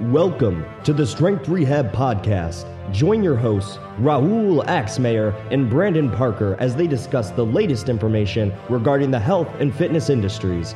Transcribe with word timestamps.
Welcome 0.00 0.64
to 0.84 0.94
the 0.94 1.06
Strength 1.06 1.50
Rehab 1.50 1.92
Podcast. 1.92 2.64
Join 2.94 3.22
your 3.22 3.36
hosts, 3.36 3.76
Raul 4.00 4.64
Axtmayer 4.64 5.34
and 5.52 5.68
Brandon 5.68 6.10
Parker, 6.10 6.56
as 6.58 6.74
they 6.74 6.86
discuss 6.86 7.30
the 7.30 7.44
latest 7.44 7.90
information 7.90 8.54
regarding 8.70 9.10
the 9.10 9.20
health 9.20 9.48
and 9.60 9.72
fitness 9.72 10.08
industries. 10.08 10.74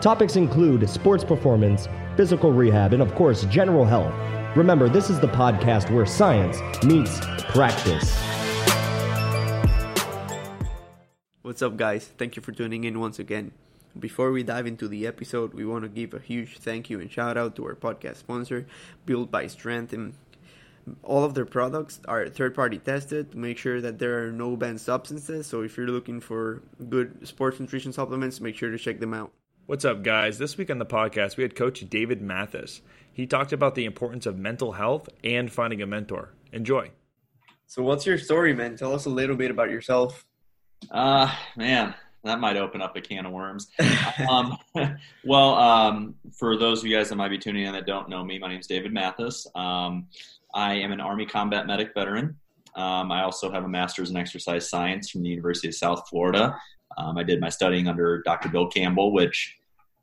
Topics 0.00 0.36
include 0.36 0.88
sports 0.88 1.24
performance, 1.24 1.88
physical 2.16 2.52
rehab, 2.52 2.92
and 2.92 3.02
of 3.02 3.12
course, 3.16 3.44
general 3.46 3.84
health. 3.84 4.14
Remember, 4.56 4.88
this 4.88 5.10
is 5.10 5.18
the 5.18 5.26
podcast 5.26 5.90
where 5.90 6.06
science 6.06 6.60
meets 6.84 7.18
practice. 7.48 8.16
What's 11.42 11.62
up, 11.62 11.76
guys? 11.76 12.12
Thank 12.16 12.36
you 12.36 12.42
for 12.42 12.52
tuning 12.52 12.84
in 12.84 13.00
once 13.00 13.18
again. 13.18 13.50
Before 13.98 14.30
we 14.30 14.42
dive 14.42 14.66
into 14.66 14.88
the 14.88 15.06
episode, 15.06 15.54
we 15.54 15.64
want 15.64 15.84
to 15.84 15.88
give 15.88 16.12
a 16.12 16.18
huge 16.18 16.58
thank 16.58 16.90
you 16.90 17.00
and 17.00 17.10
shout 17.10 17.38
out 17.38 17.56
to 17.56 17.64
our 17.64 17.74
podcast 17.74 18.16
sponsor, 18.16 18.66
Built 19.06 19.30
by 19.30 19.46
Strength. 19.46 19.92
And 19.94 20.14
all 21.02 21.24
of 21.24 21.34
their 21.34 21.46
products 21.46 22.00
are 22.06 22.28
third 22.28 22.54
party 22.54 22.78
tested 22.78 23.32
to 23.32 23.38
make 23.38 23.56
sure 23.56 23.80
that 23.80 23.98
there 23.98 24.22
are 24.22 24.32
no 24.32 24.54
banned 24.56 24.80
substances. 24.80 25.46
So 25.46 25.62
if 25.62 25.76
you're 25.76 25.86
looking 25.86 26.20
for 26.20 26.62
good 26.88 27.26
sports 27.26 27.58
nutrition 27.58 27.92
supplements, 27.92 28.40
make 28.40 28.56
sure 28.56 28.70
to 28.70 28.78
check 28.78 29.00
them 29.00 29.14
out. 29.14 29.32
What's 29.64 29.84
up, 29.84 30.02
guys? 30.02 30.38
This 30.38 30.58
week 30.58 30.70
on 30.70 30.78
the 30.78 30.86
podcast, 30.86 31.36
we 31.36 31.42
had 31.42 31.56
Coach 31.56 31.88
David 31.88 32.20
Mathas. 32.20 32.82
He 33.12 33.26
talked 33.26 33.52
about 33.52 33.74
the 33.74 33.86
importance 33.86 34.26
of 34.26 34.36
mental 34.36 34.72
health 34.72 35.08
and 35.24 35.50
finding 35.50 35.80
a 35.80 35.86
mentor. 35.86 36.34
Enjoy. 36.52 36.90
So, 37.66 37.82
what's 37.82 38.06
your 38.06 38.18
story, 38.18 38.54
man? 38.54 38.76
Tell 38.76 38.94
us 38.94 39.06
a 39.06 39.10
little 39.10 39.34
bit 39.34 39.50
about 39.50 39.70
yourself. 39.70 40.24
Uh, 40.90 41.34
man, 41.56 41.94
that 42.28 42.40
might 42.40 42.56
open 42.56 42.82
up 42.82 42.96
a 42.96 43.00
can 43.00 43.26
of 43.26 43.32
worms. 43.32 43.68
um, 44.28 44.56
well, 45.24 45.54
um, 45.54 46.14
for 46.32 46.56
those 46.56 46.80
of 46.80 46.86
you 46.86 46.96
guys 46.96 47.08
that 47.08 47.16
might 47.16 47.28
be 47.28 47.38
tuning 47.38 47.66
in 47.66 47.72
that 47.72 47.86
don't 47.86 48.08
know 48.08 48.24
me, 48.24 48.38
my 48.38 48.48
name 48.48 48.60
is 48.60 48.66
David 48.66 48.92
Mathas. 48.92 49.46
Um, 49.56 50.06
I 50.54 50.74
am 50.74 50.92
an 50.92 51.00
Army 51.00 51.26
combat 51.26 51.66
medic 51.66 51.92
veteran. 51.94 52.36
Um, 52.74 53.10
I 53.10 53.22
also 53.22 53.50
have 53.50 53.64
a 53.64 53.68
master's 53.68 54.10
in 54.10 54.16
exercise 54.16 54.68
science 54.68 55.10
from 55.10 55.22
the 55.22 55.30
University 55.30 55.68
of 55.68 55.74
South 55.74 56.08
Florida. 56.08 56.56
Um, 56.98 57.16
I 57.16 57.22
did 57.22 57.40
my 57.40 57.48
studying 57.48 57.88
under 57.88 58.22
Dr. 58.22 58.48
Bill 58.48 58.68
Campbell, 58.68 59.12
which, 59.12 59.56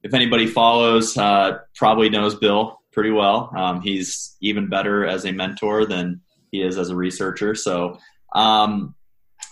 if 0.04 0.14
anybody 0.14 0.48
follows, 0.48 1.18
uh, 1.18 1.60
probably 1.76 2.10
knows 2.10 2.36
Bill 2.36 2.80
pretty 2.92 3.12
well. 3.12 3.52
Um, 3.56 3.82
he's 3.82 4.36
even 4.42 4.70
better 4.70 5.06
as 5.06 5.26
a 5.26 5.32
mentor 5.32 5.86
than 5.86 6.22
he 6.52 6.62
is 6.62 6.78
as 6.78 6.90
a 6.90 6.96
researcher. 6.96 7.56
So, 7.56 8.00
um, 8.34 8.96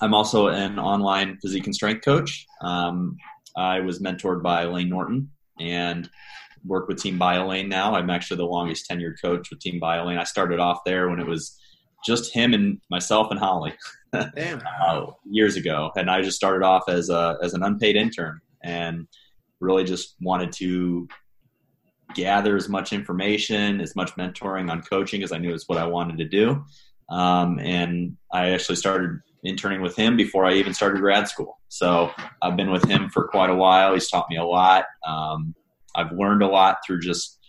I'm 0.01 0.13
also 0.13 0.47
an 0.47 0.79
online 0.79 1.37
physique 1.41 1.65
and 1.65 1.75
strength 1.75 2.03
coach. 2.03 2.45
Um, 2.61 3.17
I 3.55 3.79
was 3.81 3.99
mentored 3.99 4.41
by 4.41 4.65
Layne 4.65 4.89
Norton 4.89 5.29
and 5.59 6.09
work 6.65 6.87
with 6.87 7.01
Team 7.01 7.19
BioLayne 7.19 7.67
now. 7.67 7.95
I'm 7.95 8.09
actually 8.09 8.37
the 8.37 8.45
longest 8.45 8.89
tenured 8.89 9.15
coach 9.21 9.49
with 9.49 9.59
Team 9.59 9.79
BioLayne. 9.79 10.17
I 10.17 10.23
started 10.23 10.59
off 10.59 10.79
there 10.85 11.09
when 11.09 11.19
it 11.19 11.27
was 11.27 11.57
just 12.05 12.33
him 12.33 12.53
and 12.53 12.81
myself 12.89 13.29
and 13.29 13.39
Holly 13.39 13.73
uh, 14.13 15.05
years 15.29 15.55
ago, 15.55 15.91
and 15.95 16.09
I 16.09 16.21
just 16.21 16.37
started 16.37 16.65
off 16.65 16.83
as 16.87 17.09
a 17.09 17.37
as 17.43 17.53
an 17.53 17.61
unpaid 17.63 17.95
intern 17.95 18.41
and 18.63 19.07
really 19.59 19.83
just 19.83 20.15
wanted 20.19 20.51
to 20.53 21.07
gather 22.15 22.55
as 22.55 22.67
much 22.67 22.91
information, 22.91 23.79
as 23.79 23.95
much 23.95 24.15
mentoring 24.15 24.71
on 24.71 24.81
coaching 24.81 25.23
as 25.23 25.31
I 25.31 25.37
knew 25.37 25.53
is 25.53 25.67
what 25.67 25.77
I 25.77 25.85
wanted 25.85 26.17
to 26.17 26.25
do. 26.25 26.63
Um, 27.09 27.59
and 27.59 28.17
I 28.33 28.49
actually 28.49 28.77
started 28.77 29.19
interning 29.43 29.81
with 29.81 29.95
him 29.95 30.15
before 30.15 30.45
I 30.45 30.53
even 30.53 30.73
started 30.73 30.99
grad 30.99 31.27
school. 31.27 31.59
So 31.69 32.11
I've 32.41 32.55
been 32.55 32.71
with 32.71 32.85
him 32.85 33.09
for 33.09 33.27
quite 33.27 33.49
a 33.49 33.55
while. 33.55 33.93
He's 33.93 34.09
taught 34.09 34.27
me 34.29 34.37
a 34.37 34.43
lot. 34.43 34.85
Um, 35.05 35.55
I've 35.95 36.11
learned 36.11 36.43
a 36.43 36.47
lot 36.47 36.77
through 36.85 37.01
just 37.01 37.39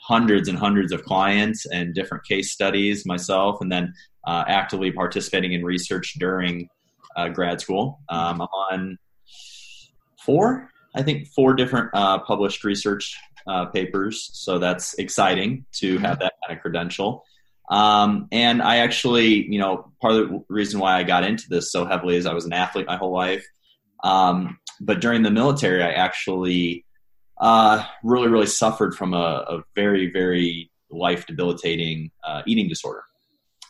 hundreds 0.00 0.48
and 0.48 0.58
hundreds 0.58 0.92
of 0.92 1.02
clients 1.04 1.66
and 1.66 1.94
different 1.94 2.24
case 2.24 2.52
studies 2.52 3.06
myself, 3.06 3.60
and 3.60 3.72
then 3.72 3.92
uh, 4.26 4.44
actively 4.46 4.90
participating 4.92 5.52
in 5.52 5.64
research 5.64 6.14
during 6.18 6.68
uh, 7.16 7.28
grad 7.28 7.60
school. 7.60 8.00
Um, 8.08 8.42
I'm 8.42 8.48
on 8.70 8.98
four, 10.20 10.70
I 10.94 11.02
think, 11.02 11.28
four 11.28 11.54
different 11.54 11.90
uh, 11.94 12.18
published 12.20 12.64
research 12.64 13.16
uh, 13.46 13.66
papers. 13.66 14.30
So 14.32 14.58
that's 14.58 14.94
exciting 14.94 15.64
to 15.74 15.98
have 15.98 16.18
that 16.20 16.34
kind 16.46 16.56
of 16.56 16.62
credential. 16.62 17.24
Um, 17.70 18.28
and 18.30 18.62
I 18.62 18.78
actually, 18.78 19.46
you 19.50 19.58
know, 19.58 19.90
part 20.00 20.14
of 20.14 20.28
the 20.28 20.44
reason 20.48 20.80
why 20.80 20.98
I 20.98 21.02
got 21.02 21.24
into 21.24 21.48
this 21.48 21.72
so 21.72 21.86
heavily 21.86 22.16
is 22.16 22.26
I 22.26 22.34
was 22.34 22.44
an 22.44 22.52
athlete 22.52 22.86
my 22.86 22.96
whole 22.96 23.12
life. 23.12 23.46
Um, 24.02 24.58
but 24.80 25.00
during 25.00 25.22
the 25.22 25.30
military, 25.30 25.82
I 25.82 25.92
actually 25.92 26.84
uh, 27.40 27.84
really, 28.02 28.28
really 28.28 28.46
suffered 28.46 28.94
from 28.94 29.14
a, 29.14 29.44
a 29.48 29.62
very, 29.74 30.10
very 30.10 30.70
life 30.90 31.26
debilitating 31.26 32.10
uh, 32.22 32.42
eating 32.46 32.68
disorder. 32.68 33.04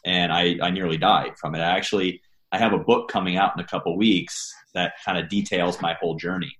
And 0.04 0.32
I, 0.32 0.56
I 0.60 0.70
nearly 0.70 0.98
died 0.98 1.38
from 1.38 1.54
it. 1.54 1.60
I 1.60 1.76
actually, 1.76 2.20
I 2.52 2.58
have 2.58 2.72
a 2.72 2.78
book 2.78 3.08
coming 3.08 3.36
out 3.36 3.52
in 3.56 3.64
a 3.64 3.66
couple 3.66 3.96
weeks 3.96 4.52
that 4.74 4.94
kind 5.04 5.18
of 5.18 5.28
details 5.28 5.80
my 5.80 5.94
whole 5.94 6.16
journey. 6.16 6.58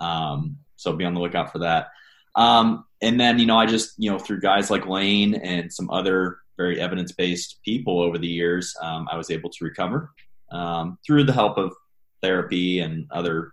Um, 0.00 0.58
so 0.76 0.92
be 0.92 1.04
on 1.04 1.14
the 1.14 1.20
lookout 1.20 1.52
for 1.52 1.58
that. 1.58 1.88
Um, 2.36 2.84
and 3.02 3.18
then, 3.18 3.38
you 3.38 3.46
know, 3.46 3.58
I 3.58 3.66
just, 3.66 3.94
you 3.98 4.10
know, 4.10 4.18
through 4.18 4.40
guys 4.40 4.70
like 4.70 4.86
Layne 4.86 5.34
and 5.34 5.72
some 5.72 5.90
other 5.90 6.38
very 6.56 6.80
evidence 6.80 7.12
based 7.12 7.60
people 7.64 8.00
over 8.00 8.18
the 8.18 8.26
years, 8.26 8.74
um, 8.82 9.08
I 9.10 9.16
was 9.16 9.30
able 9.30 9.50
to 9.50 9.64
recover 9.64 10.10
um, 10.52 10.98
through 11.06 11.24
the 11.24 11.32
help 11.32 11.58
of 11.58 11.74
therapy 12.22 12.80
and 12.80 13.06
other 13.10 13.52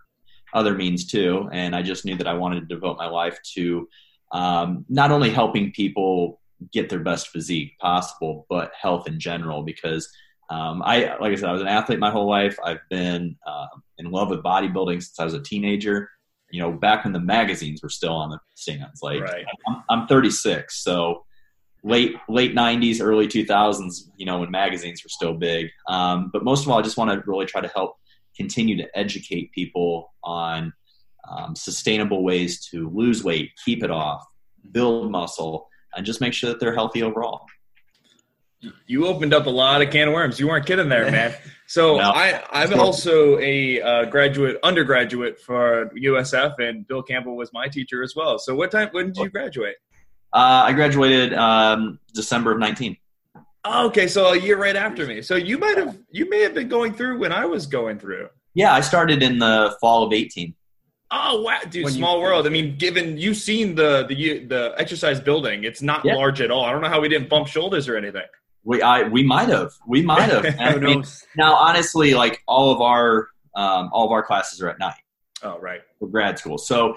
other 0.52 0.74
means 0.74 1.06
too. 1.06 1.48
And 1.52 1.74
I 1.74 1.82
just 1.82 2.04
knew 2.04 2.16
that 2.16 2.28
I 2.28 2.34
wanted 2.34 2.60
to 2.60 2.74
devote 2.74 2.96
my 2.96 3.08
life 3.08 3.38
to 3.54 3.88
um, 4.32 4.84
not 4.88 5.10
only 5.10 5.30
helping 5.30 5.72
people 5.72 6.40
get 6.72 6.88
their 6.88 7.00
best 7.00 7.28
physique 7.28 7.72
possible, 7.80 8.46
but 8.48 8.72
health 8.80 9.08
in 9.08 9.18
general. 9.18 9.62
Because 9.62 10.08
um, 10.50 10.80
I, 10.84 11.16
like 11.20 11.32
I 11.32 11.34
said, 11.34 11.48
I 11.48 11.52
was 11.52 11.60
an 11.60 11.68
athlete 11.68 11.98
my 11.98 12.10
whole 12.10 12.28
life. 12.28 12.56
I've 12.64 12.88
been 12.88 13.36
uh, 13.46 13.66
in 13.98 14.10
love 14.10 14.30
with 14.30 14.42
bodybuilding 14.42 15.02
since 15.02 15.18
I 15.18 15.24
was 15.24 15.34
a 15.34 15.42
teenager. 15.42 16.08
You 16.50 16.60
know, 16.60 16.72
back 16.72 17.02
when 17.02 17.12
the 17.12 17.20
magazines 17.20 17.82
were 17.82 17.88
still 17.88 18.12
on 18.12 18.30
the 18.30 18.38
stands. 18.54 19.02
Like 19.02 19.22
right. 19.22 19.44
I'm, 19.66 19.82
I'm 19.90 20.06
36, 20.06 20.84
so 20.84 21.24
late 21.84 22.16
late 22.28 22.54
90s 22.54 23.00
early 23.00 23.28
2000s 23.28 24.08
you 24.16 24.24
know 24.24 24.38
when 24.40 24.50
magazines 24.50 25.04
were 25.04 25.10
still 25.10 25.34
big. 25.34 25.68
Um, 25.88 26.30
but 26.32 26.42
most 26.42 26.64
of 26.64 26.70
all 26.70 26.78
i 26.78 26.82
just 26.82 26.96
want 26.96 27.10
to 27.10 27.22
really 27.30 27.46
try 27.46 27.60
to 27.60 27.68
help 27.68 27.96
continue 28.36 28.76
to 28.78 28.98
educate 28.98 29.52
people 29.52 30.12
on 30.24 30.72
um, 31.30 31.54
sustainable 31.54 32.24
ways 32.24 32.66
to 32.70 32.90
lose 32.90 33.22
weight 33.22 33.52
keep 33.64 33.84
it 33.84 33.90
off 33.90 34.26
build 34.72 35.10
muscle 35.10 35.68
and 35.94 36.04
just 36.04 36.20
make 36.20 36.32
sure 36.32 36.50
that 36.50 36.60
they're 36.60 36.74
healthy 36.74 37.02
overall. 37.02 37.46
You 38.86 39.06
opened 39.06 39.34
up 39.34 39.44
a 39.44 39.50
lot 39.50 39.82
of 39.82 39.90
can 39.90 40.08
of 40.08 40.14
worms. 40.14 40.40
You 40.40 40.48
weren't 40.48 40.64
kidding 40.64 40.88
there 40.88 41.10
man. 41.10 41.34
So 41.66 41.96
no. 41.98 42.10
I, 42.10 42.42
i'm 42.50 42.80
also 42.80 43.38
a 43.38 43.80
uh, 43.80 44.04
graduate 44.06 44.58
undergraduate 44.62 45.38
for 45.38 45.90
usf 46.02 46.58
and 46.58 46.86
bill 46.88 47.02
campbell 47.02 47.36
was 47.36 47.52
my 47.52 47.68
teacher 47.68 48.02
as 48.02 48.14
well. 48.16 48.38
So 48.38 48.54
what 48.54 48.70
time 48.70 48.88
when 48.92 49.06
did 49.06 49.18
you 49.18 49.28
graduate 49.28 49.76
uh, 50.34 50.64
I 50.66 50.72
graduated 50.72 51.32
um, 51.32 52.00
December 52.12 52.52
of 52.52 52.58
19. 52.58 52.96
Oh, 53.64 53.86
okay, 53.86 54.08
so 54.08 54.32
a 54.32 54.36
year 54.38 54.58
right 54.58 54.76
after 54.76 55.06
me. 55.06 55.22
So 55.22 55.36
you 55.36 55.56
might 55.56 55.78
have 55.78 55.96
you 56.10 56.28
may 56.28 56.40
have 56.40 56.52
been 56.52 56.68
going 56.68 56.92
through 56.92 57.18
when 57.18 57.32
I 57.32 57.46
was 57.46 57.66
going 57.66 57.98
through. 57.98 58.28
Yeah, 58.52 58.74
I 58.74 58.80
started 58.80 59.22
in 59.22 59.38
the 59.38 59.76
fall 59.80 60.02
of 60.02 60.12
18. 60.12 60.54
Oh 61.10 61.42
wow, 61.42 61.60
dude! 61.70 61.84
When 61.84 61.92
small 61.92 62.16
you, 62.16 62.22
world. 62.22 62.46
I 62.46 62.50
mean, 62.50 62.76
given 62.76 63.16
you've 63.16 63.36
seen 63.36 63.74
the 63.74 64.04
the 64.06 64.44
the 64.44 64.74
exercise 64.76 65.20
building, 65.20 65.64
it's 65.64 65.80
not 65.80 66.04
yeah. 66.04 66.14
large 66.16 66.40
at 66.40 66.50
all. 66.50 66.64
I 66.64 66.72
don't 66.72 66.82
know 66.82 66.88
how 66.88 67.00
we 67.00 67.08
didn't 67.08 67.28
bump 67.28 67.46
shoulders 67.46 67.88
or 67.88 67.96
anything. 67.96 68.26
We 68.64 68.82
I 68.82 69.04
we 69.04 69.22
might 69.22 69.48
have 69.48 69.72
we 69.86 70.02
might 70.02 70.28
have. 70.28 70.44
I 70.60 70.76
mean, 70.76 71.04
now 71.36 71.54
honestly, 71.54 72.14
like 72.14 72.42
all 72.48 72.72
of 72.72 72.80
our 72.80 73.28
um, 73.54 73.90
all 73.92 74.04
of 74.04 74.12
our 74.12 74.22
classes 74.22 74.60
are 74.60 74.68
at 74.68 74.78
night. 74.78 74.94
Oh 75.42 75.58
right. 75.60 75.82
For 76.00 76.08
grad 76.08 76.38
school, 76.38 76.58
so 76.58 76.96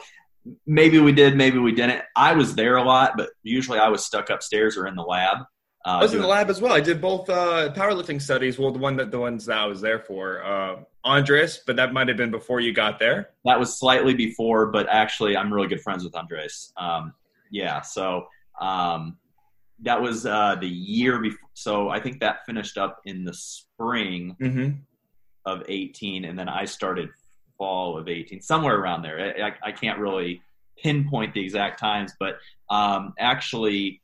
maybe 0.66 1.00
we 1.00 1.12
did, 1.12 1.36
maybe 1.36 1.58
we 1.58 1.72
didn't. 1.72 2.04
I 2.16 2.34
was 2.34 2.56
there 2.56 2.78
a 2.78 2.84
lot, 2.84 3.14
but 3.18 3.30
usually 3.44 3.80
I 3.80 3.90
was 3.90 4.06
stuck 4.06 4.30
upstairs 4.30 4.78
or 4.78 4.88
in 4.88 4.96
the 4.96 5.04
lab. 5.04 5.40
Uh, 5.86 6.00
I 6.00 6.02
was 6.04 6.14
in 6.14 6.22
the 6.22 6.28
lab 6.28 6.50
as 6.50 6.60
well. 6.60 6.74
I 6.74 6.82
did 6.82 7.00
both 7.00 7.30
uh, 7.30 7.72
powerlifting 7.74 8.22
studies. 8.22 8.60
Well, 8.60 8.72
the 8.72 8.80
one 8.80 8.98
that 8.98 9.10
the 9.10 9.20
ones 9.20 9.46
that 9.46 9.58
I 9.58 9.68
was 9.68 9.80
there 9.80 10.00
for, 10.00 10.44
uh, 10.44 10.76
Andres, 11.06 11.62
but 11.66 11.78
that 11.78 11.94
might 11.94 12.10
have 12.10 12.18
been 12.18 12.32
before 12.32 12.60
you 12.60 12.74
got 12.74 13.00
there. 13.00 13.30
That 13.46 13.58
was 13.60 13.80
slightly 13.80 14.14
before, 14.14 14.68
but 14.68 14.90
actually, 14.90 15.38
I'm 15.38 15.54
really 15.54 15.70
good 15.70 15.82
friends 15.82 16.04
with 16.04 16.14
Andres. 16.14 16.74
Um, 16.76 17.14
yeah, 17.50 17.82
so 17.82 18.28
um, 18.60 19.18
that 19.80 20.02
was 20.02 20.26
uh, 20.26 20.56
the 20.60 20.68
year 20.68 21.20
before. 21.20 21.50
So 21.54 21.90
I 21.90 22.00
think 22.00 22.20
that 22.20 22.46
finished 22.46 22.78
up 22.78 23.00
in 23.06 23.24
the 23.24 23.34
spring 23.34 24.36
mm-hmm. 24.42 24.72
of 25.46 25.64
18, 25.70 26.26
and 26.26 26.38
then 26.38 26.50
I 26.50 26.66
started 26.66 27.10
fall 27.58 27.98
of 27.98 28.10
18, 28.10 28.42
somewhere 28.42 28.78
around 28.78 29.04
there. 29.04 29.36
I, 29.42 29.70
I 29.70 29.72
can't 29.72 30.00
really 30.00 30.42
pinpoint 30.82 31.34
the 31.34 31.42
exact 31.42 31.80
times, 31.80 32.14
but 32.20 32.38
um, 32.70 33.14
actually, 33.20 34.02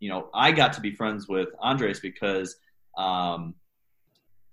you 0.00 0.08
know, 0.08 0.28
I 0.32 0.52
got 0.52 0.72
to 0.74 0.80
be 0.80 0.92
friends 0.92 1.28
with 1.28 1.48
Andres 1.60 2.00
because 2.00 2.56
um, 2.96 3.54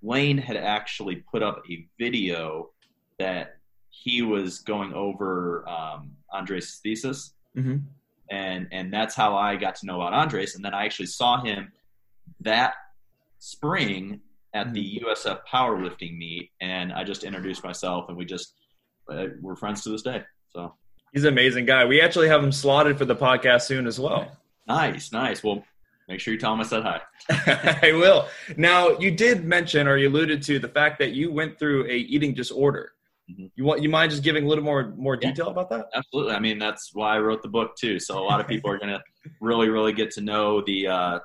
Layne 0.02 0.38
had 0.38 0.58
actually 0.58 1.18
put 1.18 1.44
up 1.44 1.64
a 1.70 1.88
video 2.00 2.72
that 3.20 3.58
he 3.90 4.22
was 4.22 4.60
going 4.60 4.94
over 4.94 5.68
um, 5.68 6.12
Andres' 6.32 6.80
thesis. 6.84 7.32
Mm-hmm. 7.56 7.78
and 8.30 8.68
and 8.74 8.92
that's 8.92 9.16
how 9.16 9.38
I 9.38 9.56
got 9.56 9.76
to 9.76 9.86
know 9.86 10.02
about 10.02 10.14
Andres. 10.14 10.56
And 10.56 10.66
then 10.66 10.74
I 10.74 10.84
actually 10.84 11.06
saw 11.06 11.42
him 11.42 11.72
that 12.42 12.74
spring 13.40 14.20
at 14.54 14.74
the 14.74 15.02
USF 15.06 15.26
mm-hmm. 15.26 15.56
powerlifting 15.56 16.18
meet, 16.18 16.52
and 16.60 16.92
I 16.92 17.06
just 17.06 17.24
introduced 17.24 17.64
myself, 17.64 18.10
and 18.10 18.18
we 18.18 18.26
just 18.26 18.56
uh, 19.10 19.28
we're 19.42 19.56
friends 19.56 19.84
to 19.84 19.90
this 19.90 20.02
day. 20.02 20.24
So 20.50 20.74
he's 21.16 21.24
an 21.24 21.34
amazing 21.34 21.66
guy. 21.66 21.86
We 21.86 22.02
actually 22.02 22.28
have 22.28 22.44
him 22.44 22.52
slotted 22.52 22.98
for 22.98 23.06
the 23.06 23.16
podcast 23.16 23.62
soon 23.64 23.88
as 23.88 24.00
well. 24.00 24.30
Nice, 24.68 25.12
nice. 25.14 25.44
Well, 25.44 25.64
make 26.10 26.20
sure 26.20 26.34
you 26.34 26.40
tell 26.40 26.54
him 26.54 26.60
I 26.60 26.64
said 26.64 26.84
hi. 26.84 27.02
I 27.82 27.94
will. 27.94 28.28
Now, 28.58 28.90
you 29.00 29.12
did 29.12 29.46
mention 29.46 29.88
or 29.88 29.98
you 29.98 30.10
alluded 30.10 30.44
to 30.44 30.60
the 30.60 30.68
fact 30.68 31.00
that 31.00 31.14
you 31.14 31.32
went 31.32 31.58
through 31.58 31.86
a 31.86 31.96
eating 31.96 32.34
disorder. 32.34 32.92
Mm-hmm. 33.32 33.46
You 33.56 33.64
want 33.64 33.82
you 33.82 33.90
mind 33.90 34.12
just 34.12 34.24
giving 34.24 34.44
a 34.44 34.48
little 34.48 34.64
more 34.64 34.94
more 34.98 35.16
detail 35.16 35.46
yeah, 35.46 35.52
about 35.52 35.70
that? 35.70 35.88
Absolutely. 35.96 36.34
I 36.34 36.40
mean, 36.40 36.60
that's 36.60 36.92
why 36.94 37.16
I 37.16 37.20
wrote 37.20 37.42
the 37.42 37.48
book 37.48 37.76
too. 37.76 38.00
So 38.00 38.20
a 38.20 38.24
lot 38.24 38.40
of 38.40 38.48
people 38.48 38.70
are 38.70 38.78
going 38.78 38.92
to 38.94 39.02
really, 39.42 39.70
really 39.70 39.94
get 39.94 40.12
to 40.12 40.22
know 40.22 40.62
the 40.62 40.88
uh, 40.88 41.20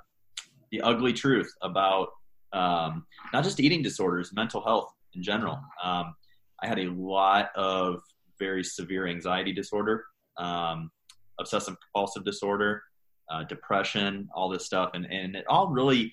the 0.71 0.81
ugly 0.81 1.13
truth 1.13 1.53
about 1.61 2.09
um, 2.53 3.05
not 3.35 3.45
just 3.45 3.61
eating 3.61 3.83
disorders, 3.83 4.33
mental 4.33 4.63
health 4.63 4.95
in 5.15 5.23
general. 5.23 5.61
Um, 5.83 6.15
I 6.63 6.69
had 6.69 6.79
a 6.79 6.87
lot 6.91 7.51
of 7.55 8.03
very 8.41 8.65
severe 8.65 9.07
anxiety 9.07 9.53
disorder, 9.53 10.05
um, 10.39 10.91
obsessive 11.39 11.77
compulsive 11.81 12.25
disorder, 12.25 12.83
uh, 13.31 13.45
depression, 13.45 14.29
all 14.35 14.49
this 14.49 14.67
stuff, 14.67 14.91
and 14.95 15.07
and 15.07 15.37
it 15.37 15.45
all 15.49 15.69
really 15.69 16.13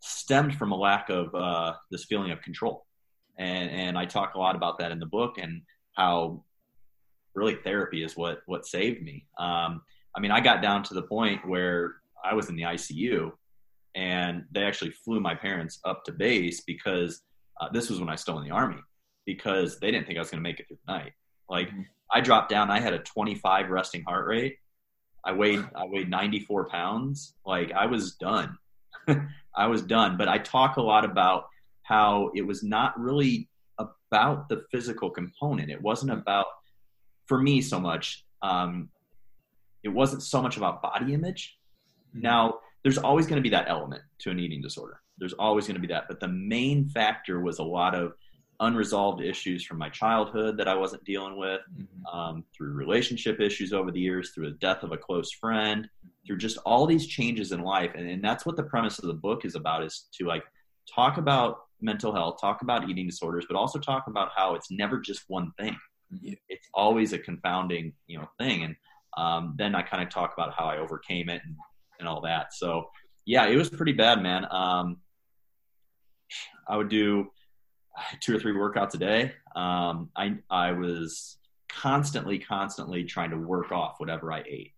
stemmed 0.00 0.54
from 0.54 0.72
a 0.72 0.76
lack 0.76 1.10
of 1.10 1.34
uh, 1.34 1.74
this 1.90 2.04
feeling 2.04 2.30
of 2.30 2.40
control. 2.40 2.86
And 3.38 3.70
and 3.70 3.98
I 3.98 4.06
talk 4.06 4.34
a 4.34 4.38
lot 4.38 4.56
about 4.56 4.78
that 4.78 4.92
in 4.92 4.98
the 4.98 5.06
book 5.06 5.36
and 5.36 5.60
how 5.94 6.44
really 7.34 7.56
therapy 7.56 8.02
is 8.02 8.16
what 8.16 8.40
what 8.46 8.66
saved 8.66 9.02
me. 9.02 9.26
Um, 9.38 9.82
I 10.16 10.20
mean, 10.20 10.30
I 10.30 10.40
got 10.40 10.62
down 10.62 10.82
to 10.84 10.94
the 10.94 11.02
point 11.02 11.46
where 11.46 11.96
I 12.24 12.34
was 12.34 12.48
in 12.48 12.56
the 12.56 12.62
ICU, 12.62 13.32
and 13.94 14.44
they 14.50 14.64
actually 14.64 14.90
flew 14.90 15.20
my 15.20 15.34
parents 15.34 15.78
up 15.84 16.04
to 16.04 16.12
base 16.12 16.62
because 16.62 17.22
uh, 17.60 17.68
this 17.72 17.90
was 17.90 18.00
when 18.00 18.08
I 18.08 18.12
was 18.12 18.20
still 18.20 18.38
in 18.38 18.44
the 18.44 18.54
army 18.54 18.80
because 19.26 19.78
they 19.78 19.90
didn't 19.90 20.06
think 20.06 20.18
I 20.18 20.22
was 20.22 20.30
going 20.30 20.42
to 20.42 20.48
make 20.48 20.58
it 20.60 20.66
through 20.66 20.78
the 20.86 20.92
night. 20.92 21.12
Like 21.50 21.68
mm-hmm. 21.68 21.82
I 22.10 22.20
dropped 22.20 22.48
down, 22.48 22.70
I 22.70 22.80
had 22.80 22.94
a 22.94 23.00
25 23.00 23.68
resting 23.68 24.02
heart 24.04 24.26
rate, 24.26 24.56
I 25.24 25.32
weighed 25.32 25.64
I 25.74 25.86
weighed 25.86 26.08
94 26.08 26.68
pounds. 26.68 27.34
Like 27.44 27.72
I 27.72 27.86
was 27.86 28.14
done. 28.14 28.56
I 29.56 29.66
was 29.66 29.82
done. 29.82 30.16
But 30.16 30.28
I 30.28 30.38
talk 30.38 30.76
a 30.76 30.82
lot 30.82 31.04
about 31.04 31.44
how 31.82 32.30
it 32.34 32.42
was 32.42 32.62
not 32.62 32.98
really 32.98 33.48
about 33.78 34.48
the 34.48 34.64
physical 34.70 35.10
component. 35.10 35.70
It 35.70 35.80
wasn't 35.80 36.12
about 36.12 36.46
for 37.26 37.40
me 37.40 37.60
so 37.60 37.78
much. 37.78 38.24
Um, 38.42 38.88
it 39.82 39.88
wasn't 39.88 40.22
so 40.22 40.42
much 40.42 40.56
about 40.56 40.82
body 40.82 41.14
image. 41.14 41.58
Mm-hmm. 42.10 42.22
Now 42.22 42.58
there's 42.82 42.98
always 42.98 43.26
going 43.26 43.36
to 43.36 43.42
be 43.42 43.50
that 43.50 43.68
element 43.68 44.02
to 44.20 44.30
an 44.30 44.38
eating 44.38 44.62
disorder. 44.62 45.00
There's 45.18 45.34
always 45.34 45.66
going 45.66 45.74
to 45.74 45.86
be 45.86 45.92
that. 45.92 46.04
But 46.08 46.20
the 46.20 46.28
main 46.28 46.88
factor 46.88 47.40
was 47.40 47.58
a 47.58 47.62
lot 47.64 47.94
of 47.94 48.14
unresolved 48.60 49.22
issues 49.22 49.64
from 49.64 49.78
my 49.78 49.88
childhood 49.88 50.56
that 50.58 50.68
I 50.68 50.74
wasn't 50.74 51.04
dealing 51.04 51.36
with, 51.38 51.60
mm-hmm. 51.74 52.18
um, 52.18 52.44
through 52.54 52.72
relationship 52.74 53.40
issues 53.40 53.72
over 53.72 53.90
the 53.90 54.00
years, 54.00 54.30
through 54.30 54.50
the 54.50 54.56
death 54.58 54.82
of 54.82 54.92
a 54.92 54.96
close 54.98 55.32
friend, 55.32 55.88
through 56.26 56.38
just 56.38 56.58
all 56.58 56.86
these 56.86 57.06
changes 57.06 57.52
in 57.52 57.62
life. 57.62 57.92
And, 57.94 58.08
and 58.08 58.22
that's 58.22 58.44
what 58.44 58.56
the 58.56 58.62
premise 58.62 58.98
of 58.98 59.06
the 59.06 59.14
book 59.14 59.44
is 59.44 59.54
about 59.54 59.82
is 59.82 60.06
to 60.18 60.26
like 60.26 60.44
talk 60.94 61.16
about 61.16 61.60
mental 61.80 62.12
health, 62.12 62.38
talk 62.40 62.62
about 62.62 62.88
eating 62.88 63.06
disorders, 63.06 63.46
but 63.48 63.56
also 63.56 63.78
talk 63.78 64.04
about 64.06 64.30
how 64.36 64.54
it's 64.54 64.70
never 64.70 65.00
just 65.00 65.24
one 65.28 65.52
thing. 65.58 65.76
Mm-hmm. 66.12 66.34
It's 66.48 66.68
always 66.74 67.12
a 67.12 67.18
confounding, 67.18 67.94
you 68.06 68.18
know, 68.18 68.28
thing. 68.38 68.64
And 68.64 68.76
um, 69.16 69.54
then 69.56 69.74
I 69.74 69.82
kind 69.82 70.02
of 70.02 70.10
talk 70.10 70.34
about 70.34 70.54
how 70.54 70.66
I 70.66 70.78
overcame 70.78 71.30
it 71.30 71.40
and, 71.44 71.56
and 71.98 72.06
all 72.06 72.20
that. 72.22 72.52
So 72.52 72.90
yeah, 73.24 73.46
it 73.46 73.56
was 73.56 73.70
pretty 73.70 73.92
bad, 73.92 74.22
man. 74.22 74.46
Um, 74.50 74.98
I 76.68 76.76
would 76.76 76.88
do 76.88 77.30
two 78.20 78.36
or 78.36 78.38
three 78.38 78.54
workouts 78.54 78.94
a 78.94 78.98
day. 78.98 79.32
Um, 79.56 80.10
I 80.16 80.36
I 80.50 80.72
was 80.72 81.38
constantly, 81.68 82.38
constantly 82.38 83.04
trying 83.04 83.30
to 83.30 83.36
work 83.36 83.72
off 83.72 83.94
whatever 83.98 84.32
I 84.32 84.42
ate, 84.46 84.72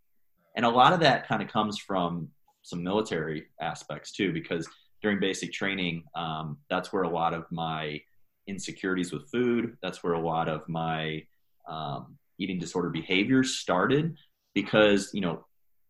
and 0.57 0.65
a 0.65 0.69
lot 0.69 0.93
of 0.93 1.01
that 1.01 1.27
kind 1.27 1.43
of 1.43 1.49
comes 1.49 1.79
from 1.79 2.29
some 2.63 2.83
military 2.83 3.47
aspects 3.61 4.13
too, 4.13 4.33
because 4.33 4.69
during 5.03 5.19
basic 5.19 5.53
training, 5.53 6.05
um, 6.15 6.59
that's 6.71 6.93
where 6.93 7.03
a 7.03 7.09
lot 7.09 7.35
of 7.35 7.45
my 7.51 8.01
insecurities 8.47 9.13
with 9.13 9.29
food, 9.31 9.77
that's 9.83 10.03
where 10.05 10.13
a 10.15 10.21
lot 10.21 10.49
of 10.49 10.69
my 10.69 11.25
um, 11.69 12.17
eating 12.39 12.59
disorder 12.59 12.89
behaviors 12.89 13.57
started, 13.57 14.17
because 14.55 15.11
you 15.13 15.21
know 15.21 15.45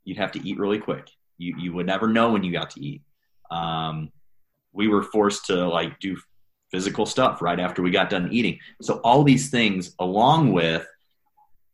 you'd 0.05 0.19
have 0.19 0.33
to 0.33 0.49
eat 0.49 0.59
really 0.59 0.79
quick. 0.79 1.09
You 1.39 1.55
you 1.59 1.73
would 1.73 1.87
never 1.87 2.09
know 2.09 2.33
when 2.33 2.43
you 2.43 2.53
got 2.53 2.71
to 2.71 2.81
eat. 2.81 3.03
Um, 3.51 4.11
we 4.73 4.89
were 4.89 5.03
forced 5.03 5.47
to 5.47 5.69
like 5.69 5.99
do 6.01 6.17
physical 6.73 7.07
stuff 7.07 7.43
right 7.43 7.61
after 7.61 7.83
we 7.83 7.91
got 7.91 8.11
done 8.11 8.29
eating. 8.33 8.59
So 8.81 8.95
all 9.05 9.23
these 9.23 9.51
things, 9.51 9.95
along 9.99 10.53
with 10.53 10.87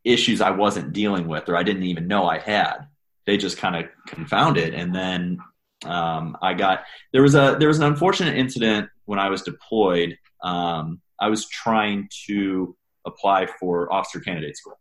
issues 0.05 0.41
I 0.41 0.51
wasn't 0.51 0.93
dealing 0.93 1.29
with 1.29 1.49
or 1.49 1.57
I 1.57 1.63
didn't 1.63 1.85
even 1.85 2.09
know 2.09 2.27
I 2.27 2.39
had, 2.39 2.87
they 3.25 3.37
just 3.37 3.59
kind 3.59 3.77
of 3.77 3.85
confounded. 4.07 4.75
And 4.75 4.95
then 4.95 5.39
um, 5.85 6.37
I 6.43 6.55
got 6.55 6.85
there 7.13 7.23
was 7.23 7.35
a 7.35 7.57
there 7.59 7.69
was 7.69 7.79
an 7.79 7.85
unfortunate 7.85 8.37
incident 8.37 8.91
when 9.05 9.19
I 9.19 9.29
was 9.29 9.43
deployed. 9.43 10.19
Um, 10.43 11.01
I 11.21 11.29
was 11.29 11.49
trying 11.49 12.09
to 12.27 12.77
apply 13.07 13.47
for 13.59 13.93
officer 13.93 14.21
candidate 14.21 14.57
school. 14.57 14.79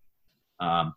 Um, 0.60 0.94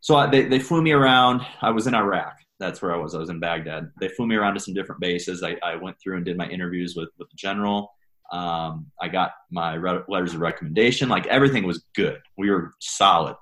so 0.00 0.16
I, 0.16 0.30
they 0.30 0.44
they 0.44 0.58
flew 0.58 0.80
me 0.80 0.92
around. 0.92 1.42
I 1.60 1.70
was 1.70 1.86
in 1.86 1.94
Iraq. 1.94 2.38
That's 2.58 2.80
where 2.80 2.94
I 2.94 2.96
was. 2.96 3.14
I 3.14 3.18
was 3.18 3.30
in 3.30 3.38
Baghdad. 3.38 3.90
They 4.00 4.08
flew 4.08 4.26
me 4.26 4.34
around 4.34 4.54
to 4.54 4.60
some 4.60 4.74
different 4.74 5.00
bases. 5.00 5.42
I, 5.42 5.56
I 5.62 5.76
went 5.76 5.96
through 6.00 6.16
and 6.16 6.24
did 6.24 6.36
my 6.36 6.48
interviews 6.48 6.94
with 6.96 7.10
with 7.18 7.28
the 7.28 7.36
general. 7.36 7.92
Um, 8.30 8.90
I 9.00 9.08
got 9.08 9.32
my 9.50 9.74
re- 9.74 10.02
letters 10.08 10.34
of 10.34 10.40
recommendation. 10.40 11.08
Like 11.08 11.26
everything 11.26 11.64
was 11.64 11.84
good. 11.94 12.20
We 12.36 12.50
were 12.50 12.72
solid. 12.80 13.36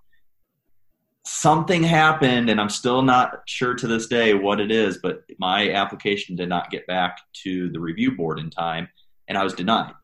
Something 1.25 1.83
happened, 1.83 2.51
and 2.51 2.61
I'm 2.61 2.69
still 2.69 3.03
not 3.03 3.41
sure 3.47 3.75
to 3.75 3.89
this 3.89 4.07
day 4.07 4.35
what 4.35 4.61
it 4.61 4.71
is, 4.71 4.99
but 5.03 5.23
my 5.39 5.73
application 5.73 6.37
did 6.37 6.49
not 6.49 6.71
get 6.71 6.87
back 6.87 7.19
to 7.45 7.69
the 7.71 7.81
review 7.81 8.17
board 8.17 8.39
in 8.39 8.49
time, 8.49 8.89
and 9.27 9.37
I 9.37 9.43
was 9.43 9.55
denied 9.55 9.95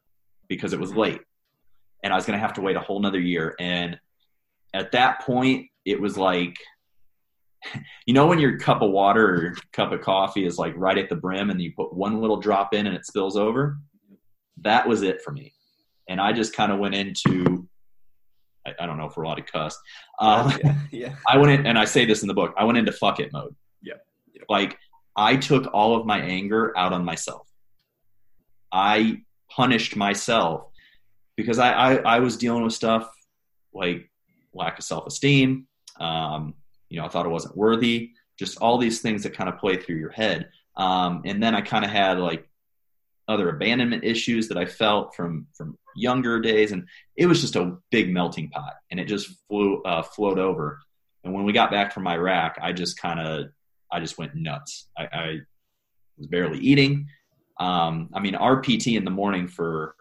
because 0.48 0.72
it 0.72 0.80
was 0.80 0.94
late. 0.94 1.20
And 2.02 2.12
I 2.12 2.16
was 2.16 2.26
going 2.26 2.36
to 2.36 2.44
have 2.44 2.54
to 2.54 2.60
wait 2.60 2.74
a 2.74 2.80
whole 2.80 3.00
nother 3.00 3.20
year. 3.20 3.54
And 3.60 3.98
at 4.74 4.92
that 4.92 5.20
point, 5.20 5.68
it 5.84 6.00
was 6.00 6.18
like, 6.18 6.56
you 8.06 8.14
know, 8.14 8.26
when 8.26 8.38
your 8.38 8.58
cup 8.58 8.82
of 8.82 8.90
water 8.90 9.34
or 9.34 9.54
cup 9.72 9.92
of 9.92 10.00
coffee 10.00 10.44
is 10.44 10.58
like 10.58 10.74
right 10.76 10.98
at 10.98 11.08
the 11.08 11.16
brim 11.16 11.50
and 11.50 11.60
you 11.60 11.72
put 11.76 11.94
one 11.94 12.20
little 12.20 12.38
drop 12.38 12.74
in 12.74 12.86
and 12.86 12.96
it 12.96 13.06
spills 13.06 13.36
over? 13.36 13.78
That 14.60 14.86
was 14.86 15.02
it 15.02 15.22
for 15.22 15.32
me. 15.32 15.52
And 16.08 16.20
I 16.20 16.32
just 16.32 16.54
kind 16.54 16.72
of 16.72 16.78
went 16.78 16.94
into, 16.94 17.68
I, 18.66 18.74
I, 18.80 18.86
don't 18.86 18.98
know 18.98 19.06
if 19.06 19.16
we're 19.16 19.24
allowed 19.24 19.36
to 19.36 19.42
cuss. 19.42 19.78
Um, 20.18 20.52
yeah, 20.64 20.74
yeah. 20.90 21.14
I 21.28 21.38
went 21.38 21.52
in, 21.52 21.66
and 21.66 21.78
I 21.78 21.84
say 21.84 22.04
this 22.04 22.22
in 22.22 22.28
the 22.28 22.34
book, 22.34 22.54
I 22.56 22.64
went 22.64 22.78
into 22.78 22.92
fuck 22.92 23.20
it 23.20 23.32
mode. 23.32 23.54
Yeah. 23.82 23.94
Like 24.48 24.78
I 25.16 25.36
took 25.36 25.72
all 25.72 25.96
of 25.96 26.06
my 26.06 26.20
anger 26.20 26.76
out 26.76 26.92
on 26.92 27.04
myself. 27.04 27.48
I 28.72 29.22
punished 29.50 29.96
myself 29.96 30.66
because 31.36 31.58
I, 31.58 31.72
I, 31.72 31.94
I 31.96 32.18
was 32.20 32.36
dealing 32.36 32.64
with 32.64 32.72
stuff 32.72 33.10
like 33.74 34.10
lack 34.54 34.78
of 34.78 34.84
self 34.84 35.06
esteem. 35.06 35.66
Um, 36.00 36.54
you 36.88 36.98
know, 36.98 37.06
I 37.06 37.08
thought 37.08 37.26
I 37.26 37.30
wasn't 37.30 37.56
worthy. 37.56 38.10
Just 38.38 38.58
all 38.58 38.78
these 38.78 39.00
things 39.00 39.22
that 39.22 39.34
kind 39.34 39.48
of 39.48 39.58
play 39.58 39.76
through 39.76 39.96
your 39.96 40.10
head. 40.10 40.48
Um, 40.76 41.22
and 41.24 41.42
then 41.42 41.54
I 41.54 41.60
kind 41.60 41.84
of 41.84 41.90
had 41.90 42.18
like 42.18 42.48
other 43.28 43.50
abandonment 43.50 44.04
issues 44.04 44.48
that 44.48 44.58
I 44.58 44.66
felt 44.66 45.14
from 45.14 45.46
from 45.54 45.78
younger 45.94 46.40
days, 46.40 46.72
and 46.72 46.86
it 47.16 47.26
was 47.26 47.40
just 47.40 47.56
a 47.56 47.76
big 47.90 48.12
melting 48.12 48.50
pot, 48.50 48.74
and 48.90 48.98
it 48.98 49.06
just 49.06 49.30
flew 49.48 49.82
uh, 49.82 50.02
flowed 50.02 50.38
over. 50.38 50.80
And 51.24 51.32
when 51.32 51.44
we 51.44 51.52
got 51.52 51.70
back 51.70 51.92
from 51.92 52.06
Iraq, 52.08 52.58
I 52.60 52.72
just 52.72 53.00
kind 53.00 53.20
of 53.20 53.46
I 53.90 54.00
just 54.00 54.18
went 54.18 54.34
nuts. 54.34 54.88
I, 54.96 55.08
I 55.12 55.38
was 56.18 56.26
barely 56.26 56.58
eating. 56.58 57.06
Um, 57.60 58.08
I 58.12 58.20
mean, 58.20 58.34
our 58.34 58.60
PT 58.60 58.88
in 58.88 59.04
the 59.04 59.10
morning 59.10 59.46
for 59.46 59.94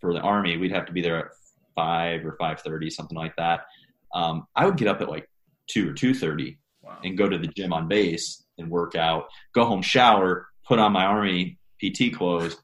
for 0.00 0.12
the 0.12 0.20
army, 0.20 0.56
we'd 0.56 0.72
have 0.72 0.86
to 0.86 0.92
be 0.92 1.02
there 1.02 1.18
at 1.18 1.32
five 1.74 2.24
or 2.24 2.36
five 2.38 2.60
thirty, 2.60 2.90
something 2.90 3.16
like 3.16 3.34
that. 3.36 3.66
Um, 4.14 4.46
I 4.54 4.66
would 4.66 4.76
get 4.76 4.88
up 4.88 5.00
at 5.00 5.08
like 5.08 5.28
two 5.66 5.90
or 5.90 5.92
two 5.92 6.14
thirty 6.14 6.58
wow. 6.82 6.98
and 7.02 7.18
go 7.18 7.28
to 7.28 7.38
the 7.38 7.48
gym 7.48 7.72
on 7.72 7.88
base 7.88 8.44
and 8.58 8.70
work 8.70 8.94
out. 8.94 9.28
Go 9.54 9.64
home, 9.64 9.82
shower, 9.82 10.48
put 10.66 10.78
on 10.78 10.92
my 10.92 11.04
army 11.04 11.58
PT 11.80 12.14
clothes, 12.14 12.56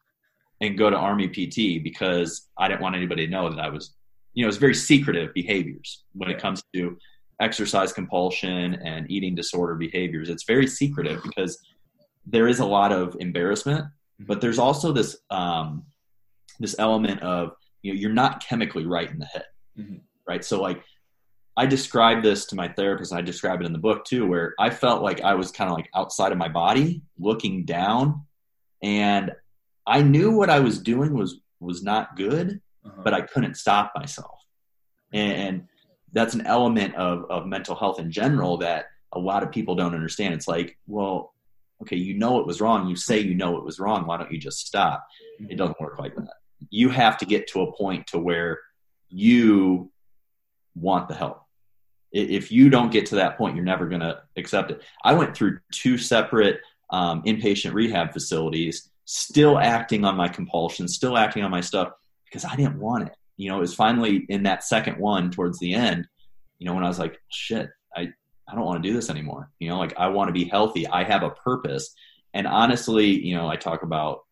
and 0.60 0.78
go 0.78 0.90
to 0.90 0.96
Army 0.96 1.28
PT 1.28 1.82
because 1.82 2.48
I 2.58 2.68
didn't 2.68 2.80
want 2.80 2.96
anybody 2.96 3.26
to 3.26 3.30
know 3.30 3.50
that 3.50 3.58
I 3.58 3.68
was, 3.68 3.94
you 4.34 4.42
know, 4.42 4.48
it's 4.48 4.56
very 4.56 4.74
secretive 4.74 5.34
behaviors 5.34 6.04
when 6.12 6.30
it 6.30 6.40
comes 6.40 6.62
to 6.74 6.96
exercise 7.40 7.92
compulsion 7.92 8.74
and 8.74 9.10
eating 9.10 9.34
disorder 9.34 9.74
behaviors. 9.74 10.30
It's 10.30 10.44
very 10.44 10.66
secretive 10.66 11.22
because 11.22 11.58
there 12.26 12.48
is 12.48 12.60
a 12.60 12.66
lot 12.66 12.92
of 12.92 13.16
embarrassment, 13.20 13.84
mm-hmm. 13.84 14.24
but 14.24 14.40
there's 14.40 14.58
also 14.58 14.92
this 14.92 15.18
um, 15.30 15.84
this 16.58 16.76
element 16.78 17.22
of 17.22 17.52
you 17.82 17.92
know 17.92 18.00
you're 18.00 18.12
not 18.12 18.42
chemically 18.42 18.86
right 18.86 19.10
in 19.10 19.18
the 19.18 19.26
head, 19.26 19.44
mm-hmm. 19.78 19.96
right? 20.26 20.44
So 20.44 20.60
like 20.60 20.82
I 21.56 21.66
described 21.66 22.24
this 22.24 22.46
to 22.46 22.56
my 22.56 22.68
therapist. 22.68 23.12
I 23.12 23.22
describe 23.22 23.60
it 23.60 23.66
in 23.66 23.72
the 23.72 23.78
book 23.78 24.04
too, 24.04 24.26
where 24.26 24.54
I 24.58 24.70
felt 24.70 25.02
like 25.02 25.22
I 25.22 25.34
was 25.34 25.50
kind 25.50 25.70
of 25.70 25.76
like 25.76 25.88
outside 25.94 26.32
of 26.32 26.38
my 26.38 26.48
body, 26.48 27.02
looking 27.18 27.64
down, 27.64 28.25
and 28.82 29.32
I 29.86 30.02
knew 30.02 30.32
what 30.32 30.50
I 30.50 30.60
was 30.60 30.78
doing 30.78 31.14
was 31.14 31.40
was 31.60 31.82
not 31.82 32.16
good, 32.16 32.60
uh-huh. 32.84 33.02
but 33.02 33.14
I 33.14 33.22
couldn't 33.22 33.56
stop 33.56 33.92
myself. 33.96 34.38
And 35.12 35.66
that's 36.12 36.34
an 36.34 36.46
element 36.46 36.94
of 36.96 37.24
of 37.30 37.46
mental 37.46 37.74
health 37.74 38.00
in 38.00 38.10
general 38.10 38.58
that 38.58 38.86
a 39.12 39.18
lot 39.18 39.42
of 39.42 39.52
people 39.52 39.74
don't 39.74 39.94
understand. 39.94 40.34
It's 40.34 40.48
like, 40.48 40.76
well, 40.86 41.34
okay, 41.82 41.96
you 41.96 42.14
know 42.14 42.40
it 42.40 42.46
was 42.46 42.60
wrong. 42.60 42.88
You 42.88 42.96
say 42.96 43.20
you 43.20 43.34
know 43.34 43.56
it 43.56 43.64
was 43.64 43.78
wrong. 43.78 44.06
Why 44.06 44.16
don't 44.16 44.32
you 44.32 44.38
just 44.38 44.66
stop? 44.66 45.06
Mm-hmm. 45.40 45.52
It 45.52 45.56
doesn't 45.56 45.80
work 45.80 45.98
like 45.98 46.14
that. 46.16 46.34
You 46.70 46.88
have 46.88 47.18
to 47.18 47.26
get 47.26 47.46
to 47.48 47.62
a 47.62 47.72
point 47.72 48.06
to 48.08 48.18
where 48.18 48.60
you 49.08 49.90
want 50.74 51.08
the 51.08 51.14
help. 51.14 51.42
If 52.12 52.50
you 52.50 52.70
don't 52.70 52.90
get 52.90 53.06
to 53.06 53.16
that 53.16 53.36
point, 53.36 53.56
you're 53.56 53.64
never 53.64 53.86
going 53.86 54.00
to 54.00 54.22
accept 54.36 54.70
it. 54.70 54.82
I 55.04 55.12
went 55.12 55.36
through 55.36 55.58
two 55.72 55.98
separate 55.98 56.60
um, 56.90 57.22
inpatient 57.22 57.72
rehab 57.72 58.12
facilities, 58.12 58.90
still 59.04 59.58
acting 59.58 60.04
on 60.04 60.16
my 60.16 60.28
compulsion, 60.28 60.88
still 60.88 61.16
acting 61.16 61.42
on 61.44 61.50
my 61.50 61.60
stuff 61.60 61.92
because 62.24 62.44
I 62.44 62.56
didn't 62.56 62.78
want 62.78 63.08
it. 63.08 63.16
You 63.36 63.50
know, 63.50 63.58
it 63.58 63.60
was 63.60 63.74
finally 63.74 64.26
in 64.28 64.42
that 64.44 64.64
second 64.64 64.98
one 64.98 65.30
towards 65.30 65.58
the 65.58 65.74
end, 65.74 66.06
you 66.58 66.66
know, 66.66 66.74
when 66.74 66.84
I 66.84 66.88
was 66.88 66.98
like, 66.98 67.20
shit, 67.28 67.70
I, 67.94 68.12
I 68.48 68.54
don't 68.54 68.64
want 68.64 68.82
to 68.82 68.88
do 68.88 68.94
this 68.94 69.10
anymore. 69.10 69.50
You 69.58 69.68
know, 69.68 69.78
like 69.78 69.94
I 69.98 70.08
want 70.08 70.28
to 70.28 70.32
be 70.32 70.44
healthy. 70.44 70.86
I 70.86 71.04
have 71.04 71.22
a 71.22 71.30
purpose. 71.30 71.94
And 72.34 72.46
honestly, 72.46 73.06
you 73.06 73.34
know, 73.34 73.48
I 73.48 73.56
talk 73.56 73.82
about 73.82 74.24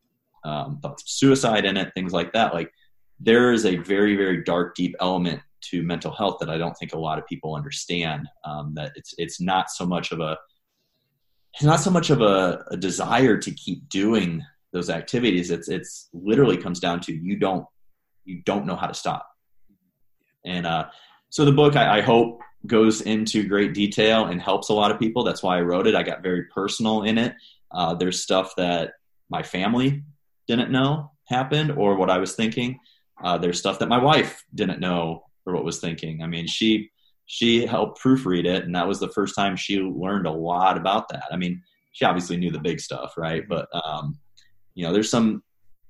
um, 0.44 0.78
thoughts 0.80 1.02
of 1.02 1.08
suicide 1.08 1.64
in 1.64 1.76
it, 1.76 1.92
things 1.94 2.12
like 2.12 2.32
that. 2.32 2.54
Like 2.54 2.72
there 3.20 3.52
is 3.52 3.66
a 3.66 3.76
very, 3.76 4.16
very 4.16 4.42
dark, 4.42 4.74
deep 4.74 4.94
element 5.00 5.40
to 5.70 5.82
mental 5.82 6.12
health 6.12 6.36
that 6.40 6.50
I 6.50 6.58
don't 6.58 6.74
think 6.74 6.92
a 6.92 6.98
lot 6.98 7.18
of 7.18 7.26
people 7.26 7.54
understand. 7.54 8.28
Um, 8.44 8.74
that 8.74 8.92
it's 8.96 9.14
it's 9.18 9.40
not 9.40 9.70
so 9.70 9.86
much 9.86 10.12
of 10.12 10.20
a 10.20 10.36
it's 11.54 11.62
not 11.62 11.80
so 11.80 11.90
much 11.90 12.10
of 12.10 12.20
a, 12.20 12.64
a 12.70 12.76
desire 12.76 13.38
to 13.38 13.50
keep 13.50 13.88
doing 13.88 14.42
those 14.72 14.90
activities. 14.90 15.50
It's 15.50 15.68
it's 15.68 16.08
literally 16.12 16.56
comes 16.56 16.80
down 16.80 17.00
to 17.00 17.12
you 17.14 17.36
don't 17.36 17.64
you 18.24 18.42
don't 18.44 18.66
know 18.66 18.76
how 18.76 18.88
to 18.88 18.94
stop. 18.94 19.28
And 20.44 20.66
uh, 20.66 20.86
so 21.30 21.44
the 21.44 21.52
book 21.52 21.76
I, 21.76 21.98
I 21.98 22.00
hope 22.00 22.40
goes 22.66 23.02
into 23.02 23.46
great 23.46 23.74
detail 23.74 24.26
and 24.26 24.40
helps 24.40 24.68
a 24.68 24.74
lot 24.74 24.90
of 24.90 24.98
people. 24.98 25.22
That's 25.22 25.42
why 25.42 25.58
I 25.58 25.62
wrote 25.62 25.86
it. 25.86 25.94
I 25.94 26.02
got 26.02 26.22
very 26.22 26.44
personal 26.44 27.02
in 27.02 27.18
it. 27.18 27.34
Uh, 27.70 27.94
there's 27.94 28.22
stuff 28.22 28.54
that 28.56 28.94
my 29.28 29.42
family 29.42 30.02
didn't 30.48 30.70
know 30.70 31.12
happened 31.26 31.72
or 31.72 31.96
what 31.96 32.10
I 32.10 32.18
was 32.18 32.34
thinking. 32.34 32.78
Uh, 33.22 33.38
there's 33.38 33.58
stuff 33.58 33.78
that 33.78 33.88
my 33.88 33.98
wife 33.98 34.44
didn't 34.54 34.80
know 34.80 35.24
or 35.46 35.54
what 35.54 35.64
was 35.64 35.80
thinking. 35.80 36.22
I 36.22 36.26
mean, 36.26 36.46
she 36.46 36.90
she 37.26 37.66
helped 37.66 38.02
proofread 38.02 38.44
it, 38.44 38.64
and 38.64 38.74
that 38.74 38.86
was 38.86 39.00
the 39.00 39.08
first 39.08 39.34
time 39.34 39.56
she 39.56 39.80
learned 39.80 40.26
a 40.26 40.32
lot 40.32 40.76
about 40.76 41.08
that. 41.08 41.24
I 41.32 41.36
mean, 41.36 41.62
she 41.92 42.04
obviously 42.04 42.36
knew 42.36 42.50
the 42.50 42.58
big 42.58 42.80
stuff, 42.80 43.14
right? 43.16 43.48
But 43.48 43.68
um, 43.72 44.18
you 44.74 44.84
know, 44.84 44.92
there's 44.92 45.10
some 45.10 45.42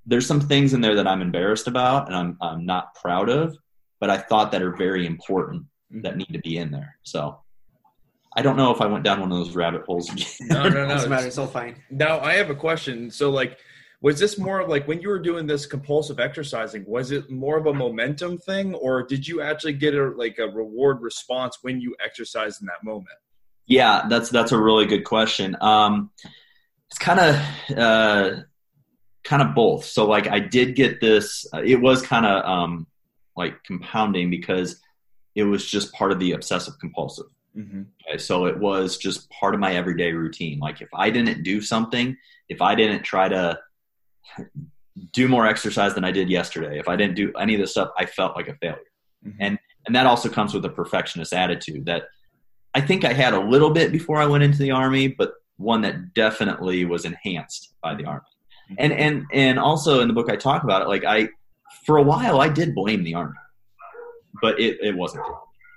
there's 0.06 0.26
some 0.26 0.40
things 0.40 0.74
in 0.74 0.80
there 0.80 0.94
that 0.94 1.06
I'm 1.06 1.22
embarrassed 1.22 1.66
about 1.66 2.06
and 2.06 2.16
I'm 2.16 2.36
I'm 2.40 2.66
not 2.66 2.94
proud 2.94 3.28
of, 3.28 3.56
but 4.00 4.10
I 4.10 4.18
thought 4.18 4.52
that 4.52 4.62
are 4.62 4.76
very 4.76 5.06
important 5.06 5.64
that 5.90 6.16
need 6.16 6.32
to 6.32 6.40
be 6.40 6.58
in 6.58 6.70
there. 6.70 6.98
So 7.02 7.40
I 8.36 8.42
don't 8.42 8.56
know 8.56 8.72
if 8.72 8.80
I 8.80 8.86
went 8.86 9.04
down 9.04 9.20
one 9.20 9.30
of 9.30 9.38
those 9.38 9.54
rabbit 9.54 9.82
holes. 9.86 10.10
no, 10.40 10.64
no, 10.64 10.68
no. 10.68 10.88
Doesn't 10.88 11.10
matter. 11.10 11.26
It's 11.26 11.38
all 11.38 11.46
fine. 11.46 11.76
Now 11.90 12.20
I 12.20 12.34
have 12.34 12.50
a 12.50 12.54
question. 12.54 13.10
So 13.10 13.30
like, 13.30 13.58
was 14.04 14.18
this 14.18 14.36
more 14.36 14.60
of 14.60 14.68
like 14.68 14.86
when 14.86 15.00
you 15.00 15.08
were 15.08 15.18
doing 15.18 15.46
this 15.46 15.64
compulsive 15.64 16.20
exercising? 16.20 16.84
Was 16.86 17.10
it 17.10 17.30
more 17.30 17.56
of 17.56 17.64
a 17.64 17.72
momentum 17.72 18.36
thing, 18.36 18.74
or 18.74 19.02
did 19.02 19.26
you 19.26 19.40
actually 19.40 19.72
get 19.72 19.94
a 19.94 20.10
like 20.10 20.38
a 20.38 20.46
reward 20.46 21.00
response 21.00 21.56
when 21.62 21.80
you 21.80 21.96
exercised 22.04 22.60
in 22.60 22.66
that 22.66 22.84
moment? 22.84 23.16
Yeah, 23.64 24.06
that's 24.10 24.28
that's 24.28 24.52
a 24.52 24.60
really 24.60 24.84
good 24.84 25.04
question. 25.04 25.56
Um, 25.58 26.10
it's 26.90 26.98
kind 26.98 27.18
of 27.18 27.78
uh, 27.78 28.30
kind 29.22 29.40
of 29.40 29.54
both. 29.54 29.86
So 29.86 30.06
like 30.06 30.26
I 30.26 30.38
did 30.38 30.76
get 30.76 31.00
this. 31.00 31.46
Uh, 31.50 31.62
it 31.64 31.80
was 31.80 32.02
kind 32.02 32.26
of 32.26 32.44
um, 32.44 32.86
like 33.34 33.64
compounding 33.64 34.28
because 34.28 34.82
it 35.34 35.44
was 35.44 35.64
just 35.64 35.94
part 35.94 36.12
of 36.12 36.18
the 36.18 36.32
obsessive 36.32 36.74
compulsive. 36.78 37.30
Mm-hmm. 37.56 37.84
Okay, 38.06 38.18
so 38.18 38.44
it 38.44 38.58
was 38.58 38.98
just 38.98 39.30
part 39.30 39.54
of 39.54 39.60
my 39.60 39.74
everyday 39.74 40.12
routine. 40.12 40.58
Like 40.58 40.82
if 40.82 40.90
I 40.92 41.08
didn't 41.08 41.42
do 41.42 41.62
something, 41.62 42.18
if 42.50 42.60
I 42.60 42.74
didn't 42.74 43.04
try 43.04 43.30
to 43.30 43.58
do 45.12 45.28
more 45.28 45.46
exercise 45.46 45.94
than 45.94 46.04
I 46.04 46.12
did 46.12 46.30
yesterday, 46.30 46.78
if 46.78 46.88
I 46.88 46.96
didn't 46.96 47.16
do 47.16 47.32
any 47.38 47.54
of 47.54 47.60
this 47.60 47.72
stuff, 47.72 47.90
I 47.98 48.06
felt 48.06 48.36
like 48.36 48.48
a 48.48 48.54
failure. 48.54 48.78
Mm-hmm. 49.26 49.36
And 49.40 49.58
and 49.86 49.94
that 49.94 50.06
also 50.06 50.28
comes 50.28 50.54
with 50.54 50.64
a 50.64 50.70
perfectionist 50.70 51.32
attitude 51.32 51.84
that 51.86 52.04
I 52.74 52.80
think 52.80 53.04
I 53.04 53.12
had 53.12 53.34
a 53.34 53.40
little 53.40 53.70
bit 53.70 53.92
before 53.92 54.18
I 54.18 54.26
went 54.26 54.42
into 54.42 54.58
the 54.58 54.70
army, 54.70 55.08
but 55.08 55.34
one 55.56 55.82
that 55.82 56.14
definitely 56.14 56.84
was 56.84 57.04
enhanced 57.04 57.74
by 57.82 57.94
the 57.94 58.04
army. 58.04 58.22
Mm-hmm. 58.70 58.74
And 58.78 58.92
and 58.92 59.24
and 59.32 59.58
also 59.58 60.00
in 60.00 60.08
the 60.08 60.14
book 60.14 60.30
I 60.30 60.36
talk 60.36 60.64
about 60.64 60.82
it. 60.82 60.88
Like 60.88 61.04
I, 61.04 61.28
for 61.84 61.98
a 61.98 62.02
while, 62.02 62.40
I 62.40 62.48
did 62.48 62.74
blame 62.74 63.04
the 63.04 63.14
army 63.14 63.34
but 64.40 64.58
it, 64.60 64.78
it 64.80 64.96
wasn't 64.96 65.24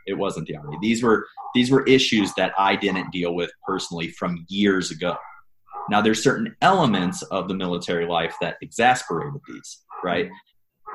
it 0.06 0.14
wasn't 0.14 0.48
the 0.48 0.56
army 0.56 0.78
these 0.82 1.04
were 1.04 1.28
these 1.54 1.72
were 1.72 1.86
issues 1.86 2.34
that 2.36 2.54
i 2.58 2.76
didn't 2.76 3.10
deal 3.12 3.34
with 3.34 3.52
personally 3.66 4.10
from 4.10 4.46
years 4.50 4.92
ago 4.92 5.16
now 5.90 6.02
there's 6.02 6.24
certain 6.24 6.56
elements 6.62 7.22
of 7.24 7.48
the 7.48 7.54
military 7.54 8.06
life 8.06 8.36
that 8.42 8.58
exasperated 8.62 9.40
these 9.48 9.84
right 10.04 10.30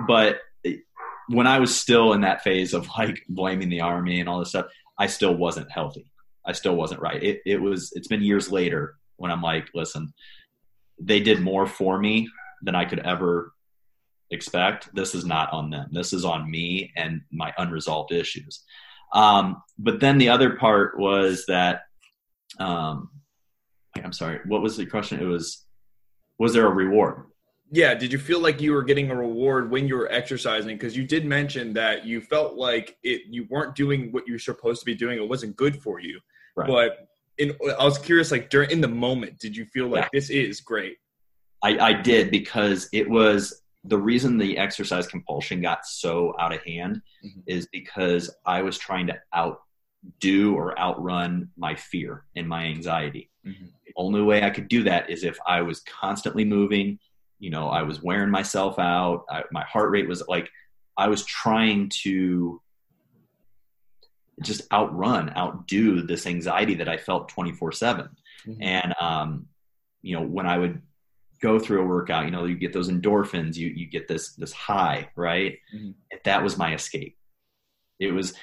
but 0.06 0.40
when 1.28 1.46
i 1.46 1.58
was 1.58 1.74
still 1.74 2.12
in 2.12 2.20
that 2.20 2.42
phase 2.42 2.74
of 2.74 2.88
like 2.98 3.22
blaming 3.28 3.68
the 3.68 3.80
army 3.80 4.20
and 4.20 4.28
all 4.28 4.38
this 4.38 4.50
stuff 4.50 4.66
i 4.98 5.06
still 5.06 5.34
wasn't 5.34 5.70
healthy 5.70 6.10
i 6.46 6.52
still 6.52 6.76
wasn't 6.76 7.00
right 7.00 7.22
it, 7.22 7.40
it 7.46 7.60
was 7.60 7.92
it's 7.94 8.08
been 8.08 8.22
years 8.22 8.50
later 8.50 8.96
when 9.16 9.30
i'm 9.30 9.42
like 9.42 9.68
listen 9.74 10.12
they 11.00 11.20
did 11.20 11.40
more 11.40 11.66
for 11.66 11.98
me 11.98 12.28
than 12.62 12.74
i 12.74 12.84
could 12.84 13.00
ever 13.00 13.52
expect. 14.32 14.92
This 14.94 15.14
is 15.14 15.24
not 15.24 15.52
on 15.52 15.70
them. 15.70 15.88
This 15.92 16.12
is 16.12 16.24
on 16.24 16.50
me 16.50 16.92
and 16.96 17.20
my 17.30 17.52
unresolved 17.58 18.12
issues. 18.12 18.64
Um, 19.14 19.62
but 19.78 20.00
then 20.00 20.18
the 20.18 20.30
other 20.30 20.56
part 20.56 20.98
was 20.98 21.44
that, 21.46 21.82
um, 22.58 23.10
I'm 23.96 24.12
sorry, 24.12 24.40
what 24.46 24.62
was 24.62 24.76
the 24.76 24.86
question? 24.86 25.20
It 25.20 25.26
was, 25.26 25.66
was 26.38 26.52
there 26.52 26.66
a 26.66 26.70
reward? 26.70 27.24
Yeah. 27.70 27.94
Did 27.94 28.12
you 28.12 28.18
feel 28.18 28.40
like 28.40 28.60
you 28.60 28.72
were 28.72 28.82
getting 28.82 29.10
a 29.10 29.16
reward 29.16 29.70
when 29.70 29.88
you 29.88 29.96
were 29.96 30.10
exercising? 30.12 30.76
Because 30.76 30.96
you 30.96 31.06
did 31.06 31.24
mention 31.24 31.72
that 31.74 32.04
you 32.04 32.20
felt 32.20 32.56
like 32.56 32.96
it, 33.02 33.22
you 33.30 33.46
weren't 33.48 33.74
doing 33.74 34.12
what 34.12 34.26
you're 34.26 34.38
supposed 34.38 34.80
to 34.80 34.86
be 34.86 34.94
doing. 34.94 35.18
It 35.18 35.28
wasn't 35.28 35.56
good 35.56 35.80
for 35.82 35.98
you. 35.98 36.20
Right. 36.54 36.66
But 36.68 37.08
in, 37.38 37.56
I 37.78 37.84
was 37.84 37.98
curious, 37.98 38.30
like 38.30 38.50
during 38.50 38.70
in 38.70 38.80
the 38.80 38.88
moment, 38.88 39.38
did 39.38 39.56
you 39.56 39.64
feel 39.66 39.88
like 39.88 40.04
yeah. 40.04 40.08
this 40.12 40.28
is 40.28 40.60
great? 40.60 40.98
I, 41.62 41.78
I 41.78 41.92
did 41.94 42.30
because 42.30 42.88
it 42.92 43.08
was 43.08 43.62
the 43.84 43.98
reason 43.98 44.38
the 44.38 44.58
exercise 44.58 45.06
compulsion 45.06 45.60
got 45.60 45.86
so 45.86 46.34
out 46.38 46.54
of 46.54 46.62
hand 46.64 47.00
mm-hmm. 47.24 47.40
is 47.46 47.68
because 47.72 48.34
I 48.44 48.62
was 48.62 48.78
trying 48.78 49.08
to 49.08 49.18
outdo 49.34 50.54
or 50.54 50.78
outrun 50.78 51.50
my 51.56 51.74
fear 51.74 52.24
and 52.36 52.48
my 52.48 52.64
anxiety. 52.64 53.30
Mm-hmm. 53.46 53.66
The 53.94 54.02
only 54.02 54.22
way 54.22 54.42
I 54.42 54.50
could 54.50 54.68
do 54.68 54.84
that 54.84 55.10
is 55.10 55.24
if 55.24 55.38
I 55.46 55.62
was 55.62 55.80
constantly 55.80 56.44
moving. 56.44 56.98
You 57.38 57.50
know, 57.50 57.68
I 57.68 57.82
was 57.82 58.02
wearing 58.02 58.30
myself 58.30 58.78
out. 58.78 59.24
I, 59.28 59.42
my 59.50 59.64
heart 59.64 59.90
rate 59.90 60.08
was 60.08 60.22
like 60.28 60.48
I 60.96 61.08
was 61.08 61.24
trying 61.24 61.90
to 62.02 62.60
just 64.40 64.62
outrun, 64.72 65.32
outdo 65.36 66.02
this 66.02 66.26
anxiety 66.26 66.74
that 66.74 66.88
I 66.88 66.96
felt 66.96 67.28
24 67.28 67.72
7. 67.72 68.08
Mm-hmm. 68.46 68.62
And, 68.62 68.94
um, 69.00 69.46
you 70.02 70.16
know, 70.16 70.22
when 70.22 70.46
I 70.46 70.58
would 70.58 70.82
go 71.40 71.58
through 71.58 71.82
a 71.82 71.86
workout, 71.86 72.24
you 72.24 72.30
know, 72.30 72.44
you 72.44 72.56
get 72.56 72.72
those 72.72 72.88
endorphins, 72.88 73.56
you 73.56 73.68
you 73.68 73.86
get 73.86 74.08
this 74.08 74.34
this 74.34 74.52
high, 74.52 75.10
right? 75.16 75.58
Mm-hmm. 75.74 75.90
That 76.24 76.42
was 76.42 76.56
my 76.56 76.74
escape. 76.74 77.16
It 77.98 78.12
was, 78.12 78.34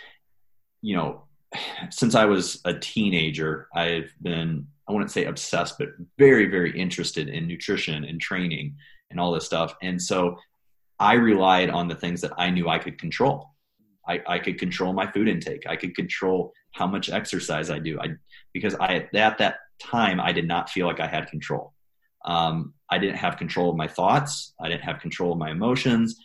you 0.82 0.96
know, 0.96 1.24
since 1.90 2.16
I 2.16 2.26
was 2.26 2.62
a 2.66 2.74
teenager, 2.74 3.68
I've 3.74 4.14
been 4.22 4.68
I 4.90 4.92
wouldn't 4.92 5.12
say 5.12 5.26
obsessed, 5.26 5.78
but 5.78 5.90
very 6.18 6.48
very 6.48 6.78
interested 6.78 7.30
in 7.30 7.48
nutrition 7.48 8.04
and 8.04 8.20
training 8.20 8.76
and 9.12 9.20
all 9.20 9.32
this 9.32 9.46
stuff. 9.46 9.76
And 9.82 10.02
so 10.02 10.38
I 11.00 11.14
relied 11.14 11.70
on 11.70 11.88
the 11.88 11.96
things 11.96 12.22
that 12.22 12.34
I 12.38 12.50
knew 12.50 12.68
I 12.68 12.80
could 12.80 13.00
control. 13.00 13.52
I, 14.08 14.22
I 14.28 14.40
could 14.40 14.58
control 14.58 14.92
my 14.92 15.10
food 15.12 15.28
intake. 15.28 15.66
I 15.68 15.76
could 15.76 15.96
control 15.96 16.52
how 16.74 16.88
much 16.88 17.10
exercise 17.10 17.70
I 17.70 17.80
do. 17.80 18.00
I 18.00 18.16
because 18.54 18.76
I 18.76 19.06
at 19.14 19.38
that 19.38 19.58
time 19.82 20.20
I 20.20 20.32
did 20.32 20.48
not 20.48 20.70
feel 20.70 20.88
like 20.88 21.00
I 21.00 21.08
had 21.08 21.30
control. 21.30 21.74
Um, 22.26 22.74
I 22.90 22.98
didn't 22.98 23.18
have 23.18 23.38
control 23.38 23.70
of 23.70 23.76
my 23.76 23.88
thoughts. 23.88 24.54
I 24.60 24.68
didn't 24.68 24.84
have 24.84 25.00
control 25.00 25.32
of 25.32 25.38
my 25.38 25.52
emotions. 25.52 26.20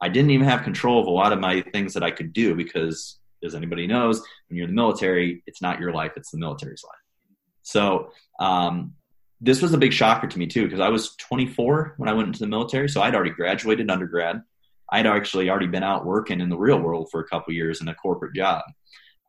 I 0.00 0.08
didn't 0.08 0.30
even 0.30 0.46
have 0.46 0.62
control 0.62 1.00
of 1.00 1.06
a 1.06 1.10
lot 1.10 1.32
of 1.32 1.40
my 1.40 1.62
things 1.72 1.94
that 1.94 2.02
I 2.02 2.10
could 2.10 2.32
do 2.32 2.54
because, 2.54 3.18
as 3.44 3.54
anybody 3.54 3.86
knows, 3.86 4.22
when 4.48 4.56
you're 4.56 4.68
in 4.68 4.74
the 4.74 4.80
military, 4.80 5.42
it's 5.46 5.62
not 5.62 5.80
your 5.80 5.92
life, 5.92 6.12
it's 6.16 6.30
the 6.30 6.38
military's 6.38 6.84
life. 6.84 7.05
So, 7.66 8.12
um, 8.38 8.94
this 9.40 9.60
was 9.60 9.74
a 9.74 9.78
big 9.78 9.92
shocker 9.92 10.26
to 10.26 10.38
me 10.38 10.46
too 10.46 10.64
because 10.64 10.80
I 10.80 10.88
was 10.88 11.14
24 11.16 11.94
when 11.98 12.08
I 12.08 12.14
went 12.14 12.28
into 12.28 12.38
the 12.38 12.46
military. 12.46 12.88
So 12.88 13.02
I'd 13.02 13.14
already 13.14 13.30
graduated 13.30 13.90
undergrad. 13.90 14.42
I'd 14.90 15.06
actually 15.06 15.50
already 15.50 15.66
been 15.66 15.82
out 15.82 16.06
working 16.06 16.40
in 16.40 16.48
the 16.48 16.56
real 16.56 16.80
world 16.80 17.08
for 17.10 17.20
a 17.20 17.28
couple 17.28 17.52
years 17.52 17.80
in 17.80 17.88
a 17.88 17.94
corporate 17.94 18.34
job. 18.34 18.62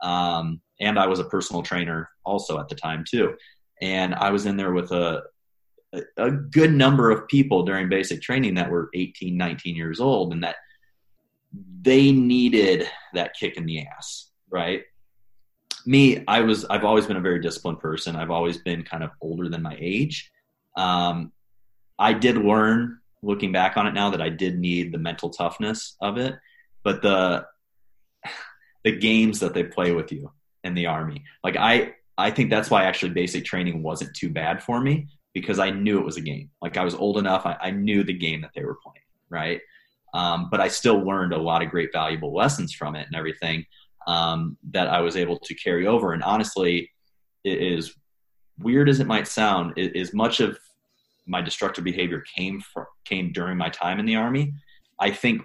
Um, 0.02 0.62
and 0.80 1.00
I 1.00 1.08
was 1.08 1.20
a 1.20 1.26
personal 1.26 1.64
trainer 1.64 2.10
also 2.24 2.60
at 2.60 2.70
the 2.70 2.76
time 2.76 3.04
too. 3.10 3.36
And 3.82 4.16
I 4.16 4.30
was 4.30 4.46
in 4.46 4.56
there 4.56 4.72
with 4.72 4.92
a, 4.92 5.24
a 6.16 6.32
good 6.32 6.74
number 6.74 7.12
of 7.12 7.28
people 7.28 7.64
during 7.64 7.90
basic 7.90 8.22
training 8.22 8.56
that 8.56 8.70
were 8.70 8.90
18, 8.94 9.36
19 9.36 9.76
years 9.76 10.00
old 10.00 10.32
and 10.32 10.44
that 10.44 10.58
they 11.82 12.12
needed 12.12 12.88
that 13.14 13.36
kick 13.38 13.58
in 13.58 13.66
the 13.66 13.86
ass, 13.88 14.30
right? 14.50 14.84
Me, 15.88 16.24
I 16.28 16.42
was, 16.42 16.66
I've 16.66 16.84
always 16.84 17.06
been 17.06 17.18
a 17.18 17.22
very 17.22 17.40
disciplined 17.40 17.80
person. 17.80 18.16
I've 18.16 18.32
always 18.32 18.58
been 18.58 18.84
kind 18.84 19.04
of 19.04 19.12
older 19.22 19.48
than 19.50 19.62
my 19.62 19.76
age. 19.80 20.32
Um, 20.76 21.32
I 21.98 22.14
did 22.14 22.38
learn 22.38 23.00
looking 23.24 23.52
back 23.52 23.78
on 23.78 23.88
it 23.88 23.94
now 23.94 24.12
that 24.12 24.22
I 24.22 24.30
did 24.30 24.60
need 24.60 24.92
the 24.92 24.98
mental 24.98 25.30
toughness 25.30 25.96
of 26.02 26.18
it, 26.18 26.36
but 26.84 27.02
the, 27.02 27.46
the 28.84 28.92
games 28.92 29.40
that 29.40 29.54
they 29.54 29.64
play 29.64 29.94
with 29.94 30.12
you 30.12 30.32
in 30.64 30.76
the 30.76 30.86
army, 30.88 31.24
like 31.44 31.56
I, 31.56 31.96
I 32.18 32.32
think 32.32 32.50
that's 32.50 32.70
why 32.70 32.84
actually 32.84 33.12
basic 33.12 33.46
training 33.46 33.82
wasn't 33.82 34.16
too 34.16 34.30
bad 34.30 34.62
for 34.62 34.82
me 34.82 35.08
because 35.34 35.60
I 35.60 35.70
knew 35.70 36.00
it 36.00 36.06
was 36.06 36.18
a 36.18 36.22
game. 36.22 36.50
Like 36.62 36.78
I 36.78 36.84
was 36.84 36.96
old 36.96 37.18
enough, 37.18 37.46
I, 37.46 37.58
I 37.62 37.72
knew 37.72 38.04
the 38.04 38.14
game 38.14 38.42
that 38.42 38.52
they 38.56 38.66
were 38.66 38.78
playing, 38.84 39.06
right? 39.30 39.62
Um, 40.14 40.50
but 40.50 40.60
I 40.60 40.68
still 40.68 41.00
learned 41.04 41.34
a 41.34 41.38
lot 41.38 41.62
of 41.62 41.70
great 41.70 41.92
valuable 41.94 42.34
lessons 42.34 42.74
from 42.74 42.96
it 42.96 43.06
and 43.06 43.16
everything 43.16 43.66
um, 44.08 44.58
that 44.72 44.88
I 44.88 45.02
was 45.02 45.16
able 45.16 45.38
to 45.38 45.54
carry 45.54 45.86
over. 45.86 46.14
And 46.14 46.24
honestly, 46.24 46.92
it 47.44 47.62
is 47.62 47.94
weird 48.58 48.90
as 48.90 49.00
it 49.00 49.08
might 49.08 49.28
sound, 49.28 49.74
it, 49.78 49.96
as 49.96 50.14
much 50.14 50.40
of 50.40 50.58
my 51.28 51.42
destructive 51.42 51.84
behavior 51.84 52.24
came 52.36 52.62
from, 52.62 52.86
came 53.06 53.32
during 53.32 53.58
my 53.58 53.70
time 53.70 54.00
in 54.00 54.06
the 54.06 54.16
army. 54.16 54.54
I 55.00 55.12
think 55.12 55.42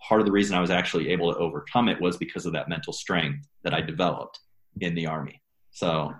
part 0.00 0.20
of 0.20 0.26
the 0.26 0.32
reason 0.32 0.56
I 0.56 0.60
was 0.60 0.70
actually 0.70 1.10
able 1.10 1.32
to 1.32 1.38
overcome 1.38 1.88
it 1.88 2.00
was 2.00 2.16
because 2.16 2.46
of 2.46 2.52
that 2.52 2.68
mental 2.68 2.92
strength 2.92 3.46
that 3.64 3.74
I 3.74 3.80
developed 3.80 4.38
in 4.80 4.94
the 4.94 5.06
army. 5.06 5.42
So, 5.72 6.14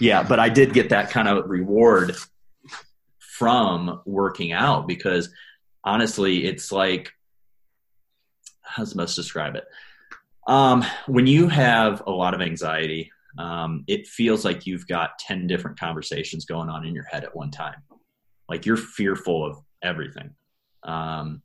yeah, 0.00 0.22
but 0.22 0.38
I 0.38 0.50
did 0.50 0.74
get 0.74 0.90
that 0.90 1.10
kind 1.10 1.28
of 1.28 1.48
reward 1.48 2.14
from 3.18 4.02
working 4.04 4.52
out 4.52 4.86
because 4.86 5.30
honestly, 5.82 6.44
it's 6.46 6.70
like, 6.70 7.10
how's 8.62 8.90
the 8.90 8.96
best 8.96 9.16
describe 9.16 9.56
it? 9.56 9.64
Um, 10.46 10.84
when 11.06 11.26
you 11.26 11.48
have 11.48 12.02
a 12.06 12.10
lot 12.10 12.34
of 12.34 12.40
anxiety, 12.40 13.10
um, 13.38 13.84
it 13.86 14.06
feels 14.06 14.44
like 14.44 14.66
you've 14.66 14.86
got 14.86 15.18
10 15.18 15.46
different 15.46 15.78
conversations 15.78 16.44
going 16.44 16.68
on 16.68 16.86
in 16.86 16.94
your 16.94 17.04
head 17.04 17.24
at 17.24 17.34
one 17.34 17.50
time. 17.50 17.82
Like 18.48 18.64
you're 18.64 18.76
fearful 18.76 19.44
of 19.44 19.58
everything. 19.82 20.30
Um, 20.84 21.42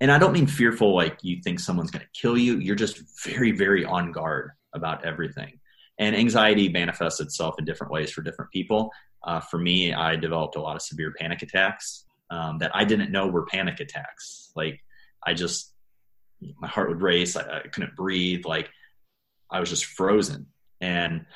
and 0.00 0.12
I 0.12 0.18
don't 0.18 0.32
mean 0.32 0.46
fearful 0.46 0.94
like 0.94 1.18
you 1.22 1.42
think 1.42 1.58
someone's 1.58 1.90
going 1.90 2.04
to 2.04 2.20
kill 2.20 2.38
you. 2.38 2.58
You're 2.58 2.76
just 2.76 3.02
very, 3.24 3.50
very 3.50 3.84
on 3.84 4.12
guard 4.12 4.52
about 4.74 5.04
everything. 5.04 5.58
And 5.98 6.14
anxiety 6.14 6.68
manifests 6.68 7.20
itself 7.20 7.56
in 7.58 7.64
different 7.64 7.92
ways 7.92 8.12
for 8.12 8.22
different 8.22 8.52
people. 8.52 8.90
Uh, 9.24 9.40
for 9.40 9.58
me, 9.58 9.92
I 9.92 10.14
developed 10.14 10.54
a 10.54 10.60
lot 10.60 10.76
of 10.76 10.82
severe 10.82 11.12
panic 11.18 11.42
attacks 11.42 12.04
um, 12.30 12.58
that 12.58 12.70
I 12.74 12.84
didn't 12.84 13.10
know 13.10 13.26
were 13.26 13.46
panic 13.46 13.80
attacks. 13.80 14.52
Like 14.54 14.78
I 15.26 15.34
just, 15.34 15.74
my 16.60 16.68
heart 16.68 16.88
would 16.88 17.02
race. 17.02 17.36
I, 17.36 17.58
I 17.58 17.68
couldn't 17.68 17.96
breathe. 17.96 18.44
Like 18.44 18.70
I 19.50 19.60
was 19.60 19.70
just 19.70 19.86
frozen. 19.86 20.46
And 20.80 21.26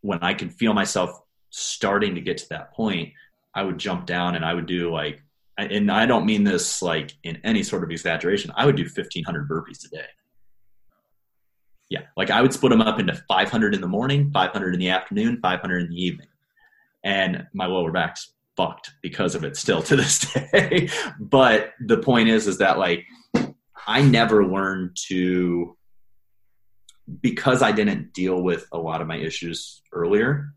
when 0.00 0.18
I 0.22 0.34
could 0.34 0.52
feel 0.52 0.74
myself 0.74 1.20
starting 1.50 2.14
to 2.14 2.20
get 2.20 2.38
to 2.38 2.48
that 2.50 2.72
point, 2.72 3.12
I 3.54 3.62
would 3.62 3.78
jump 3.78 4.06
down 4.06 4.34
and 4.34 4.44
I 4.44 4.54
would 4.54 4.66
do 4.66 4.90
like, 4.92 5.20
and 5.58 5.90
I 5.92 6.06
don't 6.06 6.26
mean 6.26 6.44
this 6.44 6.80
like 6.80 7.12
in 7.22 7.38
any 7.44 7.62
sort 7.62 7.84
of 7.84 7.90
exaggeration. 7.90 8.52
I 8.56 8.66
would 8.66 8.76
do 8.76 8.84
1500 8.84 9.48
burpees 9.48 9.84
a 9.86 9.88
day. 9.90 10.06
Yeah, 11.90 12.02
like 12.16 12.30
I 12.30 12.40
would 12.40 12.54
split 12.54 12.70
them 12.70 12.80
up 12.80 12.98
into 12.98 13.14
500 13.28 13.74
in 13.74 13.82
the 13.82 13.86
morning, 13.86 14.30
500 14.32 14.72
in 14.72 14.80
the 14.80 14.88
afternoon, 14.88 15.38
500 15.42 15.78
in 15.82 15.90
the 15.90 16.02
evening, 16.02 16.28
and 17.04 17.46
my 17.52 17.66
lower 17.66 17.92
back's 17.92 18.32
fucked 18.56 18.92
because 19.02 19.34
of 19.34 19.44
it 19.44 19.56
still 19.56 19.82
to 19.82 19.96
this 19.96 20.20
day. 20.52 20.88
but 21.20 21.72
the 21.80 21.98
point 21.98 22.30
is, 22.30 22.46
is 22.46 22.56
that 22.58 22.78
like 22.78 23.04
I 23.86 24.02
never 24.02 24.46
learned 24.46 24.96
to 25.08 25.76
because 27.20 27.62
I 27.62 27.72
didn't 27.72 28.12
deal 28.12 28.40
with 28.42 28.66
a 28.72 28.78
lot 28.78 29.00
of 29.00 29.08
my 29.08 29.16
issues 29.16 29.82
earlier. 29.92 30.54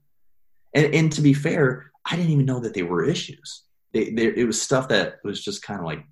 And, 0.73 0.93
and 0.93 1.11
to 1.13 1.21
be 1.21 1.33
fair, 1.33 1.91
I 2.05 2.15
didn't 2.15 2.31
even 2.31 2.45
know 2.45 2.59
that 2.59 2.73
they 2.73 2.83
were 2.83 3.03
issues. 3.03 3.63
They, 3.93 4.11
they, 4.11 4.27
it 4.27 4.45
was 4.45 4.61
stuff 4.61 4.89
that 4.89 5.15
was 5.23 5.43
just 5.43 5.63
kind 5.63 5.79
of 5.79 5.85
like 5.85 6.05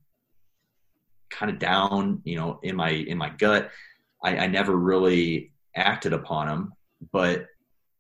kind 1.30 1.52
of 1.52 1.60
down, 1.60 2.21
you 2.23 2.36
know, 2.36 2.60
in 2.63 2.76
my 2.76 2.89
in 2.89 3.17
my 3.17 3.30
gut. 3.30 3.71
I, 4.23 4.38
I 4.38 4.47
never 4.47 4.76
really 4.76 5.52
acted 5.76 6.13
upon 6.13 6.47
them, 6.47 6.73
but 7.12 7.47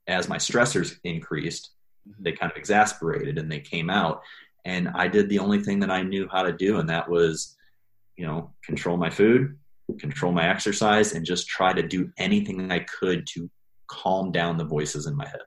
as 0.07 0.29
my 0.29 0.37
stressors 0.37 0.97
increased, 1.03 1.71
they 2.19 2.31
kind 2.31 2.51
of 2.51 2.57
exasperated 2.57 3.37
and 3.37 3.51
they 3.51 3.59
came 3.59 3.89
out. 3.89 4.21
And 4.65 4.89
I 4.89 5.07
did 5.07 5.27
the 5.29 5.39
only 5.39 5.61
thing 5.61 5.79
that 5.81 5.91
I 5.91 6.01
knew 6.01 6.27
how 6.31 6.43
to 6.43 6.53
do, 6.53 6.77
and 6.77 6.89
that 6.89 7.09
was, 7.09 7.57
you 8.17 8.25
know, 8.25 8.53
control 8.63 8.97
my 8.97 9.09
food, 9.09 9.57
control 9.99 10.31
my 10.31 10.47
exercise, 10.49 11.13
and 11.13 11.25
just 11.25 11.47
try 11.47 11.73
to 11.73 11.83
do 11.83 12.11
anything 12.17 12.71
I 12.71 12.79
could 12.79 13.27
to 13.33 13.49
calm 13.87 14.31
down 14.31 14.57
the 14.57 14.65
voices 14.65 15.05
in 15.05 15.15
my 15.15 15.27
head. 15.27 15.41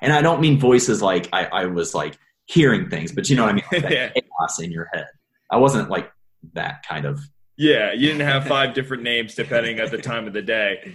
And 0.00 0.12
I 0.12 0.22
don't 0.22 0.40
mean 0.40 0.58
voices 0.58 1.00
like 1.00 1.28
I, 1.32 1.44
I 1.46 1.66
was 1.66 1.94
like 1.94 2.18
hearing 2.46 2.90
things, 2.90 3.12
but 3.12 3.28
you 3.30 3.36
know 3.36 3.44
what 3.44 3.52
I 3.52 3.54
mean? 3.54 3.64
Like 3.72 3.82
yeah. 3.92 4.10
chaos 4.10 4.60
in 4.60 4.70
your 4.70 4.88
head. 4.92 5.06
I 5.50 5.56
wasn't 5.56 5.88
like 5.88 6.10
that 6.52 6.84
kind 6.86 7.06
of 7.06 7.20
yeah, 7.56 7.92
you 7.92 8.08
didn't 8.08 8.26
have 8.26 8.46
five 8.48 8.74
different 8.74 9.04
names 9.04 9.36
depending 9.36 9.78
at 9.78 9.92
the 9.92 9.98
time 9.98 10.26
of 10.26 10.32
the 10.32 10.42
day. 10.42 10.92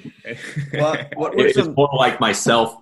well, 0.74 0.98
what, 1.16 1.34
it 1.40 1.56
was 1.56 1.70
more 1.70 1.90
like 1.94 2.20
myself 2.20 2.76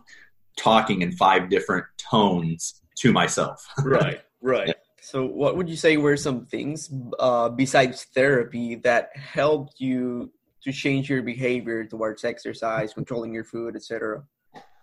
talking 0.58 1.04
in 1.04 1.12
five 1.12 1.50
different 1.50 1.86
tones 1.98 2.82
to 2.98 3.12
myself. 3.12 3.68
right, 3.84 4.22
right. 4.42 4.74
So, 5.08 5.26
what 5.26 5.56
would 5.56 5.70
you 5.70 5.78
say 5.78 5.96
were 5.96 6.18
some 6.18 6.46
things 6.48 6.92
uh, 7.18 7.48
besides 7.48 8.04
therapy 8.14 8.76
that 8.76 9.16
helped 9.16 9.80
you 9.80 10.34
to 10.64 10.74
change 10.74 11.10
your 11.10 11.22
behavior 11.22 11.86
towards 11.86 12.26
exercise, 12.26 12.94
controlling 12.94 13.34
your 13.34 13.46
food, 13.46 13.78
etc.? 13.78 14.24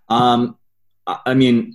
Um, 0.08 0.56
I 1.06 1.34
mean, 1.34 1.74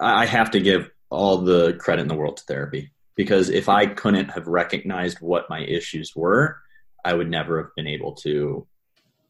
I 0.00 0.24
have 0.24 0.52
to 0.52 0.60
give 0.60 0.90
all 1.10 1.36
the 1.36 1.74
credit 1.74 2.00
in 2.00 2.08
the 2.08 2.14
world 2.14 2.38
to 2.38 2.44
therapy 2.44 2.92
because 3.14 3.50
if 3.50 3.68
I 3.68 3.84
couldn't 3.84 4.30
have 4.30 4.46
recognized 4.46 5.20
what 5.20 5.50
my 5.50 5.60
issues 5.60 6.16
were, 6.16 6.56
I 7.04 7.12
would 7.12 7.28
never 7.28 7.62
have 7.62 7.74
been 7.76 7.86
able 7.86 8.14
to 8.24 8.66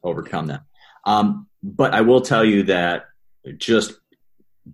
overcome 0.05 0.47
them. 0.47 0.61
Um, 1.03 1.47
but 1.61 1.93
I 1.93 1.99
will 1.99 2.21
tell 2.21 2.45
you 2.45 2.63
that 2.63 3.07
just 3.57 3.91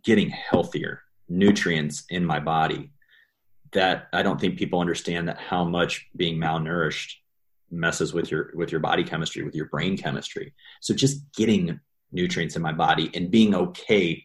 getting 0.04 0.30
healthier 0.30 1.02
nutrients 1.28 2.04
in 2.12 2.24
my 2.24 2.40
body 2.40 2.92
that 3.74 4.08
I 4.14 4.24
don't 4.24 4.40
think 4.40 4.58
people 4.58 4.80
understand 4.80 5.28
that 5.28 5.40
how 5.40 5.64
much 5.64 6.08
being 6.16 6.38
malnourished 6.38 7.14
messes 7.70 8.14
with 8.14 8.32
your 8.32 8.52
with 8.56 8.72
your 8.72 8.80
body 8.80 9.04
chemistry 9.04 9.44
with 9.44 9.54
your 9.54 9.66
brain 9.66 9.98
chemistry 9.98 10.54
so 10.80 10.94
just 10.94 11.22
getting 11.34 11.78
nutrients 12.14 12.56
in 12.56 12.62
my 12.62 12.72
body 12.72 13.12
and 13.14 13.30
being 13.30 13.54
okay 13.54 14.24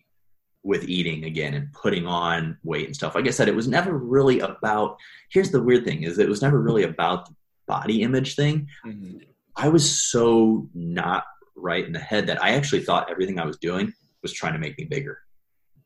with 0.62 0.88
eating 0.88 1.24
again 1.24 1.55
and 1.55 1.72
putting 1.72 2.07
on 2.07 2.57
weight 2.62 2.87
and 2.87 2.94
stuff. 2.94 3.14
Like 3.14 3.26
I 3.26 3.31
said, 3.31 3.48
it 3.48 3.57
was 3.57 3.68
never 3.68 3.96
really 3.96 4.40
about. 4.40 4.96
Here's 5.31 5.50
the 5.50 5.62
weird 5.62 5.85
thing: 5.85 6.05
is 6.05 6.18
it 6.18 6.28
was 6.28 6.42
never 6.42 6.61
really 6.61 6.85
about 6.85 7.26
the 7.26 7.35
body 7.66 8.02
image 8.02 8.37
thing. 8.37 8.68
Mm-hmm. 8.87 9.18
I 9.57 9.68
was 9.68 9.90
so 10.11 10.68
not 10.74 11.24
right 11.57 11.85
in 11.85 11.92
the 11.92 11.98
head 11.98 12.28
that 12.28 12.42
I 12.42 12.50
actually 12.50 12.83
thought 12.83 13.11
everything 13.11 13.38
I 13.38 13.46
was 13.46 13.59
doing 13.59 13.92
was 14.22 14.33
trying 14.33 14.55
to 14.55 14.59
make 14.59 14.78
me 14.78 14.85
bigger. 14.85 15.18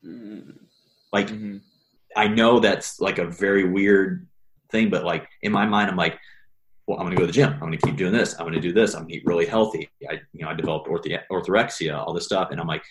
Mm-hmm. 0.05 0.51
Like, 1.11 1.27
mm-hmm. 1.27 1.57
I 2.17 2.27
know 2.27 2.59
that's 2.59 2.99
like 2.99 3.19
a 3.19 3.25
very 3.25 3.63
weird 3.69 4.27
thing, 4.71 4.89
but 4.89 5.05
like 5.05 5.27
in 5.43 5.51
my 5.51 5.65
mind, 5.65 5.89
I'm 5.89 5.97
like, 5.97 6.19
well, 6.85 6.97
I'm 6.99 7.05
going 7.05 7.15
to 7.15 7.21
go 7.21 7.25
to 7.25 7.27
the 7.27 7.33
gym. 7.33 7.53
I'm 7.53 7.59
going 7.59 7.77
to 7.77 7.85
keep 7.85 7.97
doing 7.97 8.13
this. 8.13 8.33
I'm 8.33 8.45
going 8.45 8.53
to 8.53 8.61
do 8.61 8.73
this. 8.73 8.93
I'm 8.93 9.01
going 9.01 9.09
to 9.09 9.15
eat 9.17 9.25
really 9.25 9.45
healthy. 9.45 9.89
I, 10.09 10.21
you 10.33 10.43
know, 10.43 10.49
I 10.49 10.53
developed 10.53 10.87
ortho- 10.87 11.19
orthorexia, 11.31 11.97
all 11.97 12.13
this 12.13 12.25
stuff, 12.25 12.49
and 12.51 12.59
I'm 12.59 12.67
like, 12.67 12.83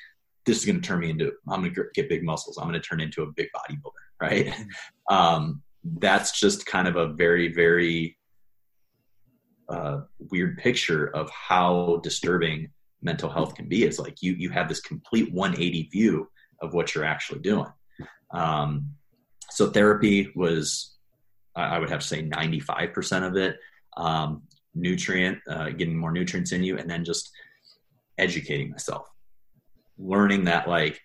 this 0.46 0.58
is 0.58 0.64
going 0.64 0.80
to 0.80 0.86
turn 0.86 1.00
me 1.00 1.10
into 1.10 1.32
i'm 1.48 1.60
going 1.60 1.74
to 1.74 1.84
get 1.92 2.08
big 2.08 2.22
muscles 2.22 2.56
i'm 2.56 2.68
going 2.68 2.80
to 2.80 2.88
turn 2.88 3.00
into 3.00 3.22
a 3.22 3.32
big 3.32 3.48
bodybuilder 3.54 3.90
right 4.20 4.46
mm-hmm. 4.46 5.14
um, 5.14 5.62
that's 5.98 6.40
just 6.40 6.64
kind 6.64 6.88
of 6.88 6.96
a 6.96 7.08
very 7.08 7.52
very 7.52 8.16
uh, 9.68 10.00
weird 10.30 10.56
picture 10.58 11.08
of 11.08 11.28
how 11.30 12.00
disturbing 12.02 12.70
mental 13.02 13.28
health 13.28 13.54
can 13.54 13.68
be 13.68 13.84
it's 13.84 13.98
like 13.98 14.22
you 14.22 14.32
you 14.34 14.48
have 14.48 14.68
this 14.68 14.80
complete 14.80 15.32
180 15.34 15.88
view 15.92 16.28
of 16.62 16.72
what 16.72 16.94
you're 16.94 17.04
actually 17.04 17.40
doing 17.40 17.66
um, 18.30 18.88
so 19.50 19.70
therapy 19.70 20.30
was 20.34 20.96
i 21.54 21.78
would 21.78 21.90
have 21.90 22.00
to 22.00 22.06
say 22.06 22.22
95% 22.22 23.26
of 23.26 23.36
it. 23.36 23.58
Um, 23.96 24.42
nutrient 24.74 25.38
uh, 25.48 25.70
getting 25.70 25.96
more 25.96 26.12
nutrients 26.12 26.52
in 26.52 26.62
you 26.62 26.76
and 26.76 26.90
then 26.90 27.02
just 27.02 27.30
educating 28.18 28.70
myself. 28.70 29.08
Learning 29.96 30.44
that 30.44 30.68
like 30.68 31.00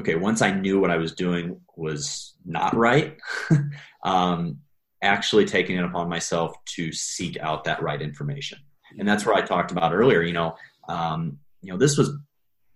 okay 0.00 0.14
once 0.14 0.40
i 0.40 0.50
knew 0.50 0.80
what 0.80 0.90
i 0.90 0.96
was 0.96 1.12
doing 1.12 1.60
was 1.76 2.32
not 2.46 2.74
right 2.74 3.18
um, 4.04 4.58
actually 5.02 5.44
taking 5.44 5.76
it 5.76 5.84
upon 5.84 6.08
myself 6.08 6.56
to 6.64 6.90
seek 6.92 7.36
out 7.38 7.64
that 7.64 7.82
right 7.82 8.00
information. 8.00 8.58
And 8.98 9.06
that's 9.06 9.26
where 9.26 9.34
i 9.34 9.42
talked 9.42 9.72
about 9.72 9.92
earlier 9.92 10.22
you 10.22 10.32
know 10.32 10.56
um, 10.88 11.38
you 11.62 11.72
know, 11.72 11.78
this 11.78 11.96
was 11.96 12.10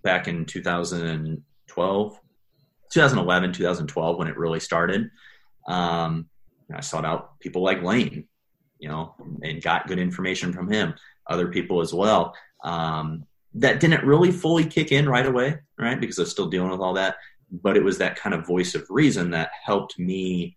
back 0.03 0.29
in 0.29 0.45
2012, 0.45 2.21
2011, 2.92 3.53
2012 3.53 4.18
when 4.18 4.29
it 4.29 4.37
really 4.37 4.61
started. 4.61 5.11
Um, 5.66 6.29
I 6.75 6.81
sought 6.81 7.05
out 7.05 7.38
people 7.40 7.62
like 7.62 7.83
Layne, 7.83 8.27
you 8.79 8.88
know, 8.88 9.14
and 9.42 9.62
got 9.62 9.87
good 9.87 9.99
information 9.99 10.53
from 10.53 10.70
him. 10.70 10.94
Other 11.27 11.49
people 11.49 11.81
as 11.81 11.92
well. 11.92 12.35
Um, 12.64 13.25
that 13.55 13.81
didn't 13.81 14.05
really 14.05 14.31
fully 14.31 14.64
kick 14.64 14.92
in 14.92 15.09
right 15.09 15.27
away, 15.27 15.59
right? 15.79 15.99
Because 16.01 16.18
I 16.18 16.22
was 16.22 16.31
still 16.31 16.49
dealing 16.49 16.70
with 16.70 16.81
all 16.81 16.94
that. 16.94 17.16
But 17.51 17.77
it 17.77 17.85
was 17.85 17.99
that 17.99 18.16
kind 18.16 18.35
of 18.35 18.46
voice 18.46 18.75
of 18.75 18.87
reason 18.90 19.31
that 19.31 19.51
helped 19.64 19.99
me 19.99 20.57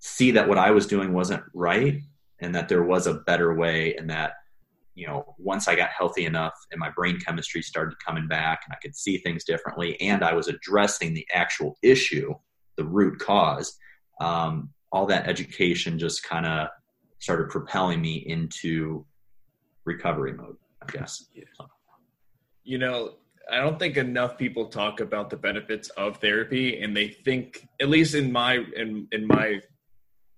see 0.00 0.32
that 0.32 0.48
what 0.48 0.58
I 0.58 0.72
was 0.72 0.86
doing 0.86 1.12
wasn't 1.12 1.44
right 1.54 2.00
and 2.40 2.54
that 2.54 2.68
there 2.68 2.82
was 2.82 3.06
a 3.06 3.14
better 3.14 3.54
way 3.54 3.94
and 3.94 4.10
that 4.10 4.34
you 4.94 5.06
know 5.06 5.34
once 5.38 5.68
i 5.68 5.74
got 5.74 5.90
healthy 5.90 6.24
enough 6.24 6.54
and 6.70 6.78
my 6.78 6.90
brain 6.90 7.18
chemistry 7.18 7.62
started 7.62 7.94
coming 8.04 8.26
back 8.28 8.62
and 8.64 8.74
i 8.74 8.78
could 8.82 8.94
see 8.94 9.18
things 9.18 9.44
differently 9.44 10.00
and 10.00 10.22
i 10.22 10.32
was 10.32 10.48
addressing 10.48 11.14
the 11.14 11.26
actual 11.32 11.76
issue 11.82 12.32
the 12.76 12.84
root 12.84 13.18
cause 13.18 13.76
um, 14.20 14.70
all 14.92 15.06
that 15.06 15.26
education 15.26 15.98
just 15.98 16.22
kind 16.22 16.46
of 16.46 16.68
started 17.18 17.48
propelling 17.48 18.00
me 18.00 18.16
into 18.26 19.04
recovery 19.84 20.32
mode 20.32 20.56
i 20.82 20.86
guess. 20.90 21.26
You 22.64 22.78
know 22.78 23.14
i 23.50 23.56
don't 23.56 23.78
think 23.78 23.96
enough 23.96 24.38
people 24.38 24.66
talk 24.66 25.00
about 25.00 25.30
the 25.30 25.36
benefits 25.36 25.88
of 25.90 26.18
therapy 26.18 26.80
and 26.80 26.96
they 26.96 27.08
think 27.08 27.66
at 27.80 27.88
least 27.88 28.14
in 28.14 28.30
my 28.30 28.64
in, 28.76 29.08
in 29.10 29.26
my 29.26 29.60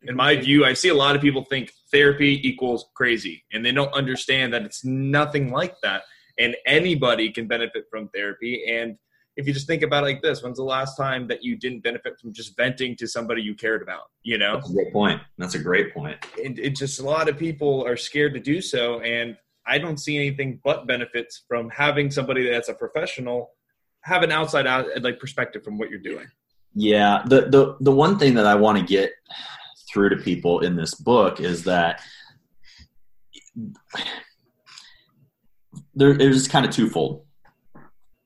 in 0.06 0.16
my 0.16 0.36
view, 0.36 0.64
I 0.64 0.72
see 0.74 0.88
a 0.88 0.94
lot 0.94 1.16
of 1.16 1.22
people 1.22 1.44
think 1.44 1.72
therapy 1.90 2.46
equals 2.46 2.86
crazy, 2.94 3.44
and 3.52 3.64
they 3.64 3.72
don't 3.72 3.92
understand 3.94 4.52
that 4.54 4.62
it's 4.62 4.84
nothing 4.84 5.50
like 5.50 5.80
that. 5.82 6.02
And 6.38 6.56
anybody 6.66 7.30
can 7.30 7.46
benefit 7.46 7.84
from 7.90 8.08
therapy. 8.08 8.64
And 8.68 8.96
if 9.36 9.46
you 9.46 9.52
just 9.52 9.66
think 9.66 9.82
about 9.82 10.02
it 10.02 10.06
like 10.06 10.22
this, 10.22 10.42
when's 10.42 10.58
the 10.58 10.64
last 10.64 10.96
time 10.96 11.28
that 11.28 11.44
you 11.44 11.56
didn't 11.56 11.82
benefit 11.82 12.18
from 12.20 12.32
just 12.32 12.56
venting 12.56 12.96
to 12.96 13.06
somebody 13.06 13.42
you 13.42 13.54
cared 13.54 13.82
about? 13.82 14.10
You 14.22 14.38
know, 14.38 14.54
that's 14.56 14.70
a 14.70 14.72
great 14.72 14.92
point. 14.92 15.20
That's 15.38 15.54
a 15.54 15.58
great 15.60 15.94
point. 15.94 16.16
And 16.44 16.58
it 16.58 16.76
just 16.76 17.00
a 17.00 17.04
lot 17.04 17.28
of 17.28 17.38
people 17.38 17.86
are 17.86 17.96
scared 17.96 18.34
to 18.34 18.40
do 18.40 18.60
so, 18.60 19.00
and 19.00 19.36
I 19.66 19.78
don't 19.78 19.98
see 19.98 20.16
anything 20.16 20.60
but 20.64 20.86
benefits 20.86 21.44
from 21.48 21.70
having 21.70 22.10
somebody 22.10 22.48
that's 22.48 22.68
a 22.68 22.74
professional 22.74 23.50
have 24.02 24.22
an 24.22 24.30
outside 24.30 24.66
out 24.66 24.86
like 25.00 25.18
perspective 25.18 25.64
from 25.64 25.78
what 25.78 25.88
you're 25.90 25.98
doing. 25.98 26.26
Yeah, 26.74 27.22
the 27.26 27.42
the 27.42 27.76
the 27.80 27.92
one 27.92 28.18
thing 28.18 28.34
that 28.34 28.46
I 28.46 28.54
want 28.54 28.78
to 28.78 28.84
get 28.84 29.12
through 29.94 30.10
to 30.10 30.16
people 30.16 30.60
in 30.60 30.74
this 30.74 30.94
book 30.94 31.40
is 31.40 31.64
that 31.64 32.02
there 35.94 36.12
is 36.12 36.48
kind 36.48 36.66
of 36.66 36.72
twofold. 36.72 37.24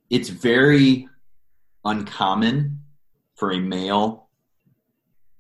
It's 0.09 0.31
very 0.31 1.07
uncommon 1.85 2.81
for 3.37 3.52
a 3.52 3.61
male 3.61 4.31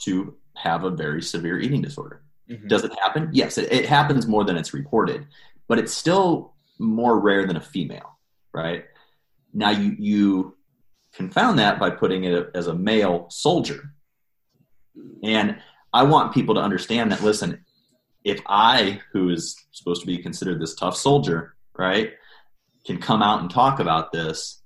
to 0.02 0.36
have 0.54 0.84
a 0.84 0.90
very 0.90 1.22
severe 1.22 1.58
eating 1.58 1.80
disorder. 1.80 2.22
Mm-hmm. 2.48 2.68
Does 2.68 2.84
it 2.84 2.92
happen? 3.00 3.30
Yes, 3.32 3.56
it, 3.56 3.72
it 3.72 3.86
happens 3.86 4.26
more 4.26 4.44
than 4.44 4.56
it's 4.56 4.74
reported, 4.74 5.26
but 5.66 5.78
it's 5.78 5.92
still 5.92 6.54
more 6.78 7.18
rare 7.18 7.46
than 7.46 7.56
a 7.56 7.60
female, 7.60 8.18
right? 8.52 8.84
Now 9.54 9.70
you 9.70 9.96
you 9.98 10.56
confound 11.14 11.58
that 11.58 11.80
by 11.80 11.90
putting 11.90 12.24
it 12.24 12.50
as 12.54 12.66
a 12.66 12.74
male 12.74 13.26
soldier. 13.30 13.94
And 15.22 15.58
I 15.92 16.02
want 16.02 16.34
people 16.34 16.54
to 16.54 16.60
understand 16.60 17.12
that, 17.12 17.22
listen, 17.22 17.64
if 18.24 18.40
I, 18.46 19.00
who 19.12 19.30
is 19.30 19.56
supposed 19.72 20.00
to 20.02 20.06
be 20.06 20.18
considered 20.18 20.60
this 20.60 20.74
tough 20.74 20.96
soldier, 20.96 21.54
right, 21.76 22.12
can 22.84 22.98
come 22.98 23.22
out 23.22 23.40
and 23.40 23.50
talk 23.50 23.80
about 23.80 24.12
this, 24.12 24.62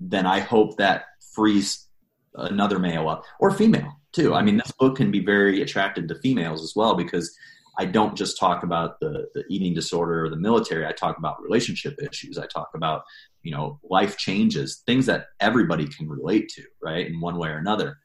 then 0.00 0.26
I 0.26 0.40
hope 0.40 0.76
that 0.76 1.04
frees 1.34 1.88
another 2.34 2.78
male 2.78 3.08
up 3.08 3.24
or 3.40 3.50
female 3.50 4.00
too. 4.12 4.34
I 4.34 4.42
mean, 4.42 4.56
this 4.56 4.72
book 4.72 4.96
can 4.96 5.10
be 5.10 5.24
very 5.24 5.62
attractive 5.62 6.08
to 6.08 6.14
females 6.16 6.62
as 6.62 6.74
well 6.76 6.94
because 6.94 7.34
I 7.78 7.84
don't 7.84 8.16
just 8.16 8.38
talk 8.38 8.62
about 8.62 9.00
the, 9.00 9.26
the 9.34 9.44
eating 9.48 9.74
disorder 9.74 10.24
or 10.24 10.30
the 10.30 10.36
military. 10.36 10.86
I 10.86 10.92
talk 10.92 11.18
about 11.18 11.42
relationship 11.42 11.98
issues. 12.00 12.38
I 12.38 12.46
talk 12.46 12.70
about, 12.74 13.02
you 13.42 13.50
know, 13.50 13.80
life 13.82 14.16
changes, 14.16 14.82
things 14.86 15.06
that 15.06 15.26
everybody 15.40 15.86
can 15.88 16.08
relate 16.08 16.48
to, 16.50 16.62
right, 16.80 17.06
in 17.06 17.20
one 17.20 17.36
way 17.36 17.48
or 17.48 17.58
another 17.58 17.98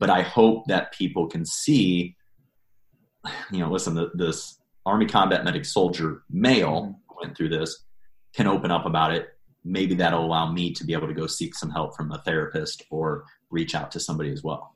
but 0.00 0.10
I 0.10 0.22
hope 0.22 0.66
that 0.66 0.92
people 0.92 1.28
can 1.28 1.44
see, 1.44 2.16
you 3.52 3.60
know, 3.60 3.70
listen, 3.70 3.94
the, 3.94 4.10
this 4.14 4.58
Army 4.84 5.06
combat 5.06 5.44
medic 5.44 5.66
soldier 5.66 6.22
male 6.28 6.82
mm-hmm. 6.82 7.14
went 7.20 7.36
through 7.36 7.50
this 7.50 7.84
can 8.34 8.46
open 8.46 8.70
up 8.70 8.86
about 8.86 9.12
it. 9.12 9.28
Maybe 9.64 9.94
that'll 9.94 10.24
allow 10.24 10.50
me 10.50 10.72
to 10.72 10.84
be 10.84 10.94
able 10.94 11.08
to 11.08 11.14
go 11.14 11.26
seek 11.26 11.54
some 11.54 11.70
help 11.70 11.94
from 11.94 12.10
a 12.12 12.18
therapist 12.18 12.82
or 12.90 13.24
reach 13.50 13.74
out 13.74 13.90
to 13.92 14.00
somebody 14.00 14.32
as 14.32 14.42
well. 14.42 14.74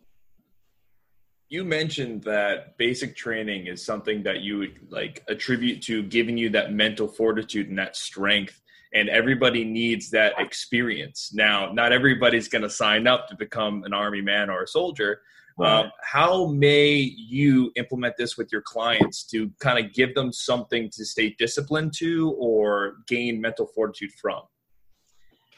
You 1.48 1.64
mentioned 1.64 2.24
that 2.24 2.76
basic 2.76 3.16
training 3.16 3.68
is 3.68 3.84
something 3.84 4.24
that 4.24 4.40
you 4.40 4.58
would 4.58 4.78
like 4.90 5.22
attribute 5.28 5.82
to 5.84 6.02
giving 6.02 6.36
you 6.36 6.50
that 6.50 6.72
mental 6.72 7.06
fortitude 7.06 7.68
and 7.68 7.78
that 7.78 7.96
strength 7.96 8.60
and 8.94 9.08
everybody 9.08 9.64
needs 9.64 10.08
that 10.10 10.34
experience. 10.38 11.32
Now, 11.34 11.72
not 11.72 11.92
everybody's 11.92 12.48
going 12.48 12.62
to 12.62 12.70
sign 12.70 13.06
up 13.06 13.28
to 13.28 13.36
become 13.36 13.82
an 13.84 13.92
army 13.92 14.20
man 14.20 14.48
or 14.48 14.62
a 14.62 14.68
soldier. 14.68 15.20
Right. 15.58 15.84
Um, 15.84 15.90
how 16.02 16.46
may 16.46 16.94
you 16.96 17.72
implement 17.76 18.16
this 18.16 18.36
with 18.36 18.50
your 18.50 18.62
clients 18.62 19.24
to 19.26 19.50
kind 19.60 19.84
of 19.84 19.92
give 19.92 20.14
them 20.14 20.32
something 20.32 20.90
to 20.92 21.04
stay 21.04 21.34
disciplined 21.38 21.92
to 21.98 22.34
or 22.38 22.96
gain 23.06 23.40
mental 23.40 23.66
fortitude 23.66 24.12
from? 24.20 24.42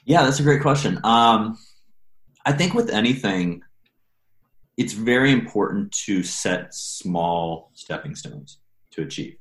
Yeah, 0.05 0.23
that's 0.25 0.41
a 0.41 0.43
great 0.43 0.63
question. 0.63 0.99
Um, 1.05 1.59
I 2.45 2.53
think 2.53 2.75
with 2.75 2.91
anything, 2.91 3.63
it's 4.77 4.93
very 4.93 5.33
important 5.33 5.93
to 6.05 6.23
set 6.23 6.75
small 6.75 7.71
stepping 7.75 8.15
stones 8.15 8.59
to 8.93 9.03
achieve 9.03 9.37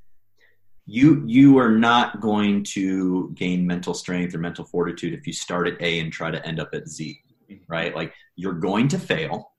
you 0.86 1.24
you 1.26 1.58
are 1.58 1.71
not 1.71 2.21
going 2.21 2.63
to 2.63 3.32
gain 3.34 3.65
mental 3.65 3.93
strength 3.93 4.36
or 4.36 4.38
mental 4.38 4.65
fortitude 4.65 5.13
if 5.13 5.26
you 5.26 5.34
start 5.34 5.67
at 5.67 5.82
A 5.82 6.00
and 6.00 6.13
try 6.13 6.30
to 6.30 6.45
end 6.45 6.60
up 6.60 6.69
at 6.74 6.88
Z, 6.88 7.19
mm-hmm. 7.50 7.63
right? 7.67 7.95
Like 7.95 8.13
you're 8.36 8.54
going 8.54 8.88
to 8.89 9.00
fail 9.00 9.52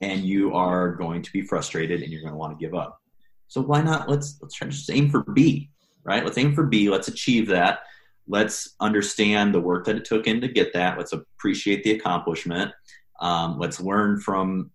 and 0.00 0.24
you 0.24 0.54
are 0.54 0.94
going 0.94 1.22
to 1.22 1.32
be 1.32 1.42
frustrated 1.42 2.02
and 2.02 2.10
you're 2.10 2.22
going 2.22 2.32
to 2.32 2.38
want 2.38 2.58
to 2.58 2.64
give 2.64 2.74
up. 2.74 3.00
So 3.48 3.60
why 3.60 3.80
not 3.80 4.08
let's 4.08 4.38
let's 4.42 4.54
try 4.54 4.66
to 4.66 4.72
just 4.72 4.90
aim 4.90 5.08
for 5.08 5.22
B, 5.22 5.70
right? 6.02 6.24
Let's 6.24 6.38
aim 6.38 6.54
for 6.54 6.64
B, 6.64 6.90
let's 6.90 7.08
achieve 7.08 7.46
that. 7.48 7.80
Let's 8.28 8.74
understand 8.80 9.54
the 9.54 9.60
work 9.60 9.84
that 9.84 9.94
it 9.94 10.04
took 10.04 10.26
in 10.26 10.40
to 10.40 10.48
get 10.48 10.72
that. 10.72 10.98
Let's 10.98 11.12
appreciate 11.12 11.84
the 11.84 11.92
accomplishment. 11.92 12.72
Um, 13.20 13.56
let's 13.60 13.80
learn 13.80 14.18
from 14.20 14.72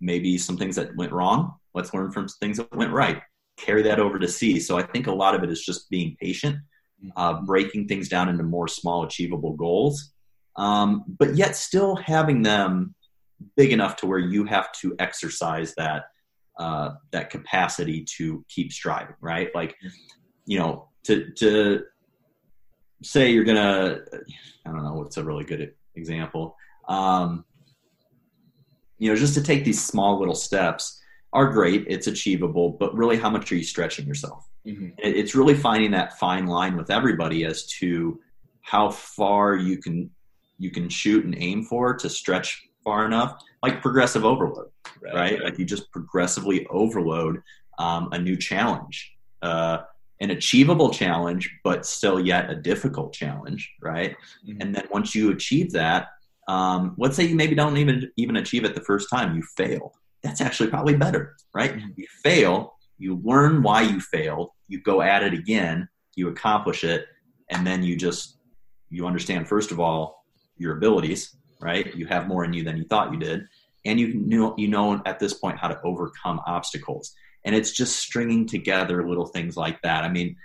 maybe 0.00 0.38
some 0.38 0.56
things 0.56 0.74
that 0.74 0.96
went 0.96 1.12
wrong. 1.12 1.54
Let's 1.72 1.94
learn 1.94 2.10
from 2.10 2.26
things 2.26 2.56
that 2.56 2.74
went 2.74 2.90
right 2.90 3.22
carry 3.60 3.82
that 3.82 4.00
over 4.00 4.18
to 4.18 4.28
C. 4.28 4.58
So 4.60 4.78
I 4.78 4.82
think 4.82 5.06
a 5.06 5.12
lot 5.12 5.34
of 5.34 5.42
it 5.42 5.50
is 5.50 5.64
just 5.64 5.90
being 5.90 6.16
patient, 6.20 6.56
uh, 7.16 7.42
breaking 7.42 7.88
things 7.88 8.08
down 8.08 8.28
into 8.28 8.42
more 8.42 8.68
small, 8.68 9.04
achievable 9.04 9.54
goals, 9.54 10.12
um, 10.56 11.04
but 11.18 11.36
yet 11.36 11.56
still 11.56 11.96
having 11.96 12.42
them 12.42 12.94
big 13.56 13.72
enough 13.72 13.96
to 13.96 14.06
where 14.06 14.18
you 14.18 14.44
have 14.44 14.70
to 14.72 14.94
exercise 14.98 15.74
that 15.76 16.04
uh, 16.58 16.90
that 17.10 17.30
capacity 17.30 18.04
to 18.16 18.44
keep 18.48 18.72
striving. 18.72 19.14
Right, 19.20 19.54
like 19.54 19.76
you 20.46 20.58
know, 20.58 20.88
to 21.04 21.30
to 21.36 21.84
say 23.02 23.30
you're 23.30 23.44
gonna, 23.44 24.00
I 24.66 24.70
don't 24.70 24.84
know 24.84 24.94
what's 24.94 25.16
a 25.16 25.24
really 25.24 25.44
good 25.44 25.72
example. 25.94 26.56
Um, 26.88 27.44
you 28.98 29.10
know, 29.10 29.16
just 29.16 29.34
to 29.34 29.42
take 29.42 29.64
these 29.64 29.82
small 29.82 30.18
little 30.18 30.34
steps 30.34 30.99
are 31.32 31.48
great, 31.48 31.84
it's 31.88 32.06
achievable, 32.06 32.70
but 32.70 32.94
really, 32.94 33.16
how 33.16 33.30
much 33.30 33.50
are 33.52 33.56
you 33.56 33.64
stretching 33.64 34.06
yourself? 34.06 34.48
Mm-hmm. 34.66 34.88
It's 34.98 35.34
really 35.34 35.54
finding 35.54 35.90
that 35.92 36.18
fine 36.18 36.46
line 36.46 36.76
with 36.76 36.90
everybody 36.90 37.44
as 37.44 37.66
to 37.78 38.20
how 38.62 38.90
far 38.90 39.56
you 39.56 39.78
can 39.78 40.10
you 40.58 40.70
can 40.70 40.88
shoot 40.88 41.24
and 41.24 41.34
aim 41.38 41.64
for 41.64 41.94
to 41.94 42.08
stretch 42.10 42.68
far 42.84 43.06
enough, 43.06 43.42
like 43.62 43.80
progressive 43.80 44.24
overload, 44.24 44.68
right? 45.02 45.14
right? 45.14 45.42
Like 45.42 45.58
you 45.58 45.64
just 45.64 45.90
progressively 45.90 46.66
overload 46.66 47.42
um, 47.78 48.08
a 48.12 48.18
new 48.18 48.36
challenge, 48.36 49.12
uh, 49.40 49.78
an 50.20 50.30
achievable 50.30 50.90
challenge, 50.90 51.50
but 51.64 51.86
still 51.86 52.20
yet 52.20 52.50
a 52.50 52.54
difficult 52.54 53.14
challenge, 53.14 53.72
right? 53.80 54.16
Mm-hmm. 54.46 54.60
And 54.60 54.74
then 54.74 54.84
once 54.92 55.14
you 55.14 55.30
achieve 55.30 55.72
that, 55.72 56.08
um, 56.46 56.94
let's 56.98 57.16
say 57.16 57.24
you 57.24 57.36
maybe 57.36 57.54
don't 57.54 57.76
even 57.76 58.10
even 58.16 58.36
achieve 58.36 58.64
it 58.64 58.74
the 58.74 58.82
first 58.82 59.08
time, 59.08 59.36
you 59.36 59.42
fail 59.56 59.94
that's 60.22 60.40
actually 60.40 60.70
probably 60.70 60.96
better, 60.96 61.36
right? 61.54 61.76
Mm-hmm. 61.76 61.88
You 61.96 62.06
fail, 62.22 62.74
you 62.98 63.20
learn 63.24 63.62
why 63.62 63.82
you 63.82 64.00
failed, 64.00 64.50
you 64.68 64.80
go 64.80 65.02
at 65.02 65.22
it 65.22 65.32
again, 65.32 65.88
you 66.16 66.28
accomplish 66.28 66.84
it, 66.84 67.06
and 67.50 67.66
then 67.66 67.82
you 67.82 67.96
just 67.96 68.38
you 68.90 69.06
understand 69.06 69.48
first 69.48 69.70
of 69.70 69.80
all 69.80 70.24
your 70.56 70.76
abilities, 70.76 71.36
right? 71.60 71.94
You 71.94 72.06
have 72.06 72.28
more 72.28 72.44
in 72.44 72.52
you 72.52 72.64
than 72.64 72.76
you 72.76 72.84
thought 72.84 73.12
you 73.12 73.18
did, 73.18 73.46
and 73.84 73.98
you 73.98 74.14
know 74.14 74.54
you 74.58 74.68
know 74.68 75.00
at 75.06 75.18
this 75.18 75.34
point 75.34 75.58
how 75.58 75.68
to 75.68 75.80
overcome 75.82 76.40
obstacles. 76.46 77.14
And 77.44 77.54
it's 77.54 77.72
just 77.72 77.96
stringing 77.96 78.46
together 78.46 79.08
little 79.08 79.26
things 79.26 79.56
like 79.56 79.80
that. 79.80 80.04
I 80.04 80.10
mean, 80.10 80.36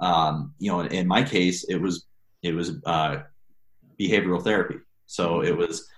um, 0.00 0.52
you 0.58 0.72
know, 0.72 0.80
in 0.80 1.06
my 1.06 1.22
case, 1.22 1.64
it 1.64 1.76
was 1.76 2.06
it 2.42 2.54
was 2.54 2.72
uh, 2.86 3.18
behavioral 4.00 4.42
therapy. 4.42 4.76
So 5.06 5.42
it 5.42 5.56
was 5.56 5.88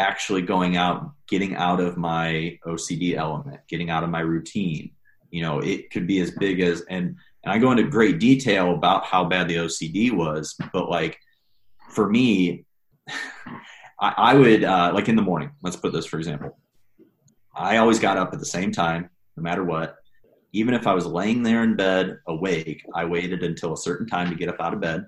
actually 0.00 0.42
going 0.42 0.76
out, 0.76 1.12
getting 1.28 1.54
out 1.54 1.78
of 1.78 1.96
my 1.96 2.58
OCD 2.66 3.14
element, 3.16 3.60
getting 3.68 3.90
out 3.90 4.02
of 4.02 4.10
my 4.10 4.20
routine. 4.20 4.90
You 5.30 5.42
know, 5.42 5.60
it 5.60 5.90
could 5.90 6.06
be 6.06 6.20
as 6.20 6.32
big 6.32 6.60
as, 6.60 6.80
and, 6.88 7.14
and 7.44 7.52
I 7.52 7.58
go 7.58 7.70
into 7.70 7.84
great 7.84 8.18
detail 8.18 8.74
about 8.74 9.04
how 9.04 9.24
bad 9.24 9.46
the 9.46 9.56
OCD 9.56 10.10
was, 10.10 10.56
but 10.72 10.88
like 10.90 11.18
for 11.90 12.08
me, 12.08 12.64
I, 14.00 14.14
I 14.16 14.34
would, 14.34 14.64
uh, 14.64 14.90
like 14.94 15.08
in 15.08 15.16
the 15.16 15.22
morning, 15.22 15.50
let's 15.62 15.76
put 15.76 15.92
this 15.92 16.06
for 16.06 16.18
example. 16.18 16.56
I 17.54 17.76
always 17.76 17.98
got 17.98 18.16
up 18.16 18.32
at 18.32 18.38
the 18.38 18.46
same 18.46 18.72
time, 18.72 19.10
no 19.36 19.42
matter 19.42 19.62
what. 19.62 19.96
Even 20.52 20.74
if 20.74 20.86
I 20.86 20.94
was 20.94 21.06
laying 21.06 21.42
there 21.42 21.62
in 21.62 21.76
bed 21.76 22.18
awake, 22.26 22.82
I 22.94 23.04
waited 23.04 23.42
until 23.42 23.74
a 23.74 23.76
certain 23.76 24.06
time 24.06 24.30
to 24.30 24.36
get 24.36 24.48
up 24.48 24.60
out 24.60 24.72
of 24.72 24.80
bed. 24.80 25.06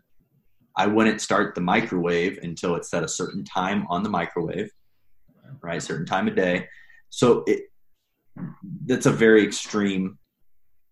I 0.76 0.86
wouldn't 0.86 1.20
start 1.20 1.54
the 1.54 1.60
microwave 1.60 2.38
until 2.42 2.76
it 2.76 2.84
set 2.84 3.02
a 3.02 3.08
certain 3.08 3.44
time 3.44 3.86
on 3.88 4.02
the 4.02 4.08
microwave, 4.08 4.70
right? 5.60 5.82
Certain 5.82 6.06
time 6.06 6.28
of 6.28 6.36
day. 6.36 6.68
So 7.10 7.44
it 7.46 7.64
that's 8.86 9.06
a 9.06 9.12
very 9.12 9.44
extreme 9.44 10.18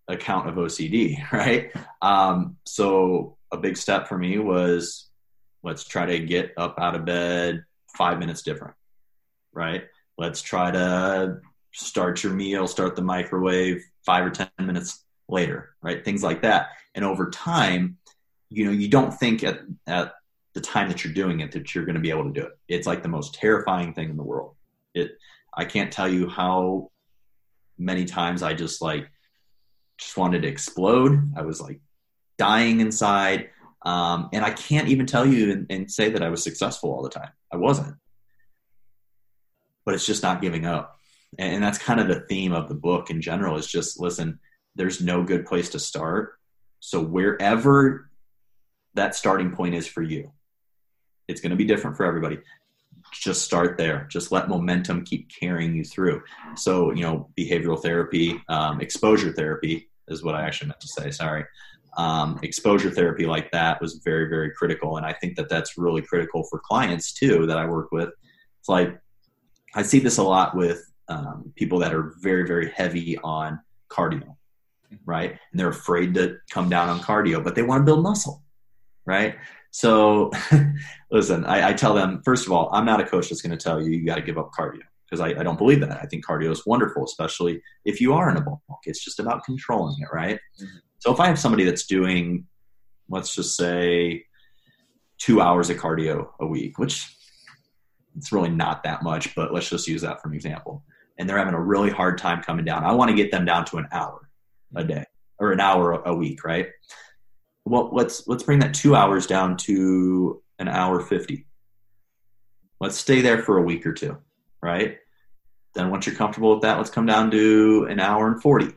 account 0.07 0.47
of 0.47 0.55
OCD, 0.55 1.17
right? 1.31 1.71
Um, 2.01 2.57
so 2.65 3.37
a 3.51 3.57
big 3.57 3.77
step 3.77 4.07
for 4.07 4.17
me 4.17 4.37
was 4.37 5.09
let's 5.63 5.83
try 5.83 6.05
to 6.05 6.19
get 6.19 6.53
up 6.57 6.79
out 6.79 6.95
of 6.95 7.05
bed 7.05 7.63
five 7.95 8.19
minutes 8.19 8.41
different, 8.41 8.75
right? 9.53 9.83
Let's 10.17 10.41
try 10.41 10.71
to 10.71 11.39
start 11.73 12.23
your 12.23 12.33
meal, 12.33 12.67
start 12.67 12.95
the 12.95 13.01
microwave 13.01 13.83
five 14.05 14.25
or 14.25 14.29
10 14.29 14.49
minutes 14.59 15.03
later, 15.27 15.75
right? 15.81 16.03
Things 16.03 16.23
like 16.23 16.41
that. 16.41 16.69
And 16.95 17.05
over 17.05 17.29
time, 17.29 17.97
you 18.49 18.65
know, 18.65 18.71
you 18.71 18.89
don't 18.89 19.13
think 19.13 19.43
at, 19.43 19.61
at 19.87 20.13
the 20.53 20.61
time 20.61 20.89
that 20.89 21.03
you're 21.03 21.13
doing 21.13 21.39
it 21.39 21.51
that 21.53 21.73
you're 21.73 21.85
going 21.85 21.95
to 21.95 22.01
be 22.01 22.09
able 22.09 22.25
to 22.25 22.39
do 22.39 22.45
it. 22.45 22.57
It's 22.67 22.87
like 22.87 23.03
the 23.03 23.09
most 23.09 23.33
terrifying 23.33 23.93
thing 23.93 24.09
in 24.09 24.17
the 24.17 24.23
world. 24.23 24.55
It, 24.93 25.11
I 25.53 25.65
can't 25.65 25.91
tell 25.91 26.07
you 26.07 26.27
how 26.27 26.91
many 27.77 28.05
times 28.05 28.43
I 28.43 28.53
just 28.53 28.81
like, 28.81 29.09
just 29.97 30.17
wanted 30.17 30.41
to 30.41 30.47
explode. 30.47 31.33
I 31.37 31.43
was 31.43 31.61
like 31.61 31.79
dying 32.37 32.79
inside. 32.81 33.49
Um, 33.83 34.29
and 34.33 34.43
I 34.45 34.51
can't 34.51 34.89
even 34.89 35.05
tell 35.05 35.25
you 35.25 35.51
and, 35.51 35.65
and 35.69 35.91
say 35.91 36.09
that 36.09 36.21
I 36.21 36.29
was 36.29 36.43
successful 36.43 36.91
all 36.91 37.01
the 37.01 37.09
time. 37.09 37.31
I 37.51 37.57
wasn't. 37.57 37.95
But 39.85 39.95
it's 39.95 40.05
just 40.05 40.23
not 40.23 40.41
giving 40.41 40.65
up 40.65 40.99
and 41.37 41.63
that's 41.63 41.77
kind 41.77 41.99
of 41.99 42.07
the 42.07 42.21
theme 42.21 42.51
of 42.51 42.67
the 42.67 42.75
book 42.75 43.09
in 43.09 43.21
general 43.21 43.57
is 43.57 43.67
just 43.67 43.99
listen 43.99 44.39
there's 44.75 45.01
no 45.01 45.23
good 45.23 45.45
place 45.45 45.69
to 45.69 45.79
start 45.79 46.33
so 46.79 47.01
wherever 47.01 48.09
that 48.93 49.15
starting 49.15 49.51
point 49.51 49.75
is 49.75 49.87
for 49.87 50.01
you 50.01 50.31
it's 51.27 51.41
going 51.41 51.51
to 51.51 51.55
be 51.55 51.65
different 51.65 51.97
for 51.97 52.05
everybody. 52.05 52.39
Just 53.11 53.43
start 53.43 53.77
there. 53.77 54.07
Just 54.09 54.31
let 54.31 54.49
momentum 54.49 55.03
keep 55.03 55.29
carrying 55.29 55.75
you 55.75 55.83
through. 55.83 56.21
So 56.55 56.91
you 56.91 57.01
know 57.01 57.29
behavioral 57.37 57.81
therapy 57.81 58.41
um, 58.49 58.81
exposure 58.81 59.33
therapy 59.33 59.89
is 60.07 60.23
what 60.23 60.35
i 60.35 60.41
actually 60.41 60.67
meant 60.69 60.81
to 60.81 60.87
say 60.87 61.11
sorry. 61.11 61.45
Um, 61.97 62.39
exposure 62.41 62.89
therapy 62.89 63.25
like 63.25 63.51
that 63.51 63.81
was 63.81 63.95
very 63.95 64.29
very 64.29 64.51
critical 64.51 64.95
and 64.95 65.05
i 65.05 65.11
think 65.11 65.35
that 65.35 65.49
that's 65.49 65.77
really 65.77 66.01
critical 66.01 66.41
for 66.45 66.59
clients 66.59 67.11
too 67.11 67.45
that 67.47 67.57
i 67.57 67.65
work 67.65 67.91
with. 67.91 68.09
It's 68.59 68.69
like 68.69 68.97
i 69.75 69.81
see 69.81 69.99
this 69.99 70.17
a 70.17 70.23
lot 70.23 70.55
with 70.55 70.89
um, 71.09 71.51
people 71.55 71.79
that 71.79 71.93
are 71.93 72.13
very 72.21 72.47
very 72.47 72.71
heavy 72.71 73.17
on 73.19 73.59
cardio 73.89 74.35
right? 75.05 75.31
And 75.51 75.59
they're 75.59 75.69
afraid 75.69 76.13
to 76.15 76.37
come 76.49 76.69
down 76.69 76.89
on 76.89 76.99
cardio 76.99 77.43
but 77.43 77.55
they 77.55 77.63
want 77.63 77.81
to 77.81 77.85
build 77.85 78.03
muscle 78.03 78.43
right 79.05 79.35
so 79.71 80.31
listen 81.11 81.45
I, 81.45 81.69
I, 81.69 81.73
tell 81.73 81.93
them 81.93 82.21
first 82.23 82.45
of 82.45 82.51
all 82.51 82.69
i'm 82.73 82.85
not 82.85 83.01
a 83.01 83.05
coach 83.05 83.29
that's 83.29 83.41
going 83.41 83.57
to 83.57 83.63
tell 83.63 83.81
you 83.81 83.91
you 83.91 84.05
got 84.05 84.15
to 84.15 84.21
give 84.21 84.37
up 84.37 84.51
cardio 84.57 84.81
because 85.09 85.19
I, 85.19 85.39
I, 85.39 85.43
don't 85.43 85.57
believe 85.57 85.79
that 85.79 86.01
i 86.01 86.05
think 86.05 86.25
cardio 86.25 86.51
is 86.51 86.65
wonderful 86.65 87.03
especially 87.05 87.61
if 87.85 88.01
you 88.01 88.13
are 88.13 88.29
in 88.29 88.37
a 88.37 88.41
bulk 88.41 88.61
it's 88.83 89.03
just 89.03 89.19
about 89.19 89.43
controlling 89.43 89.95
it 89.99 90.07
right 90.13 90.39
mm-hmm. 90.61 90.77
so 90.99 91.13
if 91.13 91.19
i 91.19 91.27
have 91.27 91.39
somebody 91.39 91.63
that's 91.63 91.85
doing 91.85 92.45
let's 93.09 93.33
just 93.33 93.55
say 93.55 94.25
two 95.17 95.41
hours 95.41 95.69
of 95.69 95.77
cardio 95.77 96.29
a 96.39 96.45
week 96.45 96.77
which 96.77 97.15
it's 98.17 98.31
really 98.31 98.49
not 98.49 98.83
that 98.83 99.03
much 99.03 99.33
but 99.35 99.53
let's 99.53 99.69
just 99.69 99.87
use 99.87 100.01
that 100.01 100.21
for 100.21 100.27
an 100.27 100.35
example 100.35 100.83
and 101.21 101.29
they're 101.29 101.37
having 101.37 101.53
a 101.53 101.61
really 101.61 101.91
hard 101.91 102.17
time 102.17 102.41
coming 102.41 102.65
down. 102.65 102.83
I 102.83 102.93
want 102.93 103.11
to 103.11 103.15
get 103.15 103.29
them 103.29 103.45
down 103.45 103.65
to 103.65 103.77
an 103.77 103.87
hour 103.91 104.27
a 104.75 104.83
day 104.83 105.05
or 105.37 105.51
an 105.51 105.59
hour 105.59 106.01
a 106.01 106.15
week, 106.15 106.43
right? 106.43 106.69
Well, 107.65 107.89
let's 107.93 108.27
let's 108.27 108.43
bring 108.43 108.59
that 108.59 108.73
two 108.73 108.95
hours 108.95 109.27
down 109.27 109.57
to 109.57 110.41
an 110.59 110.67
hour 110.67 110.99
fifty. 110.99 111.45
Let's 112.79 112.97
stay 112.97 113.21
there 113.21 113.43
for 113.43 113.57
a 113.57 113.61
week 113.61 113.85
or 113.85 113.93
two, 113.93 114.17
right? 114.61 114.97
Then 115.73 115.91
once 115.91 116.05
you're 116.05 116.15
comfortable 116.15 116.53
with 116.53 116.63
that, 116.63 116.77
let's 116.77 116.89
come 116.89 117.05
down 117.05 117.31
to 117.31 117.87
an 117.89 117.99
hour 117.99 118.27
and 118.27 118.41
forty, 118.41 118.73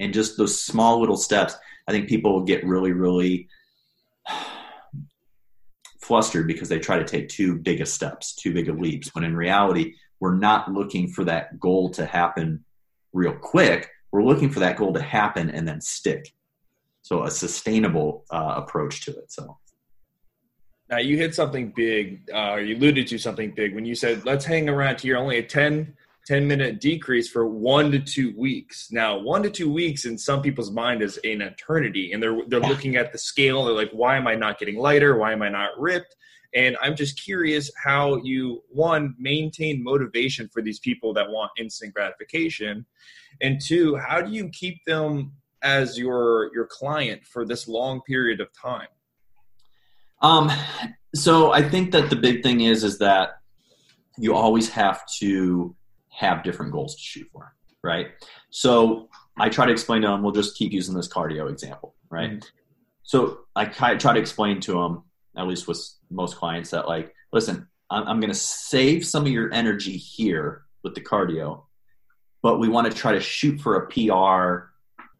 and 0.00 0.14
just 0.14 0.36
those 0.36 0.58
small 0.58 1.00
little 1.00 1.16
steps. 1.16 1.54
I 1.86 1.92
think 1.92 2.08
people 2.08 2.40
get 2.42 2.64
really, 2.64 2.92
really 2.92 3.48
flustered 6.00 6.46
because 6.46 6.68
they 6.68 6.78
try 6.78 6.98
to 6.98 7.04
take 7.04 7.28
too 7.28 7.56
big 7.56 7.80
of 7.80 7.88
steps, 7.88 8.34
too 8.34 8.52
big 8.52 8.68
of 8.68 8.80
leaps. 8.80 9.14
When 9.14 9.24
in 9.24 9.36
reality, 9.36 9.94
we're 10.18 10.36
not 10.36 10.72
looking 10.72 11.08
for 11.08 11.24
that 11.24 11.60
goal 11.60 11.90
to 11.90 12.06
happen 12.06 12.64
real 13.12 13.34
quick. 13.34 13.90
We're 14.12 14.24
looking 14.24 14.50
for 14.50 14.60
that 14.60 14.76
goal 14.76 14.92
to 14.94 15.02
happen 15.02 15.50
and 15.50 15.68
then 15.68 15.80
stick. 15.80 16.32
So 17.04 17.24
a 17.24 17.30
sustainable 17.30 18.24
uh, 18.30 18.54
approach 18.56 19.02
to 19.02 19.10
it. 19.10 19.30
So. 19.30 19.58
Now 20.88 20.98
you 20.98 21.18
hit 21.18 21.34
something 21.34 21.72
big, 21.76 22.30
uh, 22.34 22.56
you 22.56 22.76
alluded 22.76 23.06
to 23.08 23.18
something 23.18 23.52
big 23.54 23.74
when 23.74 23.84
you 23.84 23.94
said, 23.94 24.24
let's 24.24 24.44
hang 24.46 24.70
around 24.70 25.02
here 25.02 25.18
only 25.18 25.36
a 25.36 25.42
10, 25.42 25.94
10 26.26 26.48
minute 26.48 26.80
decrease 26.80 27.28
for 27.28 27.46
one 27.46 27.92
to 27.92 27.98
two 27.98 28.34
weeks. 28.38 28.88
Now, 28.90 29.18
one 29.18 29.42
to 29.42 29.50
two 29.50 29.70
weeks 29.70 30.06
in 30.06 30.16
some 30.16 30.40
people's 30.40 30.70
mind 30.70 31.02
is 31.02 31.18
an 31.24 31.42
eternity, 31.42 32.12
and 32.12 32.22
they're 32.22 32.38
they're 32.48 32.60
looking 32.60 32.96
at 32.96 33.12
the 33.12 33.18
scale. 33.18 33.64
They're 33.64 33.74
like, 33.74 33.90
"Why 33.90 34.16
am 34.16 34.26
I 34.26 34.34
not 34.34 34.58
getting 34.58 34.78
lighter? 34.78 35.18
Why 35.18 35.32
am 35.32 35.42
I 35.42 35.50
not 35.50 35.78
ripped?" 35.78 36.16
And 36.54 36.76
I'm 36.80 36.96
just 36.96 37.22
curious 37.22 37.70
how 37.82 38.16
you, 38.22 38.62
one, 38.70 39.14
maintain 39.18 39.82
motivation 39.82 40.48
for 40.52 40.62
these 40.62 40.78
people 40.78 41.12
that 41.14 41.28
want 41.28 41.50
instant 41.58 41.92
gratification. 41.92 42.86
And 43.42 43.60
two, 43.60 43.96
how 43.96 44.22
do 44.22 44.32
you 44.32 44.48
keep 44.50 44.78
them 44.86 45.32
as 45.64 45.98
your 45.98 46.50
your 46.54 46.66
client 46.66 47.24
for 47.24 47.44
this 47.44 47.66
long 47.66 48.02
period 48.02 48.40
of 48.40 48.48
time? 48.52 48.88
Um, 50.22 50.50
so 51.14 51.52
I 51.52 51.68
think 51.68 51.92
that 51.92 52.10
the 52.10 52.16
big 52.16 52.42
thing 52.42 52.60
is 52.60 52.84
is 52.84 52.98
that 52.98 53.40
you 54.16 54.34
always 54.34 54.68
have 54.70 55.04
to 55.18 55.74
have 56.10 56.44
different 56.44 56.70
goals 56.70 56.94
to 56.94 57.02
shoot 57.02 57.28
for, 57.32 57.54
right? 57.82 58.08
So 58.50 59.08
I 59.36 59.48
try 59.48 59.66
to 59.66 59.72
explain 59.72 60.02
to 60.02 60.08
them. 60.08 60.22
We'll 60.22 60.32
just 60.32 60.56
keep 60.56 60.72
using 60.72 60.94
this 60.94 61.08
cardio 61.08 61.50
example, 61.50 61.96
right? 62.10 62.30
Mm-hmm. 62.30 62.48
So 63.02 63.40
I 63.56 63.66
try 63.66 63.94
to 63.96 64.20
explain 64.20 64.60
to 64.62 64.72
them 64.72 65.02
at 65.36 65.46
least 65.46 65.66
with 65.66 65.84
most 66.10 66.36
clients 66.36 66.70
that 66.70 66.86
like, 66.86 67.12
listen, 67.32 67.68
I'm, 67.90 68.06
I'm 68.06 68.20
going 68.20 68.32
to 68.32 68.38
save 68.38 69.04
some 69.04 69.26
of 69.26 69.32
your 69.32 69.52
energy 69.52 69.96
here 69.96 70.62
with 70.82 70.94
the 70.94 71.00
cardio, 71.00 71.64
but 72.42 72.58
we 72.58 72.68
want 72.68 72.90
to 72.90 72.96
try 72.96 73.12
to 73.12 73.20
shoot 73.20 73.60
for 73.60 73.76
a 73.76 73.88
PR 73.88 74.70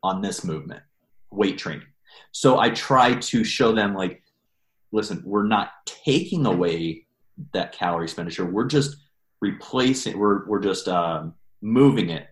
on 0.04 0.20
this 0.20 0.44
movement, 0.44 0.82
weight 1.30 1.58
training. 1.58 1.86
So 2.30 2.60
I 2.60 2.70
try 2.70 3.14
to 3.14 3.42
show 3.42 3.72
them 3.72 3.94
like, 3.94 4.22
listen, 4.92 5.22
we're 5.24 5.46
not 5.46 5.70
taking 5.86 6.46
away 6.46 7.06
that 7.52 7.72
calorie 7.72 8.04
expenditure. 8.04 8.44
We're 8.44 8.66
just 8.66 8.96
replacing. 9.40 10.18
We're 10.18 10.46
we're 10.46 10.60
just 10.60 10.86
um, 10.86 11.34
moving 11.62 12.10
it 12.10 12.28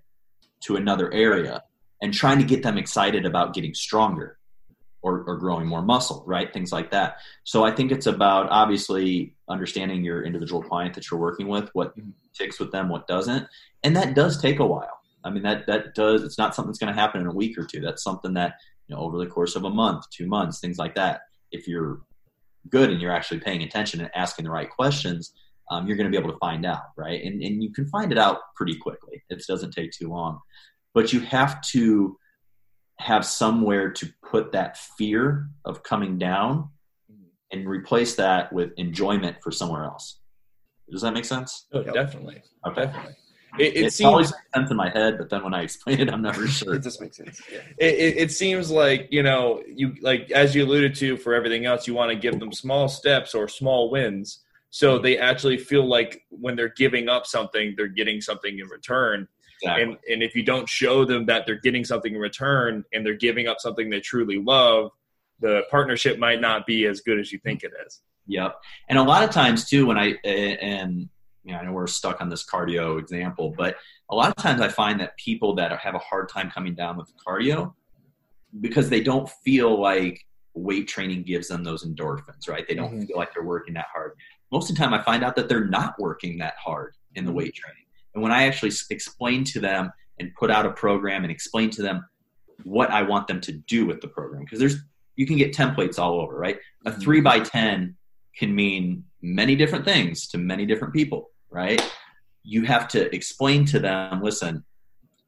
to 0.65 0.77
another 0.77 1.13
area 1.13 1.65
and 2.03 2.13
trying 2.13 2.39
to 2.39 2.45
get 2.45 2.63
them 2.63 2.79
excited 2.79 3.25
about 3.25 3.55
getting 3.55 3.75
stronger 3.75 4.39
or, 5.03 5.25
or 5.27 5.37
growing 5.37 5.67
more 5.67 5.83
muscle, 5.83 6.23
right? 6.27 6.53
Things 6.53 6.71
like 6.73 6.91
that. 6.93 7.17
So 7.43 7.65
I 7.65 7.73
think 7.73 7.91
it's 7.91 8.07
about 8.07 8.49
obviously 8.51 9.35
understanding 9.49 10.05
your 10.05 10.23
individual 10.23 10.63
client 10.63 10.95
that 10.95 11.11
you're 11.11 11.19
working 11.19 11.49
with, 11.49 11.71
what 11.73 11.97
mm-hmm. 11.97 12.11
ticks 12.35 12.61
with 12.61 12.71
them, 12.71 12.89
what 12.89 13.09
doesn't, 13.09 13.47
and 13.83 13.97
that 13.97 14.15
does 14.15 14.41
take 14.41 14.61
a 14.61 14.67
while. 14.67 15.02
I 15.25 15.31
mean, 15.31 15.43
that 15.43 15.67
that 15.67 15.95
does. 15.95 16.23
It's 16.23 16.39
not 16.39 16.55
something 16.55 16.71
that's 16.71 16.79
going 16.79 16.93
to 16.93 17.01
happen 17.01 17.21
in 17.21 17.27
a 17.27 17.35
week 17.35 17.59
or 17.59 17.65
two. 17.65 17.81
That's 17.81 18.03
something 18.03 18.35
that 18.35 18.55
you 18.89 18.95
know 18.95 19.03
over 19.03 19.19
the 19.19 19.27
course 19.27 19.57
of 19.57 19.65
a 19.65 19.71
month, 19.71 20.05
two 20.11 20.27
months, 20.27 20.61
things 20.61 20.79
like 20.79 20.95
that. 20.97 21.23
If 21.51 21.69
you're 21.69 22.01
good 22.69 22.91
and 22.91 23.01
you're 23.01 23.13
actually 23.13 23.41
paying 23.41 23.63
attention 23.63 24.01
and 24.01 24.11
asking 24.15 24.45
the 24.45 24.51
right 24.51 24.71
questions, 24.71 25.33
um, 25.71 25.87
you're 25.87 25.97
going 25.97 26.11
to 26.11 26.17
be 26.17 26.23
able 26.23 26.33
to 26.33 26.39
find 26.39 26.67
out, 26.67 26.85
right? 26.97 27.23
And 27.23 27.43
and 27.43 27.63
you 27.63 27.73
can 27.73 27.87
find 27.89 28.13
it 28.13 28.19
out 28.19 28.39
pretty 28.57 28.77
quickly. 28.77 29.23
It 29.29 29.45
doesn't 29.47 29.73
take 29.73 29.93
too 29.93 30.09
long, 30.09 30.41
but 30.95 31.13
you 31.13 31.21
have 31.21 31.61
to 31.73 32.17
have 32.99 33.25
somewhere 33.25 33.91
to 33.91 34.09
put 34.29 34.53
that 34.53 34.77
fear 34.77 35.49
of 35.65 35.83
coming 35.83 36.19
down 36.19 36.69
and 37.53 37.69
replace 37.69 38.15
that 38.17 38.53
with 38.53 38.73
enjoyment 38.77 39.37
for 39.43 39.51
somewhere 39.51 39.85
else. 39.85 40.21
Does 40.91 41.03
that 41.03 41.13
make 41.13 41.25
sense? 41.25 41.67
Oh, 41.73 41.83
definitely. 41.83 42.43
Okay. 42.67 42.87
Definitely. 42.87 43.15
It, 43.59 43.77
it, 43.77 43.85
it 43.85 43.93
seems 43.93 44.07
always 44.07 44.31
makes 44.31 44.43
sense 44.55 44.71
in 44.71 44.77
my 44.77 44.89
head, 44.89 45.19
but 45.19 45.29
then 45.29 45.45
when 45.45 45.53
I 45.53 45.63
explain 45.63 46.01
it, 46.01 46.11
I'm 46.11 46.23
never 46.23 46.47
sure. 46.49 46.75
it 46.75 46.83
just 46.83 47.01
makes 47.01 47.19
sense. 47.19 47.41
Yeah. 47.51 47.59
It, 47.79 47.95
it, 47.95 48.17
it 48.17 48.33
seems 48.33 48.71
like 48.71 49.09
you 49.11 49.23
know 49.23 49.63
you 49.67 49.95
like 50.01 50.31
as 50.31 50.55
you 50.55 50.65
alluded 50.65 50.95
to 50.97 51.17
for 51.17 51.35
everything 51.35 51.67
else, 51.67 51.87
you 51.87 51.95
want 51.95 52.11
to 52.11 52.17
give 52.17 52.39
them 52.41 52.53
small 52.53 52.89
steps 52.89 53.35
or 53.35 53.49
small 53.49 53.91
wins, 53.91 54.41
so 54.71 54.99
they 54.99 55.19
actually 55.19 55.59
feel 55.59 55.87
like 55.87 56.23
when 56.31 56.57
they're 56.57 56.73
giving 56.77 57.09
up 57.09 57.27
something, 57.27 57.75
they're 57.77 57.89
getting 57.89 58.21
something 58.23 58.59
in 58.59 58.67
return. 58.69 59.29
Exactly. 59.61 59.83
And 59.83 59.97
and 60.11 60.23
if 60.23 60.35
you 60.35 60.43
don't 60.43 60.69
show 60.69 61.05
them 61.05 61.27
that 61.27 61.45
they're 61.45 61.61
getting 61.61 61.85
something 61.85 62.15
in 62.15 62.21
return 62.21 62.85
and 62.93 63.05
they're 63.05 63.15
giving 63.15 63.49
up 63.49 63.61
something 63.61 63.91
they 63.91 64.01
truly 64.01 64.39
love, 64.39 64.91
the 65.41 65.63
partnership 65.71 66.19
might 66.19 66.41
not 66.41 66.67
be 66.67 66.87
as 66.87 67.01
good 67.03 67.21
as 67.21 67.33
you 67.33 67.39
think 67.39 67.65
it 67.65 67.73
is. 67.87 68.01
Yep. 68.29 68.57
And 68.89 68.99
a 68.99 69.03
lot 69.03 69.25
of 69.25 69.31
times 69.31 69.69
too, 69.69 69.87
when 69.87 69.99
I 69.99 70.15
and 70.25 71.09
you 71.45 71.53
know, 71.53 71.59
I 71.59 71.65
know 71.65 71.73
we're 71.73 71.87
stuck 71.87 72.21
on 72.21 72.29
this 72.29 72.45
cardio 72.45 72.99
example, 72.99 73.55
but 73.57 73.77
a 74.11 74.15
lot 74.15 74.31
of 74.31 74.37
times 74.37 74.61
I 74.61 74.69
find 74.69 75.01
that 75.01 75.17
people 75.17 75.55
that 75.57 75.77
have 75.79 75.95
a 75.95 75.99
hard 75.99 76.29
time 76.29 76.51
coming 76.51 76.75
down 76.75 76.97
with 76.97 77.13
cardio 77.27 77.75
because 78.61 78.89
they 78.89 79.01
don't 79.01 79.29
feel 79.45 79.81
like 79.81 80.25
weight 80.55 80.87
training 80.87 81.23
gives 81.23 81.49
them 81.49 81.65
those 81.65 81.85
endorphins, 81.85 82.49
right? 82.49 82.67
They 82.69 82.75
don't 82.75 82.93
mm-hmm. 82.93 83.07
feel 83.07 83.17
like 83.17 83.33
they're 83.33 83.43
working 83.43 83.75
that 83.75 83.87
hard. 83.93 84.13
Most 84.51 84.71
of 84.71 84.77
the 84.77 84.83
time, 84.83 84.93
I 84.93 85.03
find 85.03 85.25
out 85.25 85.35
that 85.37 85.49
they're 85.49 85.65
not 85.65 85.99
working 85.99 86.39
that 86.39 86.55
hard 86.63 86.95
in 87.15 87.25
the 87.25 87.31
mm-hmm. 87.31 87.39
weight 87.39 87.55
training. 87.55 87.85
And 88.15 88.23
when 88.23 88.33
I 88.33 88.45
actually 88.45 88.73
explain 88.91 89.45
to 89.45 89.61
them 89.61 89.91
and 90.21 90.35
put 90.35 90.51
out 90.51 90.67
a 90.67 90.71
program 90.71 91.25
and 91.25 91.33
explain 91.33 91.71
to 91.71 91.83
them 91.83 92.05
what 92.65 92.91
I 92.91 93.03
want 93.03 93.27
them 93.27 93.41
to 93.41 93.53
do 93.53 93.87
with 93.87 94.01
the 94.01 94.09
program, 94.09 94.45
because 94.45 94.59
there's 94.59 94.77
you 95.17 95.27
can 95.27 95.37
get 95.37 95.55
templates 95.55 95.99
all 95.99 96.21
over, 96.21 96.37
right? 96.39 96.59
A 96.85 96.91
mm-hmm. 96.91 97.01
three 97.01 97.21
by 97.21 97.41
ten 97.41 97.97
can 98.37 98.55
mean 98.55 99.05
many 99.21 99.57
different 99.57 99.85
things 99.85 100.27
to 100.29 100.39
many 100.39 100.67
different 100.67 100.93
people, 100.95 101.31
right? 101.53 101.81
You 102.43 102.63
have 102.63 102.89
to 102.89 103.15
explain 103.15 103.65
to 103.67 103.79
them, 103.79 104.23
listen, 104.23 104.65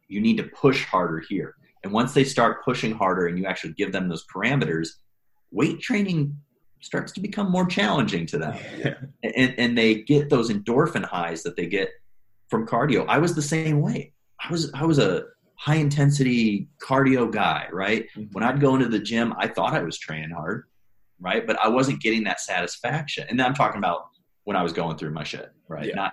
you 0.08 0.20
need 0.20 0.37
to 0.38 0.44
push 0.44 0.84
harder 0.84 1.22
here. 1.28 1.54
And 1.82 1.92
once 1.92 2.14
they 2.14 2.24
start 2.24 2.64
pushing 2.64 2.92
harder 2.92 3.26
and 3.26 3.38
you 3.38 3.46
actually 3.46 3.74
give 3.74 3.92
them 3.92 4.08
those 4.08 4.24
parameters, 4.26 4.88
weight 5.50 5.80
training 5.80 6.37
starts 6.80 7.12
to 7.12 7.20
become 7.20 7.50
more 7.50 7.66
challenging 7.66 8.26
to 8.26 8.38
them. 8.38 8.58
Yeah. 8.78 8.94
And, 9.22 9.54
and 9.58 9.78
they 9.78 10.02
get 10.02 10.30
those 10.30 10.50
endorphin 10.50 11.04
highs 11.04 11.42
that 11.42 11.56
they 11.56 11.66
get 11.66 11.90
from 12.48 12.66
cardio. 12.66 13.06
I 13.08 13.18
was 13.18 13.34
the 13.34 13.42
same 13.42 13.80
way. 13.80 14.12
I 14.42 14.50
was 14.50 14.70
I 14.74 14.84
was 14.84 14.98
a 14.98 15.24
high 15.56 15.76
intensity 15.76 16.68
cardio 16.82 17.30
guy, 17.30 17.68
right? 17.72 18.06
Mm-hmm. 18.16 18.32
When 18.32 18.44
I'd 18.44 18.60
go 18.60 18.74
into 18.74 18.88
the 18.88 18.98
gym, 18.98 19.32
I 19.38 19.48
thought 19.48 19.72
I 19.72 19.82
was 19.82 19.98
training 19.98 20.30
hard 20.30 20.64
right? 21.20 21.46
But 21.46 21.58
I 21.60 21.68
wasn't 21.68 22.00
getting 22.00 22.24
that 22.24 22.40
satisfaction. 22.40 23.26
And 23.28 23.40
I'm 23.40 23.54
talking 23.54 23.78
about 23.78 24.08
when 24.44 24.57
I 24.57 24.62
was 24.62 24.72
going 24.72 24.96
through 24.96 25.11
my 25.11 25.24
shit, 25.24 25.52
right? 25.68 25.87
Yeah. 25.87 25.94
Not 25.94 26.12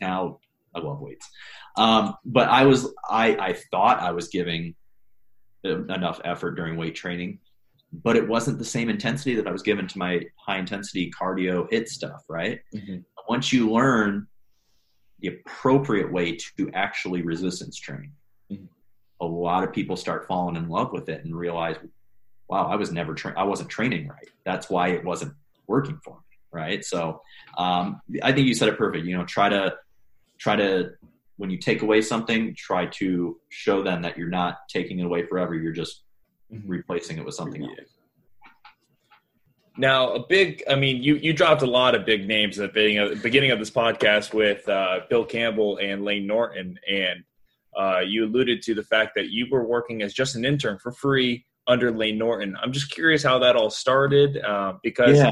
now. 0.00 0.06
Now 0.06 0.38
I 0.74 0.80
love 0.80 1.00
weights. 1.00 1.28
Um, 1.76 2.14
but 2.24 2.48
I 2.48 2.64
was, 2.64 2.92
I, 3.08 3.36
I 3.36 3.52
thought 3.70 4.00
I 4.00 4.12
was 4.12 4.28
giving 4.28 4.74
enough 5.64 6.20
effort 6.24 6.52
during 6.52 6.76
weight 6.76 6.94
training, 6.94 7.38
but 7.92 8.16
it 8.16 8.26
wasn't 8.26 8.58
the 8.58 8.64
same 8.64 8.88
intensity 8.88 9.34
that 9.34 9.46
I 9.46 9.52
was 9.52 9.62
given 9.62 9.86
to 9.88 9.98
my 9.98 10.22
high 10.36 10.58
intensity 10.58 11.10
cardio 11.10 11.70
HIIT 11.70 11.88
stuff, 11.88 12.24
right? 12.28 12.60
Mm-hmm. 12.74 12.98
Once 13.28 13.52
you 13.52 13.70
learn 13.70 14.26
the 15.20 15.28
appropriate 15.28 16.10
way 16.10 16.36
to 16.56 16.70
actually 16.72 17.22
resistance 17.22 17.76
train, 17.76 18.12
mm-hmm. 18.50 18.64
a 19.20 19.26
lot 19.26 19.64
of 19.64 19.72
people 19.72 19.96
start 19.96 20.26
falling 20.26 20.56
in 20.56 20.68
love 20.68 20.92
with 20.92 21.08
it 21.08 21.24
and 21.24 21.36
realize, 21.36 21.76
wow, 22.48 22.66
I 22.66 22.76
was 22.76 22.90
never 22.90 23.14
tra- 23.14 23.38
I 23.38 23.44
wasn't 23.44 23.68
training 23.68 24.08
right. 24.08 24.28
That's 24.44 24.70
why 24.70 24.88
it 24.88 25.04
wasn't 25.04 25.34
working 25.66 25.98
for 26.02 26.14
me, 26.14 26.29
right? 26.52 26.84
So 26.84 27.22
um, 27.58 28.00
I 28.22 28.32
think 28.32 28.46
you 28.46 28.54
said 28.54 28.68
it 28.68 28.78
perfect. 28.78 29.06
You 29.06 29.16
know, 29.16 29.24
try 29.24 29.48
to 29.48 29.76
try 30.38 30.56
to 30.56 30.90
when 31.36 31.50
you 31.50 31.56
take 31.56 31.82
away 31.82 32.02
something, 32.02 32.54
try 32.54 32.84
to 32.86 33.38
show 33.48 33.82
them 33.82 34.02
that 34.02 34.18
you're 34.18 34.28
not 34.28 34.58
taking 34.68 34.98
it 34.98 35.04
away 35.04 35.24
forever. 35.26 35.54
You're 35.54 35.72
just 35.72 36.02
mm-hmm. 36.52 36.68
replacing 36.68 37.16
it 37.16 37.24
with 37.24 37.34
something 37.34 37.62
else. 37.62 37.88
Now, 39.78 40.12
a 40.12 40.26
big, 40.26 40.62
I 40.68 40.74
mean, 40.74 41.02
you, 41.02 41.14
you 41.14 41.32
dropped 41.32 41.62
a 41.62 41.66
lot 41.66 41.94
of 41.94 42.04
big 42.04 42.28
names 42.28 42.58
at 42.58 42.74
the 42.74 42.74
beginning 42.74 42.98
of, 42.98 43.22
beginning 43.22 43.50
of 43.52 43.58
this 43.58 43.70
podcast 43.70 44.34
with 44.34 44.68
uh, 44.68 45.00
Bill 45.08 45.24
Campbell 45.24 45.78
and 45.78 46.04
Layne 46.04 46.26
Norton. 46.26 46.78
And 46.86 47.24
uh, 47.74 48.00
you 48.00 48.26
alluded 48.26 48.60
to 48.62 48.74
the 48.74 48.82
fact 48.82 49.12
that 49.14 49.30
you 49.30 49.46
were 49.50 49.64
working 49.64 50.02
as 50.02 50.12
just 50.12 50.36
an 50.36 50.44
intern 50.44 50.78
for 50.78 50.92
free 50.92 51.46
under 51.66 51.90
Layne 51.90 52.18
Norton. 52.18 52.54
I'm 52.62 52.72
just 52.72 52.90
curious 52.90 53.22
how 53.22 53.38
that 53.38 53.56
all 53.56 53.70
started 53.70 54.36
uh, 54.38 54.74
because 54.82 55.16
yeah. 55.16 55.30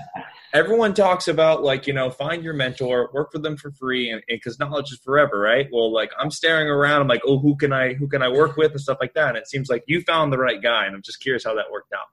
Everyone 0.53 0.95
talks 0.95 1.29
about 1.29 1.63
like 1.63 1.87
you 1.87 1.93
know 1.93 2.11
find 2.11 2.43
your 2.43 2.55
mentor, 2.55 3.11
work 3.13 3.33
for 3.33 3.39
them 3.39 3.57
for 3.57 3.71
free, 3.73 4.11
and 4.11 4.23
because 4.29 4.59
knowledge 4.59 4.93
is 4.93 4.99
forever, 4.99 5.39
right? 5.39 5.69
Well, 5.73 5.93
like 5.93 6.13
I'm 6.19 6.31
staring 6.31 6.69
around, 6.69 7.03
I'm 7.03 7.09
like, 7.09 7.23
oh, 7.27 7.39
who 7.39 7.57
can 7.57 7.73
I 7.73 7.95
who 7.95 8.09
can 8.09 8.23
I 8.23 8.29
work 8.29 8.57
with 8.57 8.73
and 8.73 8.81
stuff 8.81 8.99
like 9.01 9.15
that. 9.15 9.29
And 9.29 9.37
it 9.37 9.49
seems 9.49 9.69
like 9.69 9.85
you 9.87 10.03
found 10.03 10.33
the 10.33 10.39
right 10.39 10.63
guy, 10.63 10.87
and 10.87 10.95
I'm 10.95 11.03
just 11.03 11.21
curious 11.21 11.45
how 11.45 11.55
that 11.55 11.71
worked 11.71 11.93
out. 11.93 12.07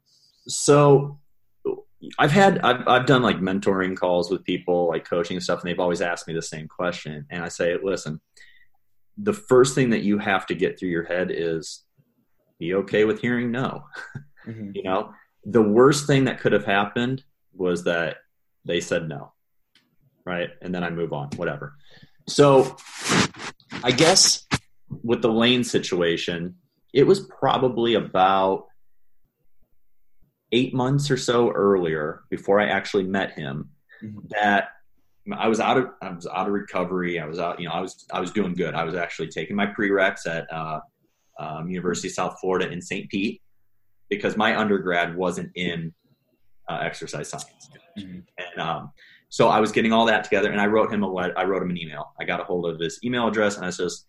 So. 0.48 1.20
I've 2.20 2.32
had 2.32 2.60
I've, 2.60 2.88
I've 2.88 3.06
done 3.08 3.24
like 3.24 3.38
mentoring 3.38 3.98
calls 3.98 4.30
with 4.30 4.44
people 4.44 4.90
like 4.90 5.10
coaching 5.10 5.38
and 5.38 5.44
stuff 5.44 5.62
and 5.62 5.68
they've 5.68 5.80
always 5.80 6.02
asked 6.02 6.28
me 6.28 6.36
the 6.36 6.42
same 6.42 6.68
question 6.68 7.26
and 7.32 7.44
I 7.44 7.48
say 7.48 7.76
listen 7.82 8.22
the 9.18 9.34
first 9.34 9.76
thing 9.76 9.90
that 9.92 10.04
you 10.04 10.18
have 10.18 10.46
to 10.48 10.56
get 10.56 10.78
through 10.78 10.90
your 10.90 11.06
head 11.06 11.32
is 11.32 11.84
be 12.60 12.74
okay 12.74 13.06
with 13.06 13.22
hearing 13.22 13.52
no. 13.52 13.86
Mm-hmm. 14.46 14.72
you 14.76 14.84
know, 14.84 15.14
the 15.44 15.62
worst 15.62 16.08
thing 16.08 16.26
that 16.26 16.40
could 16.40 16.54
have 16.54 16.66
happened 16.66 17.24
was 17.54 17.84
that 17.86 18.18
they 18.66 18.82
said 18.82 19.08
no. 19.08 19.32
Right. 20.26 20.50
And 20.62 20.74
then 20.74 20.84
I 20.84 20.90
move 20.90 21.14
on, 21.14 21.30
whatever. 21.36 21.76
So 22.28 22.76
I 23.84 23.92
guess 23.92 24.46
with 25.04 25.22
the 25.22 25.32
Layne 25.32 25.64
situation, 25.64 26.56
it 26.94 27.04
was 27.04 27.20
probably 27.20 27.94
about 27.94 28.66
eight 30.52 30.74
months 30.74 31.12
or 31.12 31.18
so 31.18 31.52
earlier 31.52 32.24
before 32.30 32.60
I 32.60 32.68
actually 32.68 33.04
met 33.04 33.34
him 33.34 33.70
mm-hmm. 34.02 34.20
that 34.30 34.70
I 35.34 35.48
was 35.48 35.60
out 35.60 35.78
of 35.78 35.90
I 36.02 36.10
was 36.12 36.28
out 36.28 36.48
of 36.48 36.54
recovery. 36.54 37.20
I 37.20 37.26
was 37.26 37.40
out, 37.40 37.60
you 37.60 37.68
know, 37.68 37.74
I 37.74 37.82
was 37.82 38.06
I 38.12 38.20
was 38.20 38.32
doing 38.32 38.54
good. 38.54 38.76
I 38.76 38.84
was 38.84 38.96
actually 38.96 39.30
taking 39.30 39.56
my 39.56 39.66
prereqs 39.66 40.28
at 40.28 40.52
uh, 40.54 40.80
um, 41.40 41.68
University 41.68 42.08
of 42.08 42.14
South 42.14 42.38
Florida 42.40 42.70
in 42.70 42.82
St. 42.82 43.10
Pete 43.10 43.42
because 44.10 44.38
my 44.38 44.58
undergrad 44.58 45.16
wasn't 45.16 45.52
in 45.56 45.94
uh, 46.70 46.80
exercise 46.82 47.30
science. 47.30 47.70
Mm-hmm. 47.98 48.20
And 48.38 48.62
um, 48.62 48.92
so 49.30 49.50
I 49.50 49.60
was 49.60 49.72
getting 49.72 49.94
all 49.94 50.06
that 50.06 50.24
together, 50.24 50.52
and 50.52 50.62
I 50.62 50.68
wrote 50.68 50.92
him 50.92 51.04
a 51.04 51.12
letter. 51.12 51.34
I 51.38 51.44
wrote 51.44 51.62
him 51.62 51.70
an 51.70 51.78
email. 51.78 52.14
I 52.20 52.26
got 52.26 52.40
a 52.40 52.44
hold 52.44 52.66
of 52.66 52.80
his 52.80 53.00
email 53.04 53.28
address, 53.28 53.58
and 53.58 53.66
I 53.66 53.72
just 53.72 54.06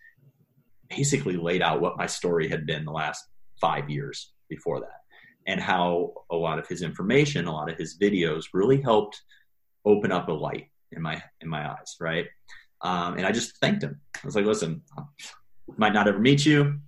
basically 0.89 1.35
laid 1.35 1.61
out 1.61 1.81
what 1.81 1.97
my 1.97 2.05
story 2.05 2.47
had 2.47 2.65
been 2.65 2.85
the 2.85 2.91
last 2.91 3.23
five 3.59 3.89
years 3.89 4.33
before 4.49 4.79
that, 4.79 5.01
and 5.47 5.59
how 5.59 6.13
a 6.31 6.35
lot 6.35 6.59
of 6.59 6.67
his 6.67 6.81
information, 6.81 7.47
a 7.47 7.51
lot 7.51 7.69
of 7.69 7.77
his 7.77 7.97
videos, 7.97 8.45
really 8.53 8.81
helped 8.81 9.21
open 9.85 10.11
up 10.11 10.27
a 10.27 10.33
light 10.33 10.67
in 10.91 11.01
my 11.01 11.21
in 11.41 11.49
my 11.49 11.69
eyes, 11.69 11.95
right? 11.99 12.27
Um, 12.81 13.17
and 13.17 13.25
I 13.25 13.31
just 13.31 13.57
thanked 13.57 13.83
him. 13.83 13.99
I 14.15 14.25
was 14.25 14.35
like, 14.35 14.45
"Listen, 14.45 14.81
I 14.97 15.03
might 15.77 15.93
not 15.93 16.07
ever 16.07 16.19
meet 16.19 16.45
you 16.45 16.79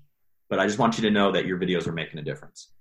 but 0.50 0.60
I 0.60 0.66
just 0.66 0.80
want 0.80 0.98
you 0.98 1.04
to 1.04 1.12
know 1.12 1.32
that 1.32 1.46
your 1.46 1.60
videos 1.60 1.88
are 1.88 1.94
making 1.94 2.20
a 2.20 2.24
difference. 2.24 2.72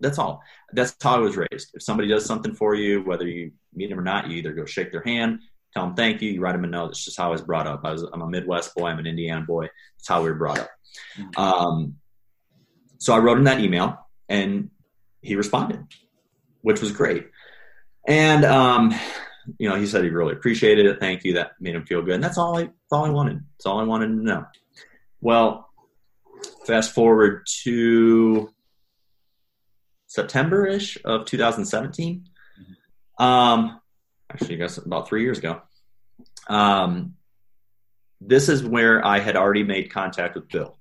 That's 0.00 0.18
all. 0.18 0.42
That's 0.72 0.94
how 1.02 1.16
I 1.16 1.18
was 1.18 1.36
raised. 1.36 1.70
If 1.74 1.82
somebody 1.82 2.08
does 2.08 2.24
something 2.24 2.54
for 2.54 2.74
you, 2.74 3.02
whether 3.02 3.26
you 3.26 3.52
meet 3.74 3.90
them 3.90 3.98
or 3.98 4.02
not, 4.02 4.28
you 4.28 4.36
either 4.36 4.52
go 4.52 4.64
shake 4.64 4.92
their 4.92 5.02
hand, 5.02 5.40
tell 5.72 5.86
them 5.86 5.94
thank 5.94 6.22
you, 6.22 6.30
you 6.30 6.40
write 6.40 6.52
them 6.52 6.64
a 6.64 6.68
note. 6.68 6.88
That's 6.88 7.04
just 7.04 7.18
how 7.18 7.28
I 7.28 7.30
was 7.30 7.42
brought 7.42 7.66
up. 7.66 7.82
I 7.84 7.92
was, 7.92 8.02
I'm 8.02 8.22
a 8.22 8.28
Midwest 8.28 8.74
boy. 8.74 8.86
I'm 8.88 8.98
an 8.98 9.06
Indiana 9.06 9.44
boy. 9.44 9.68
That's 9.96 10.08
how 10.08 10.22
we 10.22 10.30
were 10.30 10.36
brought 10.36 10.58
up. 10.58 10.70
Mm-hmm. 11.18 11.40
Um, 11.40 11.96
so 12.98 13.14
I 13.14 13.18
wrote 13.18 13.38
him 13.38 13.44
that 13.44 13.60
email, 13.60 13.98
and 14.28 14.70
he 15.22 15.36
responded, 15.36 15.86
which 16.62 16.80
was 16.80 16.92
great. 16.92 17.28
And 18.06 18.44
um, 18.44 18.94
you 19.58 19.68
know, 19.68 19.76
he 19.76 19.86
said 19.86 20.04
he 20.04 20.10
really 20.10 20.32
appreciated 20.32 20.86
it. 20.86 21.00
Thank 21.00 21.24
you. 21.24 21.34
That 21.34 21.52
made 21.60 21.74
him 21.74 21.84
feel 21.84 22.02
good. 22.02 22.14
And 22.14 22.24
that's 22.24 22.38
all 22.38 22.56
I, 22.56 22.62
that's 22.62 22.92
all 22.92 23.04
I 23.04 23.10
wanted. 23.10 23.42
That's 23.56 23.66
all 23.66 23.80
I 23.80 23.84
wanted 23.84 24.08
to 24.08 24.22
know. 24.22 24.44
Well, 25.20 25.68
fast 26.66 26.92
forward 26.92 27.46
to 27.62 28.50
September 30.10 30.66
ish 30.66 30.98
of 31.04 31.24
2017. 31.24 32.28
Um, 33.20 33.80
actually, 34.28 34.56
I 34.56 34.58
guess 34.58 34.76
about 34.76 35.06
three 35.06 35.22
years 35.22 35.38
ago. 35.38 35.62
Um, 36.48 37.14
this 38.20 38.48
is 38.48 38.64
where 38.64 39.06
I 39.06 39.20
had 39.20 39.36
already 39.36 39.62
made 39.62 39.92
contact 39.92 40.34
with 40.34 40.48
Bill 40.48 40.76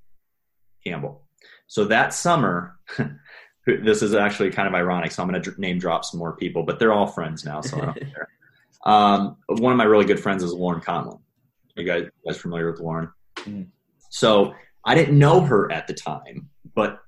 Campbell. 0.83 1.25
So 1.67 1.85
that 1.85 2.11
summer, 2.15 2.79
this 3.67 4.01
is 4.01 4.15
actually 4.15 4.49
kind 4.49 4.67
of 4.67 4.73
ironic. 4.73 5.11
So 5.11 5.21
I'm 5.21 5.29
going 5.29 5.39
to 5.39 5.61
name 5.61 5.77
drop 5.77 6.05
some 6.05 6.19
more 6.19 6.35
people, 6.35 6.63
but 6.63 6.79
they're 6.79 6.91
all 6.91 7.05
friends 7.05 7.45
now. 7.45 7.61
So 7.61 7.79
I 7.79 7.85
don't 7.85 7.99
care. 7.99 8.27
Um, 8.85 9.35
one 9.47 9.73
of 9.73 9.77
my 9.77 9.83
really 9.83 10.05
good 10.05 10.21
friends 10.21 10.41
is 10.41 10.53
Lauren 10.53 10.79
Conlon. 10.79 11.19
You 11.75 11.83
guys, 11.83 12.03
you 12.03 12.31
guys 12.31 12.39
familiar 12.39 12.71
with 12.71 12.79
Lauren? 12.79 13.11
Mm-hmm. 13.35 13.63
So 14.09 14.53
I 14.85 14.95
didn't 14.95 15.19
know 15.19 15.41
her 15.41 15.69
at 15.69 15.85
the 15.85 15.93
time, 15.93 16.49
but 16.73 16.99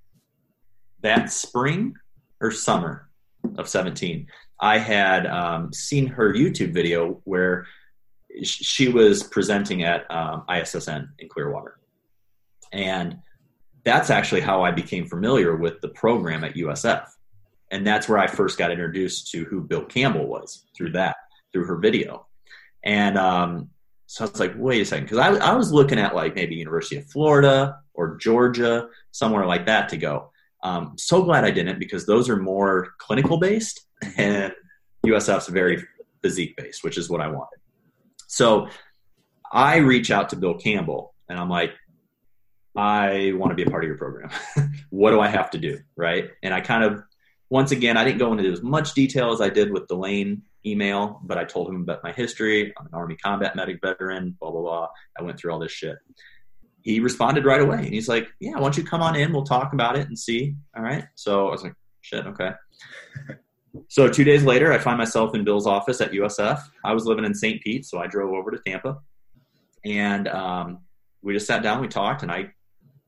that 1.00 1.32
spring 1.32 1.96
or 2.42 2.52
summer 2.52 3.10
of 3.58 3.70
17, 3.70 4.28
I 4.60 4.78
had 4.78 5.26
um, 5.28 5.72
seen 5.74 6.08
her 6.08 6.34
YouTube 6.34 6.74
video 6.74 7.22
where 7.24 7.66
she 8.44 8.90
was 8.90 9.24
presenting 9.24 9.84
at 9.84 10.10
um, 10.12 10.44
ISSN 10.50 11.10
in 11.20 11.30
Clearwater. 11.30 11.80
And 12.72 13.20
that's 13.84 14.10
actually 14.10 14.42
how 14.42 14.64
I 14.64 14.72
became 14.72 15.06
familiar 15.06 15.56
with 15.56 15.82
the 15.82 15.90
program 15.90 16.44
at 16.44 16.56
USF. 16.56 17.06
And 17.72 17.86
that's 17.86 18.08
where 18.08 18.20
I 18.20 18.28
first 18.28 18.58
got 18.58 18.72
introduced 18.72 19.32
to 19.32 19.46
who 19.46 19.62
Bill 19.62 19.86
Campbell 19.86 20.28
was 20.28 20.66
through 20.76 20.92
that, 20.92 21.16
through 21.52 21.66
her 21.66 21.78
video. 21.78 22.28
And 22.84 23.18
um, 23.18 23.70
so 24.08 24.26
I 24.26 24.30
was 24.30 24.40
like, 24.40 24.54
wait 24.58 24.82
a 24.82 24.86
second, 24.86 25.06
because 25.06 25.20
I, 25.20 25.30
I 25.36 25.56
was 25.56 25.72
looking 25.72 26.00
at 26.00 26.16
like 26.16 26.36
maybe 26.36 26.56
University 26.56 26.98
of 26.98 27.10
Florida 27.10 27.80
or 27.94 28.18
Georgia, 28.18 28.90
somewhere 29.12 29.46
like 29.46 29.66
that 29.66 29.90
to 29.90 29.98
go. 29.98 30.31
Um, 30.64 30.94
so 30.98 31.24
glad 31.24 31.44
I 31.44 31.52
didn't 31.52 31.80
because 31.80 32.06
those 32.06 32.30
are 32.30 32.38
more 32.38 32.94
clinical 33.00 33.38
based 33.38 33.82
and 34.18 34.54
USF's 35.06 35.48
very 35.48 35.84
physique 36.22 36.56
based, 36.56 36.84
which 36.84 36.98
is 36.98 37.10
what 37.10 37.22
I 37.22 37.28
wanted. 37.28 37.60
So 38.28 38.68
I 39.52 39.78
reach 39.78 40.12
out 40.12 40.30
to 40.30 40.36
Bill 40.36 40.56
Campbell 40.56 41.14
and 41.28 41.40
I'm 41.40 41.50
like, 41.50 41.72
I 42.76 43.34
want 43.36 43.52
to 43.52 43.56
be 43.56 43.64
a 43.64 43.70
part 43.70 43.84
of 43.84 43.88
your 43.88 43.98
program. 43.98 44.30
what 44.90 45.12
do 45.12 45.20
I 45.20 45.28
have 45.28 45.50
to 45.52 45.58
do? 45.58 45.80
Right. 45.96 46.30
And 46.42 46.54
I 46.54 46.62
kind 46.62 46.84
of, 46.84 47.04
once 47.50 47.72
again, 47.72 47.98
I 47.98 48.06
didn't 48.06 48.20
go 48.20 48.32
into 48.32 48.50
as 48.50 48.62
much 48.62 48.94
detail 48.94 49.32
as 49.32 49.42
I 49.42 49.50
did 49.50 49.72
with 49.72 49.88
the 49.88 49.96
Layne 49.96 50.44
email, 50.66 51.20
but 51.24 51.38
I 51.38 51.44
told 51.44 51.68
him 51.68 51.82
about 51.82 52.04
my 52.04 52.14
history. 52.14 52.74
I'm 52.78 52.86
an 52.86 52.94
Army 52.94 53.18
combat 53.18 53.56
medic 53.56 53.80
veteran, 53.82 54.38
blah, 54.40 54.52
blah, 54.52 54.62
blah. 54.62 54.88
I 55.20 55.24
went 55.24 55.38
through 55.38 55.52
all 55.52 55.60
this 55.60 55.72
shit. 55.72 55.98
He 56.82 57.00
responded 57.00 57.46
right 57.46 57.62
away. 57.62 57.78
And 57.78 57.94
he's 57.94 58.08
like, 58.08 58.28
Yeah, 58.40 58.54
why 58.54 58.62
don't 58.62 58.78
you 58.78 58.84
come 58.84 59.02
on 59.02 59.16
in? 59.16 59.32
We'll 59.32 59.44
talk 59.44 59.74
about 59.74 59.98
it 59.98 60.08
and 60.08 60.18
see. 60.18 60.56
All 60.76 60.84
right. 60.84 61.06
So 61.16 61.48
I 61.48 61.52
was 61.52 61.64
like, 61.64 61.74
Shit, 62.02 62.26
okay. 62.28 62.52
so 63.88 64.08
two 64.10 64.24
days 64.24 64.44
later, 64.44 64.72
I 64.72 64.78
find 64.78 64.98
myself 64.98 65.36
in 65.36 65.44
Bill's 65.44 65.68
office 65.68 66.02
at 66.02 66.12
USF. 66.12 66.62
I 66.84 66.94
was 66.94 67.06
living 67.06 67.26
in 67.26 67.34
St. 67.34 67.62
Pete, 67.62 67.86
so 67.86 68.00
I 68.00 68.08
drove 68.08 68.34
over 68.34 68.52
to 68.52 68.60
Tampa. 68.66 69.00
And 69.86 70.28
um, 70.28 70.80
we 71.22 71.34
just 71.34 71.48
sat 71.48 71.64
down, 71.64 71.82
we 71.82 71.88
talked, 71.88 72.24
and 72.24 72.32
I 72.32 72.52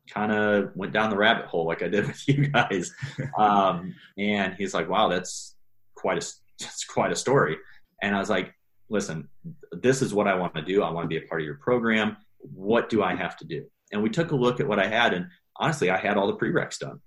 kind 0.10 0.32
of 0.32 0.72
went 0.76 0.94
down 0.94 1.10
the 1.10 1.18
rabbit 1.18 1.46
hole 1.46 1.66
like 1.66 1.82
I 1.82 1.88
did 1.88 2.08
with 2.08 2.28
you 2.28 2.48
guys. 2.48 2.92
Um, 3.38 3.96
and 4.18 4.54
he's 4.56 4.74
like, 4.74 4.90
"Wow, 4.90 5.10
that's 5.10 5.56
quite 5.96 6.24
a 6.24 6.26
that's 6.60 6.86
quite 6.86 7.12
a 7.12 7.16
story." 7.16 7.58
And 8.02 8.16
I 8.16 8.20
was 8.20 8.30
like, 8.30 8.54
"Listen, 8.90 9.30
this 9.72 10.02
is 10.02 10.14
what 10.14 10.28
I 10.28 10.36
want 10.36 10.56
to 10.56 10.62
do. 10.62 10.84
I 10.84 10.92
want 10.92 11.06
to 11.06 11.10
be 11.10 11.24
a 11.24 11.28
part 11.28 11.42
of 11.42 11.46
your 11.46 11.56
program. 11.56 12.18
What 12.54 12.90
do 12.90 13.04
I 13.04 13.16
have 13.16 13.38
to 13.38 13.46
do?" 13.46 13.66
And 13.92 14.02
we 14.02 14.10
took 14.10 14.32
a 14.32 14.36
look 14.36 14.60
at 14.60 14.68
what 14.68 14.80
I 14.80 14.88
had, 14.88 15.14
and 15.14 15.28
honestly, 15.58 15.90
I 15.90 15.98
had 15.98 16.18
all 16.18 16.28
the 16.28 16.38
prereqs 16.38 16.80
done, 16.80 17.02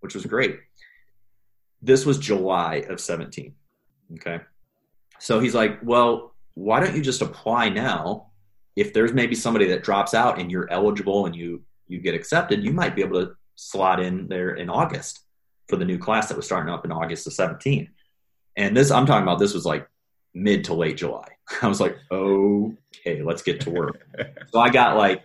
which 0.00 0.14
was 0.14 0.26
great. 0.26 0.60
This 1.80 2.06
was 2.06 2.18
July 2.18 2.84
of 2.88 3.00
17. 3.00 3.54
Okay. 4.14 4.40
So 5.18 5.40
he's 5.40 5.54
like, 5.54 5.80
"Well, 5.82 6.34
why 6.54 6.80
don't 6.80 6.96
you 6.96 7.02
just 7.02 7.22
apply 7.22 7.68
now? 7.68 8.30
If 8.76 8.92
there's 8.92 9.12
maybe 9.12 9.34
somebody 9.34 9.66
that 9.68 9.82
drops 9.82 10.14
out 10.14 10.38
and 10.38 10.50
you're 10.50 10.70
eligible 10.70 11.26
and 11.26 11.34
you 11.34 11.64
you 11.88 12.00
get 12.00 12.14
accepted, 12.14 12.64
you 12.64 12.72
might 12.72 12.96
be 12.96 13.02
able 13.02 13.20
to 13.20 13.32
slot 13.56 14.00
in 14.00 14.28
there 14.28 14.54
in 14.54 14.70
August 14.70 15.20
for 15.68 15.76
the 15.76 15.84
new 15.84 15.98
class 15.98 16.28
that 16.28 16.36
was 16.36 16.46
starting 16.46 16.72
up 16.72 16.84
in 16.84 16.92
August 16.92 17.26
of 17.26 17.32
17. 17.32 17.88
And 18.56 18.76
this, 18.76 18.90
I'm 18.90 19.06
talking 19.06 19.22
about, 19.22 19.38
this 19.38 19.54
was 19.54 19.64
like 19.64 19.86
mid 20.34 20.64
to 20.64 20.74
late 20.74 20.96
July. 20.96 21.28
I 21.62 21.68
was 21.68 21.80
like, 21.80 21.96
okay, 22.10 23.22
let's 23.22 23.42
get 23.42 23.60
to 23.62 23.70
work. 23.70 24.06
so 24.52 24.60
I 24.60 24.70
got 24.70 24.96
like, 24.96 25.22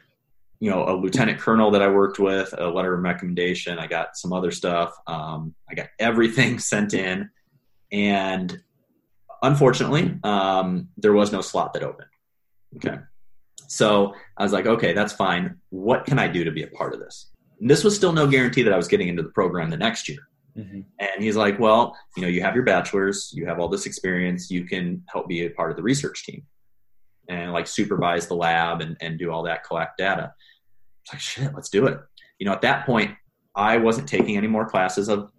you 0.60 0.72
know, 0.72 0.88
a 0.88 0.94
lieutenant 0.96 1.40
colonel 1.40 1.70
that 1.72 1.82
I 1.82 1.88
worked 1.88 2.20
with, 2.20 2.54
a 2.58 2.68
letter 2.68 2.96
of 2.96 3.04
recommendation. 3.04 3.78
I 3.78 3.88
got 3.88 4.18
some 4.18 4.34
other 4.34 4.52
stuff. 4.52 4.94
Um, 5.06 5.54
I 5.70 5.76
got 5.76 5.88
everything 6.00 6.60
sent 6.60 6.94
in. 6.94 7.30
And 7.92 8.62
unfortunately, 9.42 10.18
um, 10.24 10.90
there 10.98 11.14
was 11.14 11.32
no 11.32 11.42
slot 11.42 11.74
that 11.74 11.84
opened. 11.84 12.10
Okay. 12.78 12.98
So 13.68 14.14
I 14.38 14.44
was 14.44 14.54
like, 14.54 14.66
okay, 14.66 14.94
that's 14.94 15.14
fine. 15.14 15.58
What 15.70 16.06
can 16.06 16.20
I 16.20 16.28
do 16.28 16.44
to 16.44 16.52
be 16.52 16.64
a 16.64 16.68
part 16.68 16.94
of 16.94 17.00
this? 17.00 17.32
And 17.60 17.70
this 17.70 17.84
was 17.84 17.96
still 17.96 18.14
no 18.14 18.28
guarantee 18.28 18.64
that 18.64 18.74
I 18.74 18.78
was 18.78 18.88
getting 18.88 19.08
into 19.08 19.24
the 19.24 19.30
program 19.30 19.70
the 19.70 19.78
next 19.78 20.08
year. 20.10 20.20
Mm-hmm. 20.58 20.82
And 21.00 21.24
he's 21.24 21.36
like, 21.36 21.60
well, 21.60 21.96
you 22.16 22.24
know, 22.24 22.28
you 22.28 22.42
have 22.42 22.56
your 22.56 22.64
bachelor's, 22.64 23.32
you 23.34 23.46
have 23.46 23.60
all 23.60 23.70
this 23.70 23.86
experience, 23.86 24.50
you 24.50 24.66
can 24.66 25.04
help 25.08 25.28
be 25.28 25.46
a 25.46 25.50
part 25.50 25.72
of 25.72 25.78
the 25.78 25.84
research 25.84 26.26
team 26.26 26.44
and 27.30 27.52
like 27.54 27.68
supervise 27.68 28.28
the 28.28 28.36
lab 28.36 28.82
and, 28.82 28.98
and 29.02 29.20
do 29.20 29.32
all 29.32 29.44
that, 29.44 29.64
collect 29.64 29.98
data. 29.98 30.34
It's 31.04 31.14
like, 31.14 31.22
shit, 31.22 31.54
let's 31.54 31.70
do 31.70 31.86
it. 31.86 32.00
You 32.40 32.46
know, 32.46 32.54
at 32.54 32.62
that 32.62 32.86
point, 32.86 33.12
I 33.56 33.78
wasn't 33.78 34.08
taking 34.08 34.38
any 34.38 34.48
more 34.48 34.68
classes 34.68 35.10
of 35.10 35.32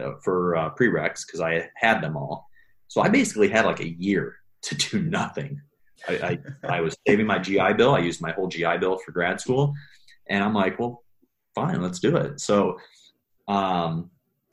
uh, 0.00 0.12
for 0.22 0.56
uh, 0.56 0.70
prereqs 0.70 1.26
because 1.26 1.40
I 1.40 1.68
had 1.76 2.00
them 2.00 2.16
all. 2.16 2.46
So 2.88 3.02
I 3.02 3.08
basically 3.08 3.48
had 3.48 3.66
like 3.66 3.80
a 3.80 3.88
year 3.88 4.36
to 4.62 4.74
do 4.74 5.02
nothing 5.02 5.60
I, 6.08 6.38
I, 6.62 6.76
I, 6.76 6.80
was 6.80 6.96
saving 7.06 7.26
my 7.26 7.38
GI 7.38 7.74
Bill. 7.74 7.94
I 7.94 8.00
used 8.00 8.20
my 8.20 8.32
whole 8.32 8.48
GI 8.48 8.78
Bill 8.78 8.98
for 8.98 9.12
grad 9.12 9.40
school. 9.40 9.74
And 10.28 10.42
I'm 10.42 10.54
like, 10.54 10.78
well, 10.78 11.04
fine, 11.54 11.80
let's 11.82 12.00
do 12.00 12.16
it. 12.16 12.40
So, 12.40 12.78
um, 13.48 14.10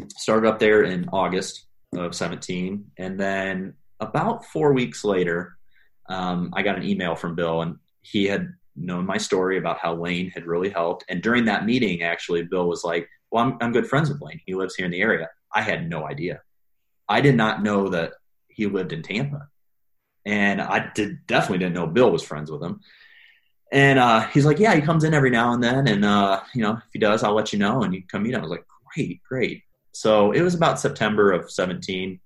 started 0.09 0.47
up 0.47 0.59
there 0.59 0.83
in 0.83 1.07
August 1.11 1.65
of 1.95 2.15
17. 2.15 2.85
And 2.97 3.19
then 3.19 3.73
about 3.99 4.45
four 4.45 4.73
weeks 4.73 5.03
later, 5.03 5.57
um, 6.09 6.51
I 6.53 6.63
got 6.63 6.77
an 6.77 6.83
email 6.83 7.15
from 7.15 7.35
Bill, 7.35 7.61
and 7.61 7.77
he 8.01 8.25
had 8.25 8.53
known 8.75 9.05
my 9.05 9.17
story 9.17 9.57
about 9.57 9.77
how 9.77 9.95
Layne 9.95 10.29
had 10.31 10.45
really 10.45 10.69
helped. 10.69 11.05
And 11.09 11.21
during 11.21 11.45
that 11.45 11.65
meeting, 11.65 12.01
actually, 12.01 12.43
Bill 12.43 12.67
was 12.67 12.83
like, 12.83 13.07
well, 13.31 13.43
I'm, 13.43 13.57
I'm 13.61 13.71
good 13.71 13.87
friends 13.87 14.09
with 14.09 14.21
Layne. 14.21 14.41
He 14.45 14.55
lives 14.55 14.75
here 14.75 14.85
in 14.85 14.91
the 14.91 15.01
area. 15.01 15.29
I 15.53 15.61
had 15.61 15.89
no 15.89 16.07
idea. 16.07 16.41
I 17.07 17.21
did 17.21 17.35
not 17.35 17.63
know 17.63 17.89
that 17.89 18.13
he 18.47 18.65
lived 18.65 18.93
in 18.93 19.03
Tampa 19.03 19.47
and 20.25 20.61
I 20.61 20.91
did, 20.93 21.25
definitely 21.27 21.59
didn't 21.59 21.75
know 21.75 21.87
Bill 21.87 22.11
was 22.11 22.23
friends 22.23 22.49
with 22.49 22.61
him. 22.61 22.79
And 23.71 23.99
uh, 23.99 24.27
he's 24.27 24.45
like, 24.45 24.59
yeah, 24.59 24.75
he 24.75 24.81
comes 24.81 25.03
in 25.03 25.13
every 25.13 25.31
now 25.31 25.53
and 25.53 25.63
then, 25.63 25.87
and 25.87 26.05
uh, 26.05 26.41
you 26.53 26.61
know, 26.61 26.73
if 26.73 26.83
he 26.93 26.99
does, 26.99 27.23
I'll 27.23 27.33
let 27.33 27.51
you 27.51 27.59
know, 27.59 27.81
and 27.81 27.93
you 27.93 28.03
come 28.07 28.23
meet 28.23 28.33
him. 28.33 28.39
I 28.39 28.43
was 28.43 28.51
like, 28.51 28.65
great, 28.93 29.21
great. 29.23 29.63
So 29.93 30.31
it 30.31 30.41
was 30.41 30.55
about 30.55 30.79
September 30.79 31.31
of 31.31 31.51
17. 31.51 32.19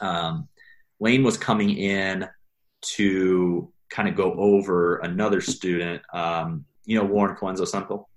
Um, 0.00 0.48
Layne 1.00 1.24
was 1.24 1.36
coming 1.36 1.76
in 1.76 2.28
to 2.82 3.72
kind 3.90 4.08
of 4.08 4.16
go 4.16 4.32
over 4.34 4.96
another 4.98 5.40
student, 5.40 6.02
um, 6.14 6.64
you 6.86 6.98
know, 6.98 7.04
Lauren 7.04 7.36
Colenso 7.36 7.66
Semple. 7.66 8.08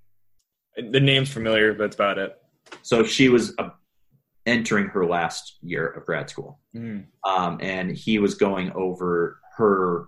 The 0.78 1.00
name's 1.00 1.32
familiar, 1.32 1.74
but 1.74 1.84
that's 1.84 1.96
about 1.96 2.18
it. 2.18 2.36
So 2.82 3.04
she 3.04 3.30
was 3.30 3.54
a 3.60 3.72
entering 4.46 4.86
her 4.88 5.06
last 5.06 5.58
year 5.62 5.88
of 5.88 6.06
grad 6.06 6.30
school, 6.30 6.60
mm. 6.76 7.06
um, 7.24 7.58
and 7.62 7.92
he 7.92 8.20
was 8.20 8.36
going 8.36 8.72
over 8.74 9.40
her 9.58 10.08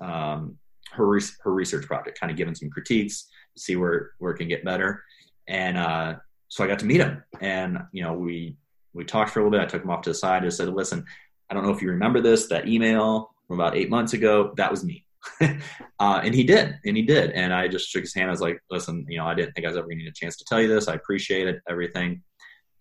um, 0.00 0.56
her 0.92 1.20
her 1.42 1.52
research 1.52 1.86
project, 1.86 2.18
kind 2.18 2.30
of 2.30 2.36
giving 2.36 2.54
some 2.54 2.70
critiques 2.70 3.28
to 3.54 3.62
see 3.62 3.76
where 3.76 4.12
where 4.18 4.32
it 4.32 4.38
can 4.38 4.48
get 4.48 4.64
better. 4.64 5.02
And 5.48 5.76
uh, 5.76 6.16
so 6.48 6.64
I 6.64 6.66
got 6.66 6.78
to 6.80 6.86
meet 6.86 7.00
him, 7.00 7.22
and 7.40 7.78
you 7.92 8.02
know 8.02 8.12
we 8.14 8.56
we 8.94 9.04
talked 9.04 9.30
for 9.30 9.40
a 9.40 9.44
little 9.44 9.58
bit. 9.58 9.64
I 9.64 9.68
took 9.68 9.82
him 9.82 9.90
off 9.90 10.02
to 10.02 10.10
the 10.10 10.14
side 10.14 10.42
and 10.42 10.52
said, 10.52 10.68
"Listen, 10.68 11.04
I 11.50 11.54
don't 11.54 11.64
know 11.64 11.72
if 11.72 11.82
you 11.82 11.90
remember 11.90 12.20
this 12.20 12.46
that 12.48 12.68
email 12.68 13.34
from 13.46 13.60
about 13.60 13.76
eight 13.76 13.90
months 13.90 14.12
ago. 14.12 14.52
That 14.56 14.70
was 14.70 14.84
me." 14.84 15.04
uh, 15.40 16.20
and 16.22 16.34
he 16.34 16.44
did, 16.44 16.78
and 16.84 16.96
he 16.96 17.02
did. 17.02 17.32
And 17.32 17.52
I 17.52 17.68
just 17.68 17.88
shook 17.88 18.02
his 18.02 18.14
hand. 18.14 18.28
I 18.28 18.32
was 18.32 18.40
like, 18.40 18.58
"Listen, 18.70 19.04
you 19.08 19.18
know, 19.18 19.26
I 19.26 19.34
didn't 19.34 19.52
think 19.52 19.66
I 19.66 19.70
was 19.70 19.76
ever 19.76 19.86
going 19.86 19.98
to 19.98 20.04
get 20.04 20.10
a 20.10 20.14
chance 20.14 20.36
to 20.36 20.44
tell 20.44 20.60
you 20.60 20.68
this. 20.68 20.88
I 20.88 20.94
appreciate 20.94 21.48
it, 21.48 21.60
everything." 21.68 22.22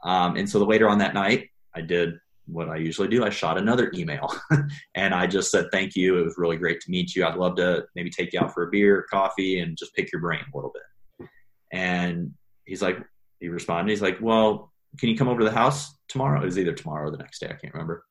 Um, 0.03 0.35
and 0.35 0.47
so 0.47 0.63
later 0.63 0.87
on 0.87 0.99
that 0.99 1.13
night, 1.13 1.49
I 1.73 1.81
did 1.81 2.13
what 2.47 2.69
I 2.69 2.77
usually 2.77 3.07
do. 3.07 3.23
I 3.23 3.29
shot 3.29 3.57
another 3.57 3.91
email 3.95 4.33
and 4.95 5.13
I 5.13 5.27
just 5.27 5.51
said, 5.51 5.65
thank 5.71 5.95
you. 5.95 6.19
It 6.19 6.23
was 6.23 6.35
really 6.37 6.57
great 6.57 6.79
to 6.81 6.91
meet 6.91 7.15
you. 7.15 7.25
I'd 7.25 7.37
love 7.37 7.55
to 7.57 7.85
maybe 7.95 8.09
take 8.09 8.33
you 8.33 8.39
out 8.39 8.53
for 8.53 8.67
a 8.67 8.69
beer, 8.69 9.05
coffee, 9.09 9.59
and 9.59 9.77
just 9.77 9.95
pick 9.95 10.11
your 10.11 10.21
brain 10.21 10.41
a 10.41 10.55
little 10.55 10.71
bit. 10.71 11.27
And 11.71 12.33
he's 12.65 12.81
like, 12.81 12.99
he 13.39 13.49
responded, 13.49 13.91
he's 13.91 14.01
like, 14.01 14.17
well, 14.21 14.71
can 14.97 15.09
you 15.09 15.17
come 15.17 15.27
over 15.27 15.39
to 15.39 15.45
the 15.45 15.51
house 15.51 15.97
tomorrow? 16.07 16.41
It 16.41 16.45
was 16.45 16.57
either 16.57 16.73
tomorrow 16.73 17.07
or 17.07 17.11
the 17.11 17.17
next 17.17 17.39
day. 17.39 17.47
I 17.47 17.53
can't 17.53 17.73
remember. 17.73 18.05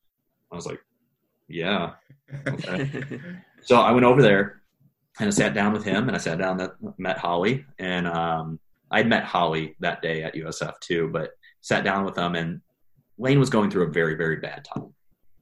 I 0.53 0.57
was 0.57 0.67
like, 0.67 0.81
yeah. 1.49 1.93
Okay. 2.47 2.91
so 3.63 3.77
I 3.77 3.93
went 3.93 4.05
over 4.05 4.23
there 4.23 4.63
and 5.19 5.29
I 5.29 5.31
sat 5.31 5.55
down 5.55 5.73
with 5.73 5.85
him 5.85 6.09
and 6.09 6.17
I 6.17 6.19
sat 6.19 6.39
down 6.39 6.59
that 6.59 6.73
met 6.99 7.19
Holly 7.19 7.65
and, 7.79 8.07
um, 8.07 8.59
I'd 8.91 9.09
met 9.09 9.25
Holly 9.25 9.75
that 9.81 10.03
day 10.03 10.23
at 10.23 10.35
USF 10.35 10.79
too, 10.79 11.09
but 11.13 11.33
sat 11.61 11.83
down 11.83 12.05
with 12.05 12.15
them, 12.15 12.37
and 12.37 12.61
Layne 13.19 13.41
was 13.41 13.51
going 13.51 13.71
through 13.71 13.89
a 13.89 13.91
very, 13.91 14.15
very 14.15 14.37
bad 14.37 14.65
time, 14.65 14.95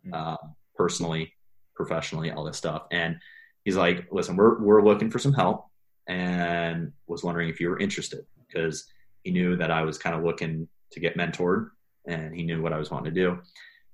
mm-hmm. 0.07 0.15
uh, 0.15 0.37
personally, 0.75 1.35
professionally, 1.75 2.31
all 2.31 2.45
this 2.45 2.57
stuff. 2.57 2.85
And 2.91 3.17
he's 3.65 3.77
like, 3.77 4.07
"Listen, 4.11 4.37
we're 4.37 4.59
we're 4.63 4.83
looking 4.83 5.11
for 5.11 5.19
some 5.19 5.35
help, 5.35 5.67
and 6.07 6.93
was 7.07 7.23
wondering 7.23 7.51
if 7.51 7.61
you 7.61 7.69
were 7.69 7.79
interested 7.79 8.25
because 8.47 8.87
he 9.23 9.31
knew 9.31 9.57
that 9.57 9.71
I 9.71 9.83
was 9.83 9.99
kind 9.99 10.17
of 10.17 10.25
looking 10.25 10.69
to 10.93 11.01
get 11.01 11.17
mentored, 11.17 11.71
and 12.07 12.35
he 12.35 12.43
knew 12.43 12.63
what 12.63 12.73
I 12.73 12.79
was 12.79 12.91
wanting 12.91 13.15
to 13.15 13.21
do." 13.21 13.39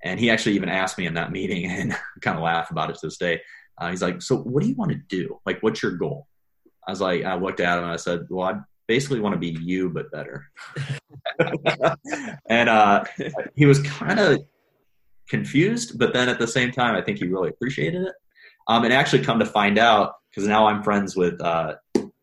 And 0.03 0.21
he 0.21 0.31
actually 0.31 0.55
even 0.55 0.69
asked 0.69 0.99
me 0.99 1.07
in 1.07 1.15
that 1.15 1.33
meeting, 1.33 1.67
and 1.71 1.97
kind 2.21 2.37
of 2.37 2.43
laugh 2.43 2.71
about 2.71 2.91
it 2.91 2.97
to 2.97 3.07
this 3.07 3.19
day. 3.19 3.41
Uh, 3.79 3.91
he's 3.91 4.03
like, 4.03 4.23
"So, 4.23 4.37
what 4.39 4.63
do 4.63 4.69
you 4.69 4.75
want 4.75 4.93
to 4.93 4.99
do? 5.09 5.41
Like, 5.47 5.63
what's 5.63 5.83
your 5.83 5.93
goal?" 5.93 6.27
I 6.87 6.91
was 6.93 7.01
like, 7.01 7.25
I 7.25 7.35
looked 7.35 7.61
at 7.61 7.79
him 7.79 7.85
and 7.85 7.93
I 7.93 7.97
said, 7.97 8.27
"Well, 8.31 8.49
I 8.49 8.61
basically 8.89 9.21
want 9.21 9.35
to 9.35 9.39
be 9.39 9.57
you 9.63 9.91
but 9.91 10.11
better. 10.11 10.51
and 12.49 12.69
uh, 12.69 13.05
he 13.55 13.67
was 13.67 13.81
kind 13.83 14.19
of 14.19 14.41
confused, 15.29 15.99
but 15.99 16.13
then 16.13 16.29
at 16.29 16.41
the 16.41 16.49
same 16.49 16.73
time, 16.73 16.97
I 16.97 17.03
think 17.03 17.19
he 17.19 17.27
really 17.29 17.51
appreciated 17.51 18.03
it. 18.03 18.15
Um, 18.67 18.85
and 18.85 18.93
actually, 18.93 19.23
come 19.23 19.39
to 19.39 19.47
find 19.47 19.79
out, 19.79 20.15
because 20.31 20.49
now 20.49 20.67
I'm 20.67 20.83
friends 20.83 21.15
with 21.15 21.41
uh, 21.41 21.75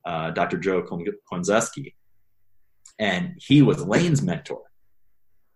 uh, 0.06 0.32
Dr. 0.32 0.58
Joe 0.58 0.84
Klemczewski, 0.84 1.94
and 3.00 3.36
he 3.38 3.62
was 3.62 3.84
Layne's 3.84 4.22
mentor. 4.22 4.62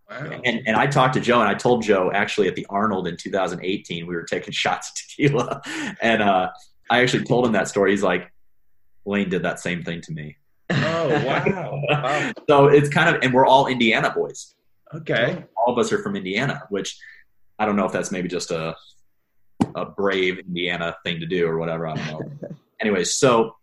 Wow. 0.08 0.40
And, 0.44 0.62
and 0.66 0.76
I 0.76 0.86
talked 0.86 1.14
to 1.14 1.20
Joe, 1.20 1.40
and 1.40 1.48
I 1.48 1.54
told 1.54 1.82
Joe 1.82 2.10
actually 2.12 2.48
at 2.48 2.56
the 2.56 2.66
Arnold 2.68 3.06
in 3.06 3.16
2018, 3.16 4.06
we 4.06 4.14
were 4.14 4.24
taking 4.24 4.52
shots 4.52 4.90
of 4.90 4.96
tequila, 4.96 5.62
and 6.02 6.22
uh, 6.22 6.50
I 6.90 7.02
actually 7.02 7.24
told 7.24 7.46
him 7.46 7.52
that 7.52 7.68
story. 7.68 7.92
He's 7.92 8.02
like, 8.02 8.30
Layne 9.06 9.28
did 9.28 9.44
that 9.44 9.60
same 9.60 9.82
thing 9.82 10.00
to 10.02 10.12
me. 10.12 10.36
Oh 10.70 11.08
wow! 11.24 11.82
wow. 11.88 12.32
so 12.48 12.66
it's 12.66 12.88
kind 12.88 13.14
of, 13.14 13.22
and 13.22 13.32
we're 13.32 13.46
all 13.46 13.66
Indiana 13.66 14.12
boys. 14.14 14.54
Okay. 14.92 15.44
All 15.56 15.72
of 15.72 15.78
us 15.78 15.92
are 15.92 16.02
from 16.02 16.16
Indiana, 16.16 16.62
which 16.68 16.98
I 17.58 17.66
don't 17.66 17.76
know 17.76 17.84
if 17.84 17.92
that's 17.92 18.10
maybe 18.10 18.28
just 18.28 18.50
a 18.50 18.76
a 19.74 19.84
brave 19.84 20.38
Indiana 20.38 20.96
thing 21.04 21.20
to 21.20 21.26
do 21.26 21.46
or 21.46 21.58
whatever. 21.58 21.86
I 21.86 21.94
don't 21.94 22.42
know. 22.42 22.48
Anyways, 22.80 23.14
so 23.14 23.56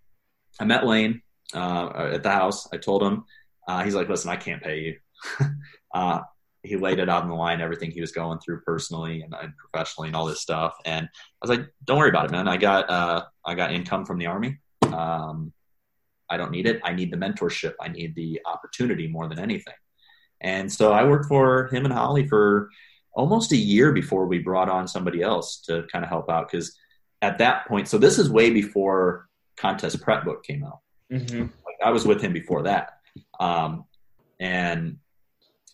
I 0.59 0.65
met 0.65 0.85
Layne 0.85 1.21
uh, 1.53 2.11
at 2.13 2.23
the 2.23 2.31
house. 2.31 2.67
I 2.71 2.77
told 2.77 3.03
him. 3.03 3.25
Uh, 3.67 3.83
he's 3.83 3.95
like, 3.95 4.09
"Listen, 4.09 4.29
I 4.29 4.35
can't 4.35 4.63
pay 4.63 4.79
you." 4.79 4.95
uh, 5.93 6.21
he 6.63 6.75
laid 6.75 6.99
it 6.99 7.09
out 7.09 7.23
on 7.23 7.29
the 7.29 7.35
line, 7.35 7.61
everything 7.61 7.91
he 7.91 8.01
was 8.01 8.11
going 8.11 8.39
through 8.39 8.61
personally 8.61 9.21
and, 9.21 9.33
and, 9.41 9.53
professionally, 9.57 10.09
and 10.09 10.15
all 10.15 10.25
this 10.25 10.41
stuff. 10.41 10.73
And 10.85 11.05
I 11.05 11.47
was 11.47 11.57
like, 11.57 11.67
"Don't 11.85 11.97
worry 11.97 12.09
about 12.09 12.25
it, 12.25 12.31
man. 12.31 12.47
I 12.47 12.57
got 12.57 12.89
uh, 12.89 13.23
I 13.45 13.55
got 13.55 13.71
income 13.71 14.05
from 14.05 14.17
the 14.17 14.27
army. 14.27 14.57
Um, 14.91 15.53
I 16.29 16.37
don't 16.37 16.51
need 16.51 16.67
it. 16.67 16.81
I 16.83 16.93
need 16.93 17.11
the 17.11 17.17
mentorship. 17.17 17.73
I 17.81 17.87
need 17.87 18.15
the 18.15 18.41
opportunity 18.45 19.07
more 19.07 19.27
than 19.27 19.39
anything." 19.39 19.75
And 20.41 20.71
so 20.71 20.91
I 20.91 21.03
worked 21.03 21.25
for 21.25 21.67
him 21.67 21.85
and 21.85 21.93
Holly 21.93 22.27
for 22.27 22.69
almost 23.13 23.51
a 23.51 23.57
year 23.57 23.91
before 23.91 24.27
we 24.27 24.39
brought 24.39 24.69
on 24.69 24.87
somebody 24.87 25.23
else 25.23 25.59
to 25.61 25.83
kind 25.91 26.05
of 26.05 26.09
help 26.09 26.29
out 26.29 26.49
because 26.49 26.77
at 27.23 27.39
that 27.39 27.67
point, 27.67 27.87
so 27.87 27.97
this 27.97 28.19
is 28.19 28.29
way 28.29 28.51
before 28.51 29.27
contest 29.57 29.99
prep 30.01 30.23
book 30.23 30.43
came 30.43 30.63
out. 30.63 30.79
Mm-hmm. 31.11 31.41
Like 31.41 31.75
I 31.83 31.89
was 31.89 32.05
with 32.05 32.21
him 32.21 32.31
before 32.31 32.63
that, 32.63 32.96
um, 33.39 33.85
and 34.39 34.97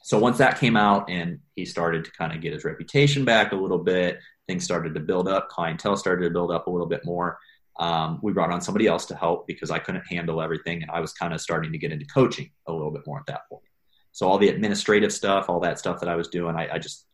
so 0.04 0.20
once 0.20 0.38
that 0.38 0.60
came 0.60 0.76
out 0.76 1.10
and 1.10 1.40
he 1.56 1.66
started 1.66 2.04
to 2.06 2.12
kind 2.12 2.34
of 2.34 2.42
get 2.42 2.54
his 2.54 2.66
reputation 2.66 3.24
back 3.24 3.54
a 3.54 3.56
little 3.56 3.78
bit, 3.78 4.20
things 4.48 4.64
started 4.64 4.94
to 4.94 5.00
build 5.00 5.28
up, 5.28 5.50
clientele 5.50 5.96
started 5.96 6.24
to 6.26 6.30
build 6.30 6.52
up 6.52 6.68
a 6.68 6.70
little 6.70 6.88
bit 6.88 7.06
more. 7.06 7.38
Um, 7.80 8.20
we 8.22 8.34
brought 8.34 8.52
on 8.52 8.62
somebody 8.62 8.86
else 8.86 9.06
to 9.08 9.16
help 9.16 9.48
because 9.48 9.72
I 9.72 9.80
couldn't 9.80 10.06
handle 10.08 10.42
everything, 10.42 10.82
and 10.82 10.92
I 10.92 11.00
was 11.00 11.14
kind 11.14 11.34
of 11.34 11.42
starting 11.42 11.72
to 11.72 11.78
get 11.78 11.92
into 11.92 12.06
coaching 12.06 12.52
a 12.68 12.74
little 12.74 12.92
bit 12.92 13.08
more 13.08 13.20
at 13.20 13.26
that 13.28 13.48
point. 13.50 13.64
So 14.12 14.28
all 14.28 14.38
the 14.38 14.50
administrative 14.50 15.12
stuff, 15.12 15.50
all 15.50 15.60
that 15.62 15.80
stuff 15.80 16.00
that 16.02 16.10
I 16.10 16.16
was 16.16 16.28
doing, 16.28 16.56
I, 16.56 16.76
I 16.76 16.80
just 16.80 17.08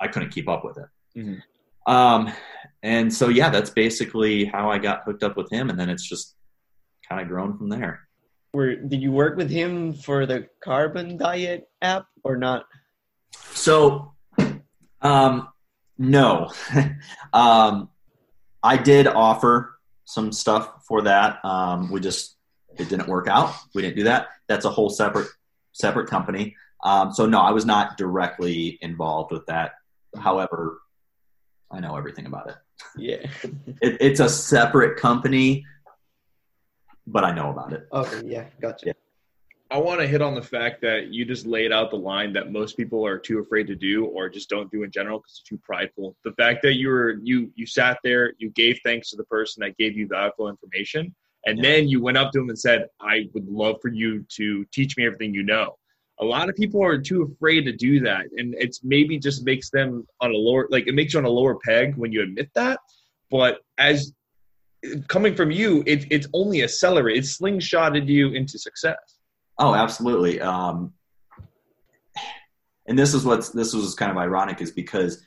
I 0.00 0.08
couldn't 0.08 0.30
keep 0.30 0.48
up 0.48 0.64
with 0.64 0.78
it. 0.78 1.18
Mm-hmm. 1.18 1.92
Um, 1.92 2.32
and 2.82 3.12
so 3.12 3.28
yeah, 3.28 3.50
that's 3.50 3.70
basically 3.70 4.46
how 4.46 4.70
I 4.70 4.78
got 4.78 5.02
hooked 5.04 5.22
up 5.22 5.36
with 5.36 5.50
him, 5.50 5.68
and 5.68 5.78
then 5.78 5.90
it's 5.90 6.08
just 6.08 6.34
kind 7.08 7.20
of 7.20 7.28
grown 7.28 7.58
from 7.58 7.68
there. 7.68 8.05
Were 8.56 8.74
did 8.74 9.02
you 9.02 9.12
work 9.12 9.36
with 9.36 9.50
him 9.50 9.92
for 9.92 10.24
the 10.24 10.48
Carbon 10.64 11.18
Diet 11.18 11.68
app 11.82 12.06
or 12.24 12.38
not? 12.38 12.64
So, 13.52 14.14
um, 15.02 15.48
no, 15.98 16.50
um, 17.34 17.90
I 18.62 18.78
did 18.78 19.08
offer 19.08 19.78
some 20.06 20.32
stuff 20.32 20.86
for 20.88 21.02
that. 21.02 21.44
Um, 21.44 21.92
we 21.92 22.00
just 22.00 22.38
it 22.78 22.88
didn't 22.88 23.08
work 23.08 23.28
out. 23.28 23.52
We 23.74 23.82
didn't 23.82 23.96
do 23.96 24.04
that. 24.04 24.28
That's 24.48 24.64
a 24.64 24.70
whole 24.70 24.88
separate 24.88 25.28
separate 25.72 26.08
company. 26.08 26.56
Um, 26.82 27.12
so 27.12 27.26
no, 27.26 27.40
I 27.40 27.50
was 27.50 27.66
not 27.66 27.98
directly 27.98 28.78
involved 28.80 29.32
with 29.32 29.44
that. 29.48 29.72
However, 30.16 30.80
I 31.70 31.80
know 31.80 31.94
everything 31.94 32.24
about 32.24 32.48
it. 32.48 32.56
Yeah. 32.96 33.26
it, 33.82 33.98
it's 34.00 34.20
a 34.20 34.30
separate 34.30 34.98
company, 34.98 35.66
but 37.06 37.24
I 37.24 37.34
know 37.34 37.50
about 37.50 37.72
it. 37.72 37.86
Okay, 37.92 38.22
yeah, 38.26 38.44
gotcha. 38.60 38.86
Yeah. 38.86 38.92
I 39.70 39.78
want 39.78 40.00
to 40.00 40.06
hit 40.06 40.22
on 40.22 40.36
the 40.36 40.42
fact 40.42 40.80
that 40.82 41.12
you 41.12 41.24
just 41.24 41.44
laid 41.44 41.72
out 41.72 41.90
the 41.90 41.96
line 41.96 42.32
that 42.34 42.52
most 42.52 42.76
people 42.76 43.04
are 43.04 43.18
too 43.18 43.40
afraid 43.40 43.66
to 43.66 43.74
do 43.74 44.06
or 44.06 44.28
just 44.28 44.48
don't 44.48 44.70
do 44.70 44.84
in 44.84 44.92
general 44.92 45.18
because 45.18 45.40
it's 45.40 45.48
too 45.48 45.58
prideful. 45.58 46.16
The 46.22 46.32
fact 46.32 46.62
that 46.62 46.74
you 46.74 46.88
were 46.88 47.18
you 47.22 47.50
you 47.56 47.66
sat 47.66 47.98
there, 48.04 48.34
you 48.38 48.50
gave 48.50 48.78
thanks 48.84 49.10
to 49.10 49.16
the 49.16 49.24
person 49.24 49.62
that 49.62 49.76
gave 49.76 49.96
you 49.96 50.06
valuable 50.06 50.48
information, 50.48 51.12
and 51.46 51.58
yeah. 51.58 51.62
then 51.62 51.88
you 51.88 52.00
went 52.00 52.16
up 52.16 52.30
to 52.32 52.40
him 52.40 52.48
and 52.48 52.58
said, 52.58 52.86
"I 53.00 53.28
would 53.34 53.48
love 53.48 53.76
for 53.82 53.88
you 53.88 54.24
to 54.36 54.64
teach 54.66 54.96
me 54.96 55.06
everything 55.06 55.34
you 55.34 55.42
know." 55.42 55.76
a 56.20 56.24
lot 56.24 56.48
of 56.48 56.56
people 56.56 56.82
are 56.82 56.98
too 56.98 57.22
afraid 57.22 57.64
to 57.64 57.72
do 57.72 58.00
that 58.00 58.26
and 58.36 58.54
it's 58.58 58.82
maybe 58.82 59.18
just 59.18 59.44
makes 59.44 59.70
them 59.70 60.06
on 60.20 60.30
a 60.30 60.34
lower 60.34 60.66
like 60.70 60.86
it 60.86 60.94
makes 60.94 61.12
you 61.12 61.18
on 61.18 61.26
a 61.26 61.28
lower 61.28 61.56
peg 61.56 61.94
when 61.96 62.10
you 62.10 62.22
admit 62.22 62.48
that 62.54 62.80
but 63.30 63.60
as 63.78 64.12
coming 65.08 65.34
from 65.34 65.50
you 65.50 65.82
it, 65.86 66.06
it's 66.10 66.26
only 66.32 66.62
accelerated 66.62 67.22
it's 67.22 67.38
slingshotted 67.38 68.06
you 68.06 68.32
into 68.32 68.58
success 68.58 69.18
oh 69.58 69.74
absolutely 69.74 70.40
um, 70.40 70.92
and 72.86 72.98
this 72.98 73.14
is 73.14 73.24
what's 73.24 73.50
this 73.50 73.74
was 73.74 73.94
kind 73.94 74.10
of 74.10 74.16
ironic 74.16 74.60
is 74.60 74.70
because 74.70 75.22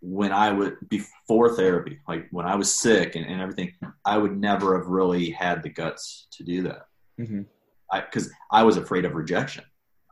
when 0.00 0.32
i 0.32 0.50
would 0.50 0.76
before 0.88 1.54
therapy 1.54 1.98
like 2.08 2.26
when 2.30 2.46
i 2.46 2.54
was 2.54 2.74
sick 2.74 3.16
and, 3.16 3.26
and 3.26 3.40
everything 3.40 3.72
i 4.04 4.16
would 4.16 4.38
never 4.38 4.78
have 4.78 4.86
really 4.86 5.30
had 5.30 5.62
the 5.62 5.68
guts 5.68 6.26
to 6.32 6.42
do 6.42 6.62
that 6.62 6.86
because 7.18 8.28
mm-hmm. 8.28 8.32
I, 8.50 8.60
I 8.60 8.62
was 8.62 8.78
afraid 8.78 9.04
of 9.04 9.14
rejection 9.14 9.64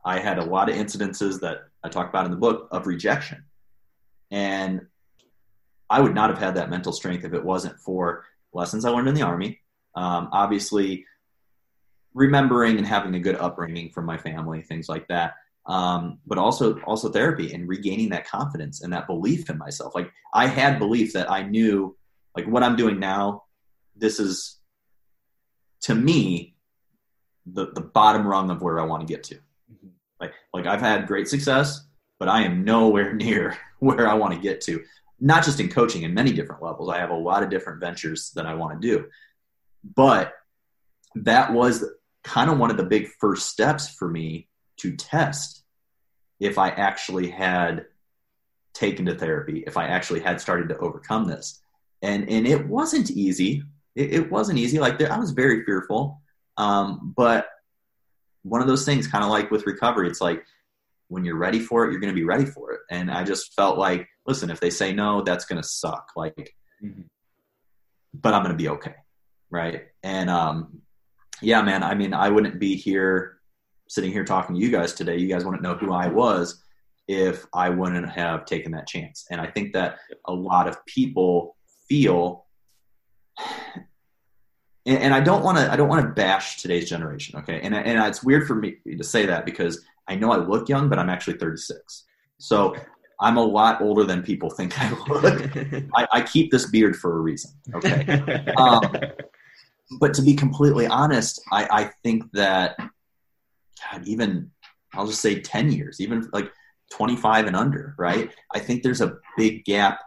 I 0.03 0.19
had 0.19 0.39
a 0.39 0.43
lot 0.43 0.69
of 0.69 0.75
incidences 0.75 1.41
that 1.41 1.65
I 1.83 1.89
talk 1.89 2.09
about 2.09 2.25
in 2.25 2.31
the 2.31 2.37
book 2.37 2.67
of 2.71 2.87
rejection. 2.87 3.43
And 4.31 4.87
I 5.89 6.01
would 6.01 6.15
not 6.15 6.29
have 6.29 6.39
had 6.39 6.55
that 6.55 6.69
mental 6.69 6.93
strength 6.93 7.25
if 7.25 7.33
it 7.33 7.43
wasn't 7.43 7.79
for 7.79 8.25
lessons 8.53 8.85
I 8.85 8.89
learned 8.89 9.09
in 9.09 9.15
the 9.15 9.21
Army. 9.21 9.59
Um, 9.95 10.29
obviously, 10.31 11.05
remembering 12.13 12.77
and 12.77 12.87
having 12.87 13.15
a 13.15 13.19
good 13.19 13.35
upbringing 13.35 13.89
from 13.91 14.05
my 14.05 14.17
family, 14.17 14.61
things 14.61 14.89
like 14.89 15.07
that. 15.07 15.33
Um, 15.65 16.19
but 16.25 16.37
also 16.37 16.79
also 16.81 17.09
therapy 17.09 17.53
and 17.53 17.67
regaining 17.67 18.09
that 18.09 18.27
confidence 18.27 18.81
and 18.81 18.91
that 18.93 19.07
belief 19.07 19.49
in 19.49 19.57
myself. 19.57 19.93
Like 19.93 20.11
I 20.33 20.47
had 20.47 20.79
belief 20.79 21.13
that 21.13 21.29
I 21.29 21.43
knew, 21.43 21.95
like 22.35 22.47
what 22.47 22.63
I'm 22.63 22.75
doing 22.75 22.99
now, 22.99 23.43
this 23.95 24.19
is 24.19 24.59
to 25.81 25.93
me 25.93 26.55
the 27.45 27.67
the 27.73 27.81
bottom 27.81 28.25
rung 28.25 28.49
of 28.49 28.61
where 28.61 28.79
I 28.79 28.85
want 28.85 29.07
to 29.07 29.13
get 29.13 29.23
to. 29.25 29.39
Like 30.19 30.33
like 30.53 30.65
I've 30.65 30.81
had 30.81 31.07
great 31.07 31.27
success, 31.27 31.85
but 32.19 32.29
I 32.29 32.43
am 32.43 32.63
nowhere 32.63 33.13
near 33.25 33.55
where 33.79 34.07
I 34.07 34.15
want 34.15 34.33
to 34.33 34.39
get 34.39 34.61
to. 34.61 34.83
Not 35.19 35.43
just 35.43 35.59
in 35.59 35.69
coaching, 35.69 36.03
in 36.03 36.13
many 36.13 36.31
different 36.31 36.63
levels. 36.63 36.89
I 36.89 36.97
have 36.97 37.09
a 37.09 37.15
lot 37.15 37.43
of 37.43 37.49
different 37.49 37.79
ventures 37.79 38.31
that 38.35 38.45
I 38.45 38.53
want 38.53 38.81
to 38.81 38.87
do. 38.87 39.05
But 39.95 40.33
that 41.15 41.53
was 41.53 41.83
kind 42.23 42.49
of 42.49 42.57
one 42.57 42.71
of 42.71 42.77
the 42.77 42.83
big 42.83 43.07
first 43.19 43.49
steps 43.49 43.89
for 43.89 44.07
me 44.07 44.47
to 44.77 44.95
test 44.95 45.63
if 46.39 46.57
I 46.57 46.69
actually 46.69 47.29
had 47.29 47.85
taken 48.73 49.05
to 49.07 49.15
therapy, 49.15 49.63
if 49.67 49.77
I 49.77 49.87
actually 49.87 50.21
had 50.21 50.39
started 50.39 50.69
to 50.69 50.77
overcome 50.77 51.25
this. 51.25 51.61
And 52.01 52.29
and 52.29 52.47
it 52.47 52.67
wasn't 52.67 53.11
easy. 53.11 53.63
It, 53.95 54.13
it 54.13 54.31
wasn't 54.31 54.59
easy. 54.59 54.79
Like 54.79 55.01
I 55.01 55.19
was 55.19 55.31
very 55.31 55.65
fearful. 55.65 56.21
Um, 56.57 57.13
but 57.15 57.47
one 58.43 58.61
of 58.61 58.67
those 58.67 58.85
things, 58.85 59.07
kind 59.07 59.23
of 59.23 59.29
like 59.29 59.51
with 59.51 59.65
recovery, 59.65 60.07
it's 60.07 60.21
like 60.21 60.45
when 61.09 61.25
you're 61.25 61.37
ready 61.37 61.59
for 61.59 61.85
it, 61.85 61.91
you're 61.91 61.99
going 61.99 62.13
to 62.13 62.19
be 62.19 62.23
ready 62.23 62.45
for 62.45 62.71
it. 62.71 62.81
And 62.89 63.11
I 63.11 63.23
just 63.23 63.53
felt 63.53 63.77
like, 63.77 64.07
listen, 64.25 64.49
if 64.49 64.59
they 64.59 64.69
say 64.69 64.93
no, 64.93 65.21
that's 65.21 65.45
going 65.45 65.61
to 65.61 65.67
suck. 65.67 66.11
Like, 66.15 66.55
mm-hmm. 66.83 67.01
but 68.13 68.33
I'm 68.33 68.43
going 68.43 68.55
to 68.55 68.63
be 68.63 68.69
okay. 68.69 68.95
Right. 69.49 69.87
And, 70.03 70.29
um, 70.29 70.81
yeah, 71.41 71.61
man, 71.61 71.83
I 71.83 71.95
mean, 71.95 72.13
I 72.13 72.29
wouldn't 72.29 72.59
be 72.59 72.75
here 72.75 73.39
sitting 73.87 74.11
here 74.11 74.23
talking 74.23 74.55
to 74.55 74.61
you 74.61 74.71
guys 74.71 74.93
today. 74.93 75.17
You 75.17 75.27
guys 75.27 75.43
wouldn't 75.43 75.63
know 75.63 75.75
who 75.75 75.91
I 75.91 76.07
was 76.07 76.63
if 77.07 77.45
I 77.53 77.69
wouldn't 77.69 78.09
have 78.11 78.45
taken 78.45 78.71
that 78.73 78.87
chance. 78.87 79.25
And 79.31 79.41
I 79.41 79.47
think 79.47 79.73
that 79.73 79.97
a 80.25 80.33
lot 80.33 80.67
of 80.67 80.85
people 80.85 81.55
feel 81.87 82.45
and, 84.85 84.97
and 84.99 85.13
I 85.13 85.19
don't 85.19 85.43
want 85.43 85.57
to 85.57 85.71
I 85.71 85.75
don't 85.75 85.87
want 85.87 86.03
to 86.05 86.09
bash 86.09 86.61
today's 86.61 86.89
generation, 86.89 87.39
okay? 87.39 87.61
And 87.61 87.75
and 87.75 87.99
it's 88.07 88.23
weird 88.23 88.47
for 88.47 88.55
me 88.55 88.77
to 88.97 89.03
say 89.03 89.25
that 89.27 89.45
because 89.45 89.83
I 90.09 90.15
know 90.15 90.31
I 90.31 90.37
look 90.37 90.67
young, 90.67 90.89
but 90.89 90.99
I'm 90.99 91.09
actually 91.09 91.37
36. 91.37 92.05
So 92.37 92.75
I'm 93.21 93.37
a 93.37 93.43
lot 93.43 93.81
older 93.81 94.03
than 94.03 94.23
people 94.23 94.49
think 94.49 94.73
I 94.79 94.91
look. 95.07 95.55
I, 95.95 96.07
I, 96.11 96.21
keep 96.21 96.51
this 96.51 96.69
beard 96.69 96.95
for 96.95 97.17
a 97.17 97.21
reason, 97.21 97.51
okay? 97.75 98.45
Um, 98.57 98.81
but 99.99 100.13
to 100.15 100.21
be 100.21 100.33
completely 100.33 100.87
honest, 100.87 101.41
I, 101.51 101.67
I 101.71 101.91
think 102.03 102.23
that 102.33 102.77
God, 102.79 104.05
even 104.05 104.51
I'll 104.93 105.07
just 105.07 105.21
say 105.21 105.39
10 105.39 105.71
years, 105.71 106.01
even 106.01 106.29
like 106.33 106.51
25 106.91 107.47
and 107.47 107.55
under, 107.55 107.95
right? 107.97 108.31
I 108.53 108.59
think 108.59 108.83
there's 108.83 109.01
a 109.01 109.17
big 109.37 109.63
gap 109.65 110.01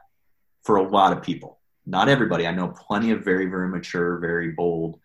for 0.64 0.76
a 0.76 0.88
lot 0.88 1.16
of 1.16 1.22
people 1.22 1.60
not 1.86 2.08
everybody. 2.08 2.46
I 2.46 2.52
know 2.52 2.68
plenty 2.68 3.10
of 3.10 3.24
very, 3.24 3.46
very 3.46 3.68
mature, 3.68 4.18
very 4.18 4.52
bold, 4.52 4.98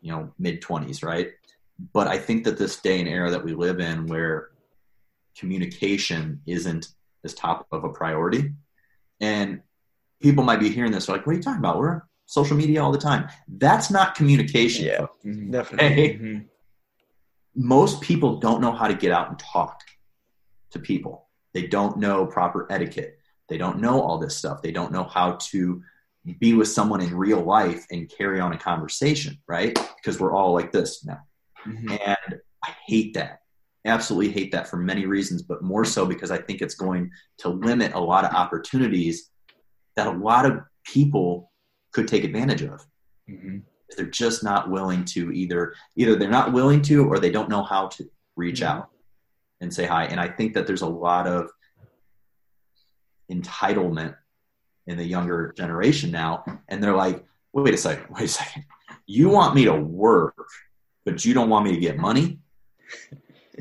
you 0.00 0.12
know, 0.12 0.32
mid 0.38 0.62
20s, 0.62 1.04
right? 1.04 1.30
But 1.92 2.06
I 2.06 2.18
think 2.18 2.44
that 2.44 2.58
this 2.58 2.80
day 2.80 3.00
and 3.00 3.08
era 3.08 3.30
that 3.30 3.44
we 3.44 3.54
live 3.54 3.80
in 3.80 4.06
where 4.06 4.50
communication 5.36 6.40
isn't 6.46 6.88
as 7.24 7.34
top 7.34 7.66
of 7.72 7.84
a 7.84 7.88
priority, 7.88 8.52
and 9.20 9.62
people 10.20 10.44
might 10.44 10.60
be 10.60 10.68
hearing 10.68 10.92
this 10.92 11.08
like, 11.08 11.26
what 11.26 11.32
are 11.32 11.36
you 11.36 11.42
talking 11.42 11.58
about? 11.58 11.78
We're 11.78 11.94
on 11.94 12.02
social 12.26 12.56
media 12.56 12.82
all 12.82 12.92
the 12.92 12.98
time. 12.98 13.28
That's 13.48 13.90
not 13.90 14.14
communication. 14.14 14.84
Yeah, 14.86 15.06
mm-hmm. 15.24 15.50
definitely. 15.50 16.08
Mm-hmm. 16.14 16.38
Most 17.54 18.00
people 18.00 18.38
don't 18.38 18.60
know 18.60 18.72
how 18.72 18.88
to 18.88 18.94
get 18.94 19.12
out 19.12 19.28
and 19.28 19.38
talk 19.38 19.80
to 20.70 20.78
people. 20.78 21.28
They 21.52 21.66
don't 21.66 21.98
know 21.98 22.26
proper 22.26 22.66
etiquette. 22.70 23.18
They 23.48 23.58
don't 23.58 23.80
know 23.80 24.00
all 24.00 24.18
this 24.18 24.36
stuff. 24.36 24.62
They 24.62 24.72
don't 24.72 24.92
know 24.92 25.04
how 25.04 25.32
to 25.50 25.82
be 26.38 26.54
with 26.54 26.68
someone 26.68 27.00
in 27.00 27.14
real 27.14 27.40
life 27.40 27.84
and 27.90 28.08
carry 28.08 28.40
on 28.40 28.52
a 28.52 28.58
conversation, 28.58 29.38
right? 29.46 29.78
Because 29.96 30.18
we're 30.18 30.32
all 30.32 30.52
like 30.52 30.72
this 30.72 31.04
now. 31.04 31.20
Mm-hmm. 31.66 31.90
And 31.90 32.40
I 32.64 32.74
hate 32.86 33.14
that. 33.14 33.40
Absolutely 33.84 34.30
hate 34.30 34.52
that 34.52 34.68
for 34.68 34.76
many 34.76 35.06
reasons, 35.06 35.42
but 35.42 35.62
more 35.62 35.84
so 35.84 36.06
because 36.06 36.30
I 36.30 36.38
think 36.38 36.62
it's 36.62 36.74
going 36.74 37.10
to 37.38 37.48
limit 37.48 37.94
a 37.94 38.00
lot 38.00 38.24
of 38.24 38.32
opportunities 38.32 39.30
that 39.96 40.06
a 40.06 40.12
lot 40.12 40.46
of 40.46 40.60
people 40.84 41.50
could 41.92 42.06
take 42.08 42.24
advantage 42.24 42.62
of. 42.62 42.86
Mm-hmm. 43.28 43.58
They're 43.96 44.06
just 44.06 44.42
not 44.42 44.70
willing 44.70 45.04
to 45.06 45.32
either 45.32 45.74
either 45.96 46.16
they're 46.16 46.30
not 46.30 46.52
willing 46.52 46.80
to 46.82 47.04
or 47.04 47.18
they 47.18 47.30
don't 47.30 47.50
know 47.50 47.62
how 47.62 47.88
to 47.88 48.08
reach 48.36 48.60
mm-hmm. 48.60 48.78
out 48.78 48.88
and 49.60 49.72
say 49.72 49.84
hi. 49.84 50.04
And 50.06 50.20
I 50.20 50.28
think 50.28 50.54
that 50.54 50.66
there's 50.66 50.82
a 50.82 50.86
lot 50.86 51.26
of 51.26 51.50
entitlement 53.30 54.16
in 54.86 54.96
the 54.96 55.04
younger 55.04 55.52
generation 55.56 56.10
now, 56.10 56.44
and 56.68 56.82
they're 56.82 56.96
like, 56.96 57.24
wait 57.52 57.74
a 57.74 57.76
second, 57.76 58.06
wait 58.10 58.24
a 58.24 58.28
second. 58.28 58.64
You 59.06 59.28
want 59.28 59.54
me 59.54 59.64
to 59.64 59.74
work, 59.74 60.34
but 61.04 61.24
you 61.24 61.34
don't 61.34 61.48
want 61.48 61.64
me 61.64 61.72
to 61.72 61.80
get 61.80 61.98
money? 61.98 62.38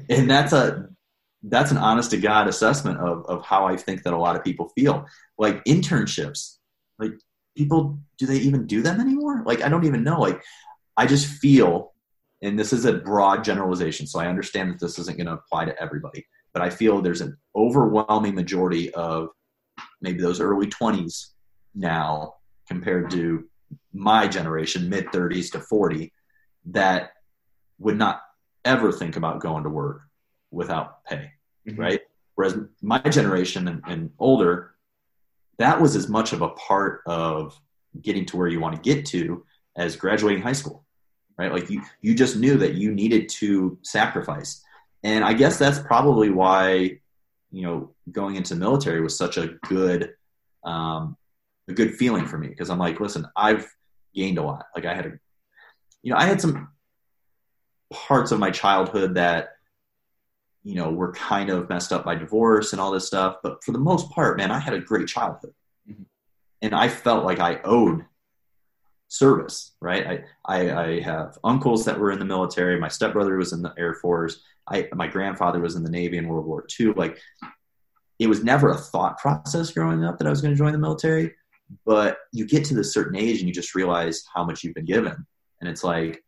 And 0.10 0.30
that's 0.30 0.54
a 0.54 0.89
that's 1.44 1.72
an 1.72 1.78
honest 1.78 2.12
to 2.12 2.18
God 2.18 2.48
assessment 2.48 3.00
of, 3.00 3.26
of 3.26 3.44
how 3.44 3.66
I 3.66 3.76
think 3.76 4.04
that 4.04 4.14
a 4.14 4.18
lot 4.18 4.36
of 4.36 4.44
people 4.44 4.70
feel. 4.70 5.08
Like 5.38 5.64
internships, 5.66 6.58
like 7.00 7.14
people, 7.58 8.00
do 8.18 8.26
they 8.26 8.38
even 8.38 8.68
do 8.68 8.82
them 8.82 9.02
anymore? 9.02 9.44
Like, 9.46 9.62
I 9.62 9.70
don't 9.70 9.86
even 9.86 10.04
know. 10.04 10.20
Like, 10.20 10.44
I 10.98 11.06
just 11.08 11.26
feel, 11.26 11.94
and 12.42 12.60
this 12.60 12.74
is 12.74 12.86
a 12.86 12.94
broad 12.94 13.44
generalization, 13.44 14.06
so 14.06 14.20
I 14.20 14.28
understand 14.28 14.72
that 14.72 14.80
this 14.80 15.00
isn't 15.00 15.18
going 15.18 15.28
to 15.28 15.34
apply 15.34 15.66
to 15.66 15.82
everybody, 15.82 16.26
but 16.54 16.62
I 16.62 16.70
feel 16.70 17.02
there's 17.02 17.22
an 17.22 17.38
overwhelming 17.56 18.36
majority 18.36 18.94
of 18.94 19.30
maybe 20.02 20.22
those 20.22 20.39
early 20.39 20.68
20s 20.68 21.30
now 21.74 22.36
compared 22.68 23.10
to 23.12 23.46
my 23.94 24.28
generation, 24.28 24.89
mid 24.89 25.08
30s 25.08 25.52
to 25.54 25.60
40, 25.60 26.14
that 26.66 27.12
would 27.82 27.97
not 27.97 28.21
ever 28.63 28.91
think 28.91 29.15
about 29.15 29.39
going 29.39 29.63
to 29.63 29.69
work 29.69 30.01
without 30.51 31.03
pay, 31.05 31.32
mm-hmm. 31.67 31.79
right? 31.79 32.01
Whereas 32.36 32.57
my 32.82 32.99
generation 32.99 33.67
and, 33.67 33.82
and, 33.88 34.11
older, 34.17 34.73
that 35.57 35.79
was 35.79 35.95
as 35.95 36.07
much 36.07 36.34
of 36.34 36.41
a 36.41 36.49
part 36.49 37.01
of 37.05 37.59
getting 38.01 38.25
to 38.27 38.38
where 38.38 38.47
you 38.47 38.59
want 38.59 38.75
to 38.75 38.82
get 38.82 39.05
to 39.07 39.45
as 39.75 39.95
graduating 39.95 40.41
high 40.41 40.53
school, 40.53 40.86
right? 41.38 41.51
Like 41.51 41.69
you, 41.69 41.82
you 42.01 42.15
just 42.15 42.38
knew 42.38 42.57
that 42.57 42.75
you 42.75 42.91
needed 42.91 43.29
to 43.29 43.77
sacrifice. 43.82 44.63
And 45.03 45.23
I 45.23 45.34
guess 45.34 45.57
that's 45.57 45.79
probably 45.79 46.29
why 46.29 47.01
you 47.51 47.63
know, 47.63 47.93
going 48.11 48.36
into 48.36 48.53
the 48.53 48.59
military 48.59 49.01
was 49.01 49.17
such 49.17 49.38
a 49.38 49.47
good, 49.67 50.13
um, 50.63 51.17
a 51.67 51.73
good 51.73 51.95
feeling 51.95 52.25
for 52.25 52.38
me 52.38 52.47
because 52.47 52.69
I'm 52.69 52.79
like, 52.79 52.99
listen, 52.99 53.27
I've 53.36 53.67
gained 54.15 54.38
a 54.38 54.43
lot. 54.43 54.65
Like 54.75 54.86
I 54.86 54.95
had 54.95 55.05
a, 55.05 55.11
you 56.01 56.11
know, 56.11 56.17
I 56.17 56.25
had 56.25 56.41
some 56.41 56.69
parts 57.92 58.32
of 58.32 58.39
my 58.39 58.52
childhood 58.52 59.16
that, 59.16 59.50
you 60.64 60.76
know, 60.76 60.92
were 60.92 61.12
kind 61.14 61.50
of 61.50 61.70
messed 61.70 61.92
up 61.92 62.06
by 62.06 62.16
divorce 62.16 62.72
and 62.72 62.82
all 62.82 62.92
this 62.92 63.08
stuff. 63.08 63.38
But 63.44 63.64
for 63.64 63.72
the 63.72 63.80
most 63.80 64.10
part, 64.12 64.38
man, 64.38 64.52
I 64.52 64.60
had 64.60 64.74
a 64.74 64.80
great 64.80 65.08
childhood. 65.08 65.54
Mm-hmm. 65.89 66.04
And 66.62 66.76
I 66.76 66.88
felt 66.88 67.26
like 67.26 67.39
I 67.39 67.60
owed 67.64 68.06
service, 69.08 69.74
right? 69.82 70.08
I, 70.08 70.24
I, 70.46 70.84
I, 70.84 71.00
have 71.02 71.38
uncles 71.44 71.84
that 71.84 72.00
were 72.00 72.12
in 72.12 72.20
the 72.20 72.26
military. 72.26 72.80
My 72.80 72.88
stepbrother 72.88 73.36
was 73.36 73.52
in 73.52 73.62
the 73.62 73.74
Air 73.78 73.96
Force. 73.96 74.42
I, 74.70 74.88
my 74.94 75.08
grandfather 75.08 75.60
was 75.60 75.76
in 75.76 75.84
the 75.84 75.89
Navy 75.89 76.18
in 76.18 76.30
World 76.30 76.46
War 76.46 76.66
II. 76.80 76.94
Like, 76.94 77.20
it 78.20 78.28
was 78.28 78.44
never 78.44 78.70
a 78.70 78.78
thought 78.78 79.18
process 79.18 79.72
growing 79.72 80.06
up 80.06 80.18
that 80.18 80.28
I 80.28 80.30
was 80.30 80.42
going 80.42 80.54
to 80.54 80.58
join 80.58 80.72
the 80.72 80.78
military. 80.78 81.34
But 81.86 82.20
you 82.32 82.46
get 82.46 82.64
to 82.66 82.74
this 82.74 82.94
certain 82.94 83.18
age 83.18 83.39
and 83.39 83.48
you 83.50 83.54
just 83.54 83.76
realize 83.76 84.24
how 84.34 84.46
much 84.46 84.64
you've 84.64 84.76
been 84.76 84.86
given. 84.86 85.26
And 85.60 85.70
it's 85.70 85.84
like, 85.84 86.24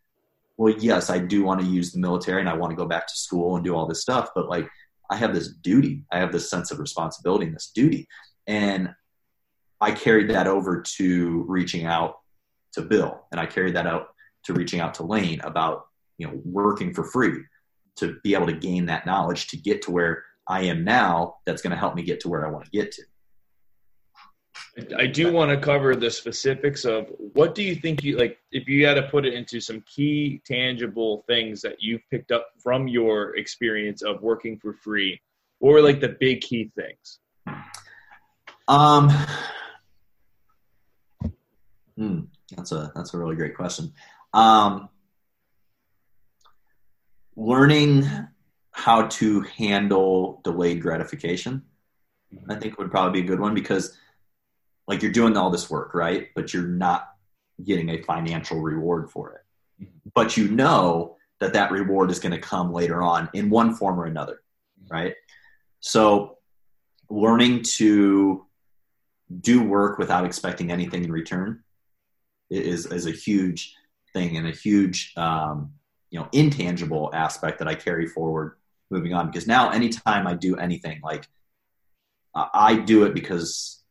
well, 0.57 0.73
yes, 0.77 1.09
I 1.09 1.19
do 1.19 1.43
want 1.43 1.61
to 1.61 1.67
use 1.67 1.91
the 1.91 1.99
military 1.99 2.39
and 2.39 2.49
I 2.49 2.53
want 2.53 2.71
to 2.71 2.75
go 2.75 2.85
back 2.85 3.07
to 3.07 3.15
school 3.15 3.55
and 3.55 3.65
do 3.65 3.75
all 3.75 3.87
this 3.87 4.01
stuff. 4.01 4.29
But 4.35 4.47
like, 4.47 4.69
I 5.09 5.15
have 5.15 5.33
this 5.33 5.49
duty. 5.49 6.03
I 6.11 6.19
have 6.19 6.31
this 6.31 6.49
sense 6.49 6.71
of 6.71 6.79
responsibility 6.79 7.45
and 7.45 7.55
this 7.55 7.71
duty. 7.73 8.07
And 8.47 8.93
I 9.81 9.91
carried 9.91 10.29
that 10.29 10.47
over 10.47 10.81
to 10.97 11.43
reaching 11.47 11.85
out 11.85 12.15
to 12.73 12.81
Bill, 12.81 13.25
and 13.31 13.39
I 13.39 13.45
carried 13.45 13.75
that 13.75 13.85
out 13.85 14.07
to 14.45 14.53
reaching 14.53 14.79
out 14.79 14.93
to 14.95 15.03
Layne 15.03 15.41
about 15.41 15.85
you 16.17 16.27
know 16.27 16.41
working 16.45 16.93
for 16.93 17.03
free 17.03 17.43
to 17.97 18.17
be 18.23 18.33
able 18.33 18.47
to 18.47 18.53
gain 18.53 18.85
that 18.85 19.05
knowledge 19.05 19.47
to 19.49 19.57
get 19.57 19.81
to 19.83 19.91
where 19.91 20.23
I 20.47 20.63
am 20.63 20.83
now. 20.83 21.35
That's 21.45 21.61
going 21.61 21.71
to 21.71 21.77
help 21.77 21.95
me 21.95 22.03
get 22.03 22.21
to 22.21 22.29
where 22.29 22.45
I 22.45 22.49
want 22.49 22.65
to 22.65 22.71
get 22.71 22.91
to. 22.93 23.03
I 24.97 25.05
do 25.05 25.31
want 25.31 25.51
to 25.51 25.57
cover 25.57 25.95
the 25.95 26.09
specifics 26.09 26.83
of 26.83 27.07
what 27.17 27.53
do 27.53 27.61
you 27.61 27.75
think 27.75 28.03
you 28.03 28.17
like 28.17 28.39
if 28.51 28.67
you 28.67 28.85
had 28.87 28.95
to 28.95 29.03
put 29.03 29.25
it 29.25 29.33
into 29.35 29.61
some 29.61 29.81
key 29.81 30.41
tangible 30.45 31.23
things 31.27 31.61
that 31.61 31.75
you've 31.79 32.01
picked 32.09 32.31
up 32.31 32.47
from 32.57 32.87
your 32.87 33.35
experience 33.35 34.01
of 34.01 34.21
working 34.21 34.57
for 34.57 34.73
free 34.73 35.21
or 35.59 35.81
like 35.81 35.99
the 35.99 36.09
big 36.19 36.41
key 36.41 36.71
things. 36.75 37.19
Um 38.67 39.09
hmm. 41.95 42.21
That's 42.55 42.71
a 42.71 42.91
that's 42.95 43.13
a 43.13 43.17
really 43.17 43.35
great 43.35 43.55
question. 43.55 43.93
Um, 44.33 44.89
learning 47.35 48.07
how 48.71 49.07
to 49.07 49.41
handle 49.41 50.41
delayed 50.43 50.81
gratification, 50.81 51.63
I 52.49 52.55
think 52.55 52.77
would 52.77 52.91
probably 52.91 53.21
be 53.21 53.25
a 53.25 53.29
good 53.29 53.39
one 53.39 53.53
because 53.53 53.97
like 54.87 55.01
you're 55.01 55.11
doing 55.11 55.37
all 55.37 55.49
this 55.49 55.69
work, 55.69 55.93
right? 55.93 56.29
But 56.35 56.53
you're 56.53 56.67
not 56.67 57.07
getting 57.63 57.89
a 57.89 58.01
financial 58.01 58.59
reward 58.59 59.09
for 59.09 59.31
it. 59.31 59.87
But 60.13 60.37
you 60.37 60.49
know 60.49 61.17
that 61.39 61.53
that 61.53 61.71
reward 61.71 62.11
is 62.11 62.19
going 62.19 62.31
to 62.31 62.39
come 62.39 62.71
later 62.71 63.01
on 63.01 63.29
in 63.33 63.49
one 63.49 63.75
form 63.75 63.99
or 63.99 64.05
another, 64.05 64.41
right? 64.89 65.15
So 65.79 66.37
learning 67.09 67.63
to 67.63 68.45
do 69.41 69.63
work 69.63 69.97
without 69.97 70.25
expecting 70.25 70.71
anything 70.71 71.03
in 71.03 71.11
return 71.11 71.63
is 72.49 72.85
is 72.85 73.05
a 73.05 73.11
huge 73.11 73.75
thing 74.13 74.37
and 74.37 74.47
a 74.47 74.51
huge 74.51 75.13
um, 75.17 75.73
you 76.09 76.19
know 76.19 76.27
intangible 76.31 77.09
aspect 77.13 77.59
that 77.59 77.67
I 77.67 77.75
carry 77.75 78.07
forward 78.07 78.57
moving 78.89 79.13
on 79.13 79.27
because 79.27 79.47
now 79.47 79.69
anytime 79.71 80.27
I 80.27 80.35
do 80.35 80.55
anything 80.55 81.01
like 81.03 81.27
I 82.35 82.75
do 82.75 83.03
it 83.03 83.13
because 83.13 83.82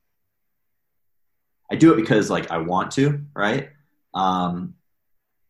I 1.72 1.76
do 1.76 1.92
it 1.92 1.96
because 1.96 2.30
like 2.30 2.50
I 2.50 2.58
want 2.58 2.90
to 2.92 3.20
right 3.34 3.70
um, 4.14 4.74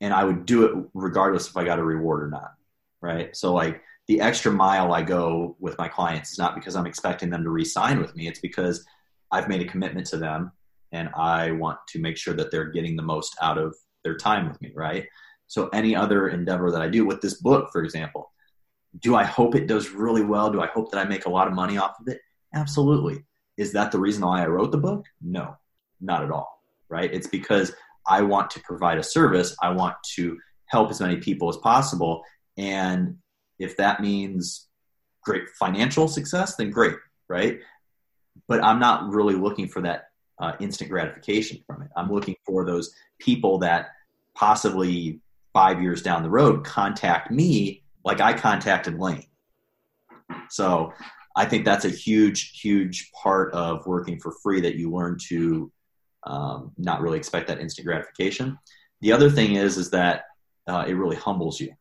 and 0.00 0.14
I 0.14 0.24
would 0.24 0.46
do 0.46 0.64
it 0.64 0.86
regardless 0.94 1.48
if 1.48 1.56
I 1.56 1.64
got 1.64 1.78
a 1.78 1.84
reward 1.84 2.22
or 2.22 2.30
not 2.30 2.54
right 3.00 3.36
so 3.36 3.52
like 3.52 3.82
the 4.08 4.20
extra 4.20 4.52
mile 4.52 4.92
I 4.92 5.02
go 5.02 5.56
with 5.58 5.76
my 5.78 5.88
clients 5.88 6.32
is 6.32 6.38
not 6.38 6.54
because 6.54 6.76
I'm 6.76 6.86
expecting 6.86 7.30
them 7.30 7.44
to 7.44 7.50
re-sign 7.50 8.00
with 8.00 8.14
me 8.16 8.28
it's 8.28 8.40
because 8.40 8.86
I've 9.30 9.48
made 9.48 9.62
a 9.62 9.70
commitment 9.70 10.06
to 10.08 10.16
them 10.16 10.52
and 10.92 11.08
I 11.16 11.52
want 11.52 11.78
to 11.88 11.98
make 11.98 12.16
sure 12.16 12.34
that 12.34 12.50
they're 12.50 12.70
getting 12.70 12.96
the 12.96 13.02
most 13.02 13.36
out 13.40 13.58
of 13.58 13.74
their 14.04 14.16
time 14.16 14.46
with 14.46 14.60
me, 14.60 14.72
right? 14.74 15.06
So 15.46 15.68
any 15.68 15.96
other 15.96 16.28
endeavor 16.28 16.70
that 16.70 16.82
I 16.82 16.88
do 16.88 17.06
with 17.06 17.20
this 17.20 17.34
book, 17.34 17.70
for 17.72 17.82
example, 17.82 18.30
do 19.00 19.14
I 19.14 19.24
hope 19.24 19.54
it 19.54 19.66
does 19.66 19.90
really 19.90 20.22
well? 20.22 20.50
Do 20.50 20.60
I 20.60 20.66
hope 20.66 20.90
that 20.90 20.98
I 20.98 21.04
make 21.04 21.24
a 21.24 21.30
lot 21.30 21.48
of 21.48 21.54
money 21.54 21.78
off 21.78 21.98
of 21.98 22.08
it? 22.08 22.20
Absolutely. 22.54 23.24
Is 23.56 23.72
that 23.72 23.90
the 23.90 23.98
reason 23.98 24.24
why 24.24 24.42
I 24.42 24.46
wrote 24.46 24.70
the 24.70 24.78
book? 24.78 25.06
No, 25.22 25.56
not 26.02 26.24
at 26.24 26.30
all. 26.30 26.62
Right? 26.88 27.12
It's 27.12 27.26
because 27.26 27.72
I 28.06 28.22
want 28.22 28.50
to 28.50 28.60
provide 28.60 28.98
a 28.98 29.02
service. 29.02 29.56
I 29.62 29.70
want 29.70 29.96
to 30.14 30.38
help 30.66 30.90
as 30.90 31.00
many 31.00 31.16
people 31.16 31.48
as 31.48 31.56
possible. 31.58 32.22
And 32.56 33.16
if 33.58 33.76
that 33.76 34.00
means 34.00 34.68
great 35.24 35.48
financial 35.58 36.08
success, 36.08 36.56
then 36.56 36.70
great, 36.70 36.96
right? 37.28 37.60
But 38.48 38.62
I'm 38.64 38.78
not 38.78 39.08
really 39.08 39.34
looking 39.34 39.68
for 39.68 39.82
that 39.82 40.08
uh, 40.40 40.52
instant 40.60 40.90
gratification 40.90 41.62
from 41.66 41.82
it. 41.82 41.88
I'm 41.96 42.10
looking 42.10 42.36
for 42.44 42.64
those 42.64 42.92
people 43.18 43.58
that 43.58 43.90
possibly 44.34 45.20
five 45.52 45.82
years 45.82 46.02
down 46.02 46.22
the 46.22 46.30
road 46.30 46.64
contact 46.64 47.30
me 47.30 47.84
like 48.04 48.20
I 48.20 48.32
contacted 48.32 48.98
Layne. 48.98 49.26
So 50.48 50.92
I 51.36 51.44
think 51.44 51.64
that's 51.64 51.84
a 51.84 51.90
huge, 51.90 52.58
huge 52.60 53.10
part 53.12 53.52
of 53.54 53.86
working 53.86 54.18
for 54.18 54.32
free 54.42 54.60
that 54.62 54.74
you 54.74 54.90
learn 54.90 55.18
to 55.28 55.70
um, 56.24 56.72
not 56.78 57.00
really 57.00 57.18
expect 57.18 57.48
that 57.48 57.60
instant 57.60 57.86
gratification. 57.86 58.58
The 59.00 59.12
other 59.12 59.30
thing 59.30 59.56
is, 59.56 59.76
is 59.76 59.90
that 59.90 60.24
uh, 60.66 60.84
it 60.86 60.94
really 60.94 61.16
humbles 61.16 61.60
you. 61.60 61.74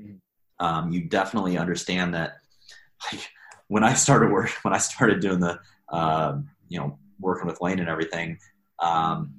Mm-hmm. 0.00 0.64
Um, 0.64 0.92
you 0.92 1.04
definitely 1.04 1.58
understand 1.58 2.14
that. 2.14 2.34
Like 3.12 3.28
when 3.68 3.84
I 3.84 3.94
started 3.94 4.30
work, 4.30 4.50
when 4.62 4.74
I 4.74 4.78
started 4.78 5.20
doing 5.20 5.40
the, 5.40 5.58
uh, 5.88 6.38
you 6.68 6.78
know, 6.78 6.98
working 7.18 7.46
with 7.46 7.60
Layne 7.60 7.78
and 7.78 7.88
everything, 7.88 8.38
um, 8.78 9.32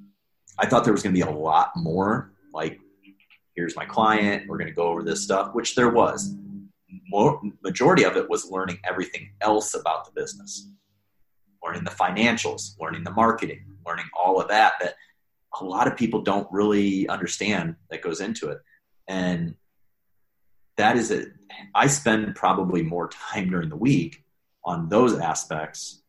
I 0.57 0.65
thought 0.65 0.83
there 0.83 0.93
was 0.93 1.03
going 1.03 1.13
to 1.13 1.25
be 1.25 1.29
a 1.29 1.31
lot 1.31 1.71
more. 1.75 2.31
Like, 2.53 2.79
here's 3.55 3.75
my 3.75 3.85
client. 3.85 4.47
We're 4.47 4.57
going 4.57 4.69
to 4.69 4.73
go 4.73 4.87
over 4.87 5.03
this 5.03 5.23
stuff, 5.23 5.53
which 5.53 5.75
there 5.75 5.89
was. 5.89 6.33
More, 7.09 7.41
majority 7.63 8.03
of 8.03 8.17
it 8.17 8.29
was 8.29 8.49
learning 8.49 8.79
everything 8.83 9.29
else 9.41 9.75
about 9.75 10.05
the 10.05 10.19
business, 10.19 10.69
learning 11.63 11.83
the 11.83 11.91
financials, 11.91 12.79
learning 12.79 13.03
the 13.03 13.11
marketing, 13.11 13.63
learning 13.87 14.05
all 14.17 14.41
of 14.41 14.49
that. 14.49 14.73
That 14.81 14.95
a 15.59 15.63
lot 15.63 15.87
of 15.87 15.97
people 15.97 16.21
don't 16.21 16.47
really 16.51 17.07
understand 17.07 17.75
that 17.89 18.01
goes 18.03 18.21
into 18.21 18.49
it, 18.49 18.59
and 19.07 19.55
that 20.77 20.97
is 20.97 21.11
it. 21.11 21.29
I 21.73 21.87
spend 21.87 22.35
probably 22.35 22.83
more 22.83 23.09
time 23.09 23.49
during 23.49 23.69
the 23.69 23.75
week 23.75 24.23
on 24.65 24.89
those 24.89 25.17
aspects 25.17 26.03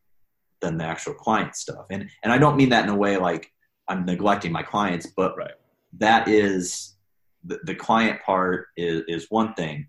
than 0.61 0.79
the 0.79 0.85
actual 0.85 1.15
client 1.15 1.55
stuff. 1.55 1.87
And 1.91 2.11
and 2.23 2.33
I 2.33 2.39
don't 2.39 2.57
mean 2.57 2.71
that 2.71 2.85
in 2.85 2.91
a 2.91 2.97
way 2.97 3.17
like 3.17 3.53
I'm 3.89 4.05
neglecting 4.05 4.53
my 4.53 4.63
clients, 4.63 5.07
but 5.07 5.37
right. 5.37 5.53
that 5.99 6.29
is 6.29 6.97
the, 7.45 7.59
the 7.65 7.75
client 7.75 8.21
part 8.23 8.67
is, 8.77 9.03
is 9.09 9.27
one 9.31 9.55
thing, 9.55 9.87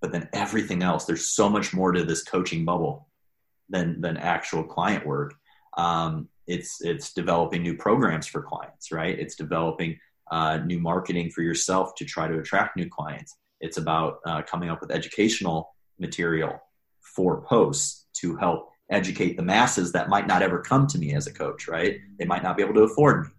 but 0.00 0.12
then 0.12 0.28
everything 0.32 0.82
else, 0.82 1.04
there's 1.04 1.26
so 1.26 1.48
much 1.48 1.72
more 1.72 1.92
to 1.92 2.04
this 2.04 2.22
coaching 2.22 2.64
bubble 2.64 3.08
than 3.70 4.00
than 4.00 4.16
actual 4.16 4.64
client 4.64 5.06
work. 5.06 5.34
Um, 5.78 6.28
it's 6.46 6.80
it's 6.82 7.12
developing 7.12 7.62
new 7.62 7.76
programs 7.76 8.26
for 8.26 8.42
clients, 8.42 8.92
right? 8.92 9.18
It's 9.18 9.36
developing 9.36 9.98
uh, 10.30 10.58
new 10.58 10.80
marketing 10.80 11.30
for 11.30 11.42
yourself 11.42 11.94
to 11.96 12.04
try 12.04 12.28
to 12.28 12.38
attract 12.38 12.76
new 12.76 12.88
clients. 12.88 13.36
It's 13.60 13.76
about 13.76 14.18
uh, 14.26 14.42
coming 14.42 14.70
up 14.70 14.80
with 14.80 14.90
educational 14.90 15.74
material 15.98 16.60
for 17.00 17.42
posts 17.42 18.06
to 18.14 18.36
help 18.36 18.70
educate 18.90 19.36
the 19.36 19.42
masses 19.42 19.92
that 19.92 20.08
might 20.08 20.26
not 20.26 20.42
ever 20.42 20.60
come 20.60 20.86
to 20.86 20.98
me 20.98 21.14
as 21.14 21.26
a 21.26 21.32
coach, 21.32 21.68
right? 21.68 21.98
They 22.18 22.24
might 22.24 22.42
not 22.42 22.56
be 22.56 22.62
able 22.62 22.74
to 22.74 22.82
afford 22.82 23.26
me. 23.26 23.32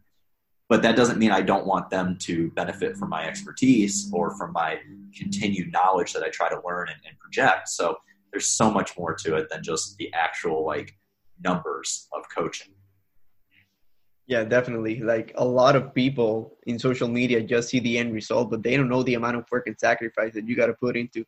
But 0.70 0.82
that 0.84 0.96
doesn't 0.96 1.20
mean 1.20 1.32
I 1.32 1.42
don't 1.42 1.68
want 1.68 1.90
them 1.90 2.18
to 2.22 2.50
benefit 2.52 2.98
from 2.98 3.10
my 3.10 3.28
expertise 3.28 4.10
or 4.12 4.36
from 4.38 4.54
my 4.54 4.80
continued 5.16 5.72
knowledge 5.72 6.14
that 6.14 6.24
I 6.24 6.30
try 6.30 6.50
to 6.50 6.62
learn 6.66 6.88
and, 6.88 6.98
and 7.08 7.20
project. 7.20 7.70
So 7.70 7.98
there's 8.32 8.48
so 8.48 8.72
much 8.72 8.98
more 8.98 9.14
to 9.14 9.36
it 9.36 9.50
than 9.50 9.62
just 9.62 9.96
the 9.98 10.12
actual 10.14 10.66
like 10.66 10.96
numbers 11.44 12.08
of 12.14 12.24
coaching. 12.36 12.74
Yeah, 14.26 14.44
definitely. 14.44 15.02
Like 15.02 15.34
a 15.36 15.46
lot 15.46 15.76
of 15.76 15.94
people 15.94 16.58
in 16.66 16.80
social 16.80 17.08
media 17.08 17.42
just 17.42 17.70
see 17.70 17.80
the 17.80 17.98
end 17.98 18.14
result, 18.14 18.50
but 18.50 18.64
they 18.64 18.78
don't 18.78 18.88
know 18.88 19.04
the 19.04 19.16
amount 19.16 19.36
of 19.36 19.46
work 19.52 19.68
and 19.68 19.78
sacrifice 19.78 20.34
that 20.34 20.48
you 20.48 20.56
got 20.56 20.68
to 20.68 20.74
put 20.74 20.96
into 20.96 21.26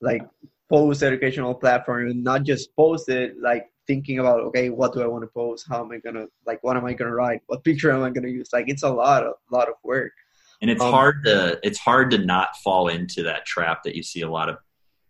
like 0.00 0.22
post 0.68 1.02
educational 1.02 1.54
platform 1.54 2.08
and 2.08 2.22
not 2.22 2.44
just 2.44 2.74
post 2.76 3.08
it 3.08 3.34
like 3.40 3.70
thinking 3.86 4.18
about 4.18 4.40
okay 4.40 4.68
what 4.68 4.92
do 4.92 5.00
i 5.00 5.06
want 5.06 5.22
to 5.22 5.28
post? 5.28 5.66
How 5.68 5.82
am 5.84 5.92
i 5.92 5.98
gonna 5.98 6.26
like 6.44 6.62
what 6.62 6.76
am 6.76 6.84
i 6.84 6.92
gonna 6.92 7.14
write? 7.14 7.40
What 7.46 7.64
picture 7.64 7.90
am 7.90 8.02
i 8.02 8.10
gonna 8.10 8.28
use? 8.28 8.50
Like 8.52 8.68
it's 8.68 8.82
a 8.82 8.88
lot 8.88 9.24
of 9.24 9.34
a 9.50 9.54
lot 9.54 9.68
of 9.68 9.74
work. 9.82 10.12
And 10.60 10.70
it's 10.70 10.82
um, 10.82 10.92
hard 10.92 11.24
to 11.24 11.58
it's 11.62 11.78
hard 11.78 12.10
to 12.12 12.18
not 12.18 12.56
fall 12.58 12.88
into 12.88 13.22
that 13.24 13.44
trap 13.44 13.82
that 13.84 13.96
you 13.96 14.02
see 14.02 14.20
a 14.22 14.30
lot 14.30 14.48
of 14.48 14.58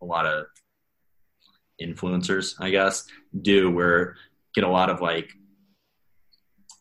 a 0.03 0.05
lot 0.05 0.27
of 0.27 0.47
influencers 1.81 2.55
i 2.59 2.71
guess 2.71 3.05
do 3.43 3.71
where 3.71 4.17
get 4.55 4.65
a 4.65 4.69
lot 4.69 4.89
of 4.89 5.03
like 5.03 5.31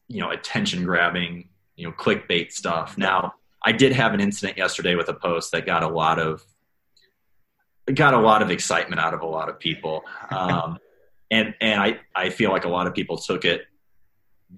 you 0.08 0.20
know 0.20 0.32
attention 0.32 0.84
grabbing 0.84 1.49
you 1.76 1.86
know 1.86 1.93
clickbait 1.93 2.51
stuff 2.51 2.97
now 2.97 3.34
i 3.64 3.72
did 3.72 3.91
have 3.91 4.14
an 4.14 4.20
incident 4.20 4.58
yesterday 4.58 4.95
with 4.95 5.10
a 5.10 5.14
post 5.14 5.51
that 5.51 5.66
got 5.66 5.84
a 5.84 5.88
lot 5.88 6.20
of 6.20 6.45
got 7.93 8.14
a 8.14 8.20
lot 8.20 8.41
of 8.41 8.49
excitement 8.49 8.99
out 8.99 9.14
of 9.14 9.22
a 9.22 9.26
lot 9.26 9.49
of 9.49 9.60
people. 9.60 10.03
Um, 10.30 10.80
and 11.32 11.53
and 11.62 11.82
I, 11.82 11.99
I 12.16 12.30
feel 12.30 12.51
like 12.51 12.66
a 12.66 12.70
lot 12.70 12.88
of 12.88 12.93
people 12.93 13.18
took 13.18 13.45
it, 13.45 13.66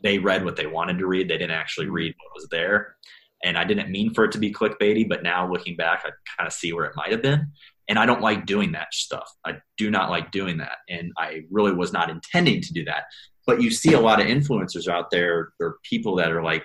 they 0.04 0.18
read 0.18 0.46
what 0.46 0.56
they 0.56 0.68
wanted 0.68 1.00
to 1.00 1.08
read. 1.08 1.30
They 1.30 1.38
didn't 1.38 1.52
actually 1.52 1.88
read 1.88 2.14
what 2.18 2.36
was 2.36 2.48
there. 2.50 2.96
And 3.44 3.58
I 3.58 3.66
didn't 3.66 3.92
mean 3.92 4.14
for 4.14 4.26
it 4.26 4.32
to 4.32 4.40
be 4.40 4.52
clickbaity, 4.52 5.08
but 5.08 5.22
now 5.22 5.50
looking 5.50 5.76
back, 5.76 6.04
I 6.04 6.10
kind 6.38 6.48
of 6.48 6.54
see 6.54 6.74
where 6.74 6.86
it 6.86 6.96
might 6.96 7.12
have 7.12 7.22
been. 7.22 7.52
And 7.88 8.00
I 8.00 8.06
don't 8.06 8.22
like 8.22 8.46
doing 8.46 8.72
that 8.72 8.94
stuff. 8.94 9.32
I 9.46 9.58
do 9.78 9.92
not 9.92 10.10
like 10.10 10.32
doing 10.32 10.58
that. 10.58 10.78
And 10.90 11.14
I 11.18 11.44
really 11.52 11.72
was 11.72 11.94
not 11.94 12.10
intending 12.10 12.62
to 12.62 12.74
do 12.74 12.84
that. 12.86 13.04
But 13.48 13.62
you 13.62 13.72
see 13.72 13.94
a 13.94 14.00
lot 14.00 14.20
of 14.20 14.28
influencers 14.28 14.88
out 14.88 15.10
there, 15.10 15.54
or 15.60 15.78
people 15.82 16.16
that 16.18 16.32
are 16.32 16.44
like, 16.44 16.64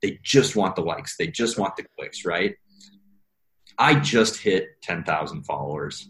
they 0.00 0.18
just 0.22 0.56
want 0.56 0.76
the 0.76 0.82
likes, 0.82 1.16
they 1.16 1.26
just 1.26 1.58
want 1.58 1.76
the 1.76 1.84
clicks, 1.98 2.24
right? 2.24 2.54
I 3.78 3.96
just 3.96 4.38
hit 4.38 4.80
10,000 4.82 5.42
followers. 5.42 6.08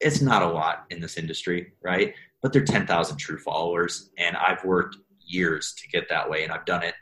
It's 0.00 0.20
not 0.20 0.42
a 0.42 0.46
lot 0.46 0.84
in 0.90 1.00
this 1.00 1.16
industry, 1.16 1.72
right? 1.82 2.14
But 2.42 2.52
they're 2.52 2.64
10,000 2.64 3.16
true 3.16 3.38
followers. 3.38 4.10
And 4.18 4.36
I've 4.36 4.62
worked 4.64 4.96
years 5.26 5.74
to 5.78 5.88
get 5.88 6.08
that 6.10 6.28
way. 6.28 6.44
And 6.44 6.52
I've 6.52 6.66
done 6.66 6.82
it 6.82 6.94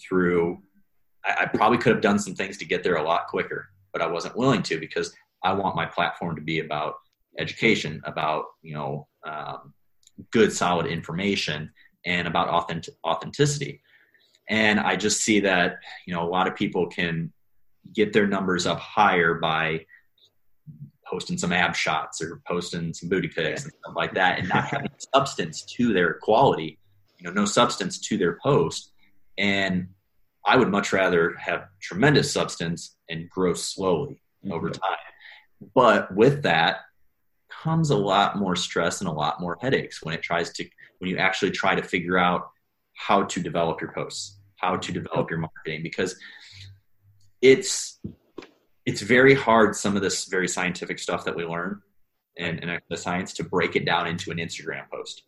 through, 0.00 0.58
I, 1.24 1.42
I 1.42 1.46
probably 1.46 1.78
could 1.78 1.92
have 1.92 2.02
done 2.02 2.18
some 2.18 2.34
things 2.34 2.56
to 2.58 2.64
get 2.64 2.82
there 2.82 2.96
a 2.96 3.02
lot 3.02 3.28
quicker, 3.28 3.68
but 3.92 4.02
I 4.02 4.06
wasn't 4.06 4.36
willing 4.36 4.62
to 4.64 4.80
because 4.80 5.12
I 5.44 5.52
want 5.52 5.76
my 5.76 5.86
platform 5.86 6.34
to 6.36 6.42
be 6.42 6.60
about 6.60 6.94
education, 7.38 8.00
about, 8.04 8.46
you 8.62 8.74
know, 8.74 9.06
um, 9.24 9.72
good, 10.30 10.52
solid 10.52 10.86
information, 10.86 11.70
and 12.06 12.26
about 12.26 12.48
authentic, 12.48 12.94
authenticity. 13.06 13.82
And 14.48 14.80
I 14.80 14.96
just 14.96 15.20
see 15.20 15.40
that, 15.40 15.78
you 16.06 16.14
know, 16.14 16.22
a 16.22 16.28
lot 16.28 16.48
of 16.48 16.56
people 16.56 16.86
can 16.88 17.32
get 17.94 18.12
their 18.12 18.26
numbers 18.26 18.66
up 18.66 18.78
higher 18.78 19.34
by 19.34 19.86
posting 21.10 21.36
some 21.36 21.52
ab 21.52 21.74
shots 21.74 22.22
or 22.22 22.40
posting 22.46 22.94
some 22.94 23.08
booty 23.08 23.28
pics 23.28 23.64
and 23.64 23.72
stuff 23.82 23.94
like 23.96 24.14
that 24.14 24.38
and 24.38 24.48
not 24.48 24.64
having 24.64 24.90
substance 25.14 25.62
to 25.62 25.92
their 25.92 26.14
quality 26.14 26.78
you 27.18 27.26
know 27.26 27.32
no 27.32 27.44
substance 27.44 27.98
to 27.98 28.16
their 28.16 28.38
post 28.42 28.92
and 29.38 29.88
i 30.46 30.56
would 30.56 30.68
much 30.68 30.92
rather 30.92 31.34
have 31.36 31.66
tremendous 31.80 32.32
substance 32.32 32.96
and 33.08 33.28
grow 33.28 33.52
slowly 33.52 34.22
mm-hmm. 34.44 34.52
over 34.52 34.70
time 34.70 34.96
but 35.74 36.14
with 36.14 36.42
that 36.42 36.76
comes 37.62 37.90
a 37.90 37.96
lot 37.96 38.38
more 38.38 38.56
stress 38.56 39.00
and 39.00 39.08
a 39.08 39.12
lot 39.12 39.40
more 39.40 39.58
headaches 39.60 40.02
when 40.02 40.14
it 40.14 40.22
tries 40.22 40.50
to 40.52 40.68
when 40.98 41.10
you 41.10 41.16
actually 41.16 41.50
try 41.50 41.74
to 41.74 41.82
figure 41.82 42.18
out 42.18 42.50
how 42.94 43.22
to 43.24 43.40
develop 43.40 43.80
your 43.80 43.92
posts 43.92 44.38
how 44.56 44.76
to 44.76 44.92
develop 44.92 45.30
your 45.30 45.38
marketing 45.38 45.82
because 45.82 46.16
it's 47.42 47.98
it's 48.86 49.00
very 49.00 49.34
hard 49.34 49.74
some 49.74 49.96
of 49.96 50.02
this 50.02 50.26
very 50.26 50.48
scientific 50.48 50.98
stuff 50.98 51.24
that 51.24 51.36
we 51.36 51.44
learn 51.44 51.80
and, 52.38 52.62
and 52.62 52.80
the 52.88 52.96
science 52.96 53.32
to 53.34 53.44
break 53.44 53.76
it 53.76 53.84
down 53.84 54.06
into 54.06 54.30
an 54.30 54.38
Instagram 54.38 54.88
post. 54.90 55.22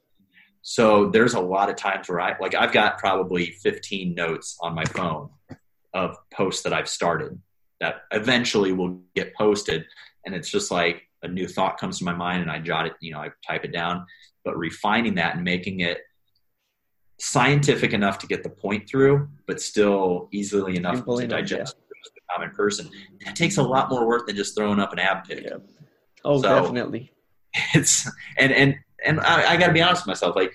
So 0.62 1.10
there's 1.10 1.34
a 1.34 1.40
lot 1.40 1.68
of 1.68 1.76
times 1.76 2.08
where 2.08 2.20
I 2.20 2.36
like 2.40 2.54
I've 2.54 2.72
got 2.72 2.98
probably 2.98 3.50
15 3.62 4.14
notes 4.14 4.56
on 4.60 4.74
my 4.74 4.84
phone 4.84 5.30
of 5.92 6.16
posts 6.32 6.62
that 6.62 6.72
I've 6.72 6.88
started 6.88 7.38
that 7.80 8.02
eventually 8.12 8.72
will 8.72 9.00
get 9.14 9.34
posted 9.34 9.84
and 10.24 10.34
it's 10.34 10.48
just 10.48 10.70
like 10.70 11.02
a 11.22 11.28
new 11.28 11.46
thought 11.46 11.78
comes 11.78 11.98
to 11.98 12.04
my 12.04 12.14
mind 12.14 12.42
and 12.42 12.50
I 12.50 12.58
jot 12.58 12.86
it, 12.86 12.94
you 13.00 13.12
know, 13.12 13.20
I 13.20 13.30
type 13.46 13.64
it 13.64 13.72
down, 13.72 14.06
but 14.44 14.56
refining 14.56 15.14
that 15.16 15.36
and 15.36 15.44
making 15.44 15.80
it 15.80 15.98
scientific 17.18 17.92
enough 17.92 18.18
to 18.18 18.26
get 18.26 18.42
the 18.42 18.50
point 18.50 18.88
through, 18.88 19.28
but 19.46 19.60
still 19.60 20.28
easily 20.32 20.76
enough 20.76 21.04
to 21.04 21.26
digest 21.26 21.76
yeah. 21.78 22.10
the 22.14 22.20
common 22.32 22.50
person. 22.54 22.90
That 23.24 23.36
takes 23.36 23.58
a 23.58 23.62
lot 23.62 23.90
more 23.90 24.06
work 24.06 24.26
than 24.26 24.34
just 24.34 24.56
throwing 24.56 24.80
up 24.80 24.92
an 24.92 24.98
ab 24.98 25.24
pic. 25.24 25.44
Yeah. 25.44 25.58
Oh, 26.24 26.40
so 26.40 26.62
definitely. 26.62 27.12
It's 27.74 28.10
and 28.38 28.50
and 28.52 28.76
and 29.04 29.20
I, 29.20 29.52
I 29.52 29.56
got 29.56 29.68
to 29.68 29.72
be 29.72 29.82
honest 29.82 30.02
with 30.02 30.08
myself. 30.08 30.34
Like, 30.34 30.52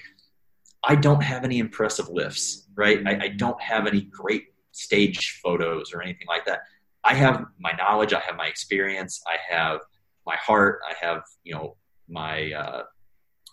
I 0.84 0.95
don't 0.95 1.22
have 1.22 1.43
any 1.43 1.59
impressive 1.59 2.09
lifts, 2.09 2.68
right? 2.76 3.05
I, 3.05 3.26
I 3.26 3.28
don't 3.30 3.61
have 3.61 3.88
any 3.88 4.01
great 4.01 4.45
stage 4.72 5.39
photos 5.43 5.93
or 5.93 6.01
anything 6.01 6.28
like 6.28 6.45
that. 6.45 6.61
I 7.03 7.13
have 7.13 7.45
my 7.59 7.72
knowledge. 7.74 8.13
I 8.13 8.20
have 8.20 8.36
my 8.36 8.47
experience. 8.47 9.22
I 9.28 9.38
have 9.55 9.82
my 10.28 10.36
heart. 10.36 10.80
I 10.88 10.94
have 11.04 11.24
you 11.44 11.56
know 11.56 11.76
my 12.08 12.52
uh, 12.52 12.84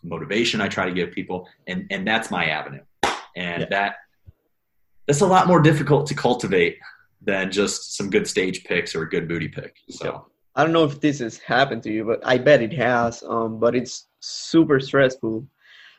motivation. 0.02 0.60
I 0.60 0.68
try 0.68 0.84
to 0.86 0.92
give 0.92 1.12
people, 1.12 1.48
and 1.66 1.86
and 1.90 2.06
that's 2.06 2.30
my 2.30 2.46
avenue. 2.46 2.82
And 3.36 3.62
yeah. 3.62 3.68
that 3.70 3.94
that's 5.06 5.22
a 5.22 5.26
lot 5.26 5.46
more 5.46 5.60
difficult 5.60 6.06
to 6.08 6.14
cultivate 6.14 6.78
than 7.22 7.50
just 7.50 7.96
some 7.96 8.10
good 8.10 8.26
stage 8.26 8.64
picks 8.64 8.94
or 8.94 9.02
a 9.02 9.08
good 9.08 9.26
booty 9.28 9.48
pick. 9.48 9.76
So 9.88 10.26
I 10.54 10.62
don't 10.62 10.72
know 10.72 10.84
if 10.84 11.00
this 11.00 11.18
has 11.20 11.38
happened 11.38 11.82
to 11.84 11.92
you, 11.92 12.04
but 12.04 12.20
I 12.24 12.38
bet 12.38 12.62
it 12.62 12.72
has. 12.74 13.22
Um, 13.22 13.58
but 13.58 13.74
it's 13.74 14.08
super 14.20 14.78
stressful 14.80 15.46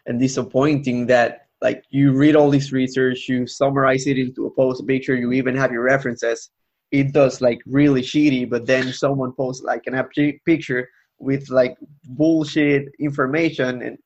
and 0.06 0.20
disappointing 0.20 1.08
that 1.08 1.48
like 1.62 1.84
you 1.90 2.12
read 2.12 2.36
all 2.36 2.52
this 2.52 2.72
research, 2.72 3.28
you 3.28 3.48
summarize 3.48 4.08
it 4.08 4.20
into 4.20 4.46
a 4.46 4.52
post, 4.52 4.84
make 4.84 5.04
sure 5.04 5.16
you 5.16 5.32
even 5.32 5.56
have 5.56 5.72
your 5.72 5.82
references. 5.82 6.52
It 6.92 7.14
does 7.14 7.42
like 7.42 7.60
really 7.66 8.02
shitty, 8.02 8.50
but 8.50 8.66
then 8.66 8.94
someone 8.94 9.34
posts 9.34 9.64
like 9.64 9.84
an 9.88 10.02
picture 10.46 10.90
with 11.20 11.50
like 11.50 11.78
bullshit 12.10 12.90
information 13.00 13.82
and 13.82 13.98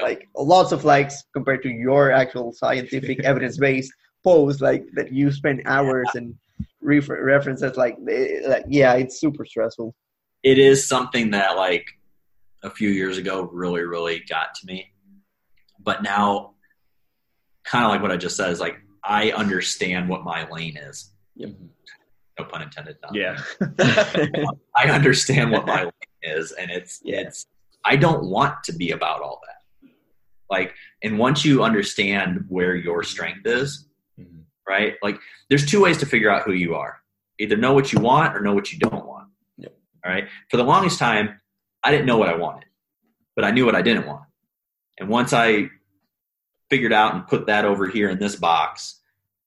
like 0.00 0.28
lots 0.36 0.72
of 0.72 0.84
likes 0.84 1.24
compared 1.32 1.62
to 1.62 1.70
your 1.70 2.12
actual 2.12 2.52
scientific 2.52 3.20
evidence 3.24 3.56
based 3.56 3.92
post 4.22 4.60
like 4.60 4.84
that 4.92 5.12
you 5.12 5.32
spend 5.32 5.62
hours 5.64 6.06
and 6.14 6.34
refer- 6.80 7.24
references 7.24 7.76
like, 7.76 7.96
eh, 8.08 8.40
like 8.46 8.64
yeah 8.68 8.94
it's 8.94 9.18
super 9.18 9.44
stressful 9.44 9.94
it 10.42 10.58
is 10.58 10.86
something 10.86 11.30
that 11.30 11.56
like 11.56 11.86
a 12.62 12.70
few 12.70 12.90
years 12.90 13.16
ago 13.16 13.48
really 13.52 13.82
really 13.82 14.22
got 14.28 14.54
to 14.54 14.66
me 14.66 14.92
but 15.80 16.02
now 16.02 16.52
kind 17.64 17.84
of 17.84 17.90
like 17.90 18.02
what 18.02 18.12
i 18.12 18.16
just 18.16 18.36
said 18.36 18.50
is 18.50 18.60
like 18.60 18.78
I 19.08 19.30
understand 19.30 20.08
what 20.08 20.22
my 20.22 20.48
lane 20.50 20.76
is. 20.76 21.10
Yep. 21.36 21.52
No 22.38 22.44
pun 22.44 22.62
intended. 22.62 22.96
Yeah. 23.12 23.38
I 24.76 24.88
understand 24.90 25.50
what 25.50 25.66
my 25.66 25.82
lane 25.84 25.92
is, 26.22 26.52
and 26.52 26.70
it's 26.70 27.00
Yeah. 27.04 27.20
it's. 27.20 27.46
I 27.84 27.96
don't 27.96 28.24
want 28.26 28.62
to 28.64 28.72
be 28.72 28.90
about 28.92 29.22
all 29.22 29.40
that. 29.46 29.90
Like, 30.50 30.74
and 31.02 31.18
once 31.18 31.44
you 31.44 31.62
understand 31.62 32.44
where 32.48 32.74
your 32.74 33.02
strength 33.02 33.46
is, 33.46 33.86
Mhm. 34.18 34.42
right? 34.68 34.94
Like, 35.02 35.18
there's 35.48 35.66
two 35.66 35.82
ways 35.82 35.98
to 35.98 36.06
figure 36.06 36.30
out 36.30 36.42
who 36.42 36.52
you 36.52 36.74
are: 36.74 37.02
either 37.38 37.56
know 37.56 37.72
what 37.72 37.92
you 37.92 38.00
want 38.00 38.36
or 38.36 38.40
know 38.40 38.54
what 38.54 38.72
you 38.72 38.78
don't 38.78 39.04
want. 39.06 39.28
Yep. 39.58 39.74
All 40.04 40.12
right. 40.12 40.28
For 40.50 40.56
the 40.56 40.64
longest 40.64 40.98
time, 40.98 41.40
I 41.82 41.90
didn't 41.90 42.06
know 42.06 42.18
what 42.18 42.28
I 42.28 42.36
wanted, 42.36 42.68
but 43.36 43.44
I 43.44 43.50
knew 43.50 43.64
what 43.66 43.74
I 43.74 43.82
didn't 43.82 44.06
want. 44.06 44.24
And 44.98 45.08
once 45.08 45.32
I 45.32 45.70
figured 46.70 46.92
out 46.92 47.14
and 47.14 47.26
put 47.26 47.46
that 47.46 47.64
over 47.64 47.86
here 47.88 48.10
in 48.10 48.18
this 48.18 48.36
box, 48.36 49.00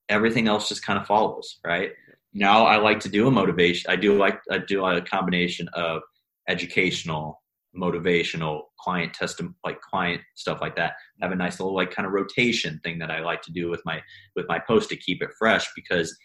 everything 0.09 0.47
else 0.47 0.67
just 0.69 0.83
kind 0.85 0.97
of 0.99 1.05
follows, 1.05 1.59
right? 1.63 1.91
Now 2.33 2.65
I 2.65 2.77
like 2.77 2.99
to 3.01 3.09
do 3.09 3.27
a 3.27 3.31
motivation. 3.31 3.91
I 3.91 3.95
do 3.95 4.17
like 4.17 4.39
I 4.49 4.59
do 4.59 4.85
a 4.85 5.01
combination 5.01 5.67
of 5.73 6.01
educational, 6.47 7.41
motivational, 7.75 8.63
client 8.79 9.13
testim 9.13 9.53
like 9.63 9.81
client 9.81 10.21
stuff 10.35 10.59
like 10.61 10.75
that. 10.75 10.93
I 11.21 11.25
have 11.25 11.31
a 11.31 11.35
nice 11.35 11.59
little 11.59 11.75
like 11.75 11.91
kind 11.91 12.05
of 12.05 12.13
rotation 12.13 12.79
thing 12.83 12.99
that 12.99 13.11
I 13.11 13.19
like 13.19 13.41
to 13.43 13.51
do 13.51 13.69
with 13.69 13.81
my 13.85 14.01
with 14.35 14.47
my 14.47 14.59
post 14.59 14.89
to 14.89 14.95
keep 14.95 15.21
it 15.21 15.29
fresh 15.37 15.67
because 15.75 16.15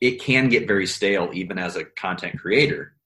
it 0.00 0.20
can 0.20 0.48
get 0.48 0.66
very 0.66 0.86
stale 0.86 1.30
even 1.32 1.58
as 1.58 1.76
a 1.76 1.84
content 1.84 2.38
creator 2.38 2.96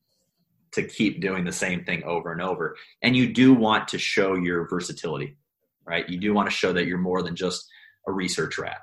to 0.73 0.83
keep 0.83 1.21
doing 1.21 1.45
the 1.45 1.53
same 1.53 1.85
thing 1.85 2.03
over 2.05 2.33
and 2.33 2.41
over. 2.41 2.77
And 3.03 3.15
you 3.15 3.33
do 3.33 3.55
want 3.55 3.89
to 3.89 3.99
show 3.99 4.35
your 4.35 4.69
versatility, 4.69 5.37
right? 5.85 6.09
You 6.09 6.19
do 6.19 6.33
want 6.33 6.49
to 6.49 6.55
show 6.55 6.73
that 6.73 6.87
you're 6.87 6.99
more 6.99 7.23
than 7.23 7.37
just 7.37 7.67
a 8.07 8.13
research 8.13 8.59
rat. 8.59 8.79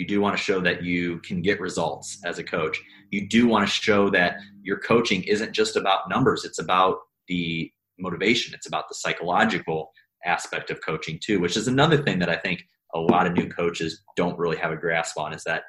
You 0.00 0.06
do 0.06 0.22
want 0.22 0.34
to 0.34 0.42
show 0.42 0.62
that 0.62 0.82
you 0.82 1.18
can 1.18 1.42
get 1.42 1.60
results 1.60 2.18
as 2.24 2.38
a 2.38 2.42
coach. 2.42 2.80
You 3.10 3.28
do 3.28 3.46
want 3.46 3.68
to 3.68 3.70
show 3.70 4.08
that 4.08 4.38
your 4.62 4.78
coaching 4.78 5.22
isn't 5.24 5.52
just 5.52 5.76
about 5.76 6.08
numbers, 6.08 6.42
it's 6.46 6.58
about 6.58 7.00
the 7.28 7.70
motivation, 7.98 8.54
it's 8.54 8.66
about 8.66 8.88
the 8.88 8.94
psychological 8.94 9.92
aspect 10.24 10.70
of 10.70 10.80
coaching 10.80 11.18
too, 11.22 11.38
which 11.38 11.54
is 11.54 11.68
another 11.68 11.98
thing 11.98 12.18
that 12.20 12.30
I 12.30 12.36
think 12.36 12.64
a 12.94 12.98
lot 12.98 13.26
of 13.26 13.34
new 13.34 13.46
coaches 13.50 14.00
don't 14.16 14.38
really 14.38 14.56
have 14.56 14.72
a 14.72 14.76
grasp 14.76 15.18
on 15.18 15.34
is 15.34 15.44
that 15.44 15.64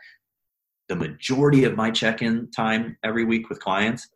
the 0.88 0.96
majority 0.96 1.66
of 1.66 1.76
my 1.76 1.92
check-in 1.92 2.50
time 2.52 2.98
every 3.04 3.24
week 3.24 3.50
with 3.50 3.60
clients 3.60 4.10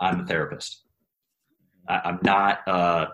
i'm 0.00 0.20
a 0.20 0.26
therapist 0.26 0.82
I, 1.88 2.00
i'm 2.04 2.18
not 2.22 2.66
uh, 2.66 3.06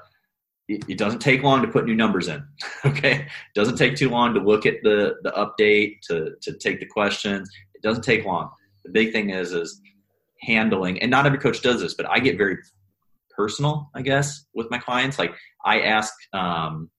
it, 0.71 0.99
doesn't 0.99 1.21
take 1.21 1.43
long 1.43 1.63
to 1.63 1.69
put 1.69 1.85
new 1.85 1.95
numbers 1.95 2.29
in 2.29 2.45
okay? 2.85 3.23
It 3.23 3.55
doesn't 3.55 3.77
take 3.77 3.97
too 3.97 4.09
long 4.09 4.35
to 4.35 4.41
look 4.41 4.67
at 4.67 4.77
the 4.83 5.17
the 5.23 5.33
update 5.33 6.01
to 6.09 6.35
to 6.43 6.59
take 6.59 6.81
the 6.81 6.87
questions. 6.87 7.51
It 7.75 7.83
doesn't 7.83 8.05
take 8.05 8.25
long. 8.25 8.51
The 8.85 8.93
big 8.93 9.13
thing 9.13 9.31
is 9.31 9.53
is 9.53 9.81
handling 10.43 11.01
and 11.03 11.11
not 11.11 11.27
every 11.27 11.39
coach 11.39 11.61
does 11.61 11.83
this 11.83 11.93
but 11.93 12.09
i 12.09 12.19
get 12.19 12.39
very 12.39 12.57
personal 13.37 13.91
i 13.95 14.03
guess 14.03 14.47
with 14.55 14.71
my 14.71 14.79
clients. 14.79 15.19
Like 15.19 15.35
i 15.65 15.81
ask 15.81 16.15
um, 16.33 16.91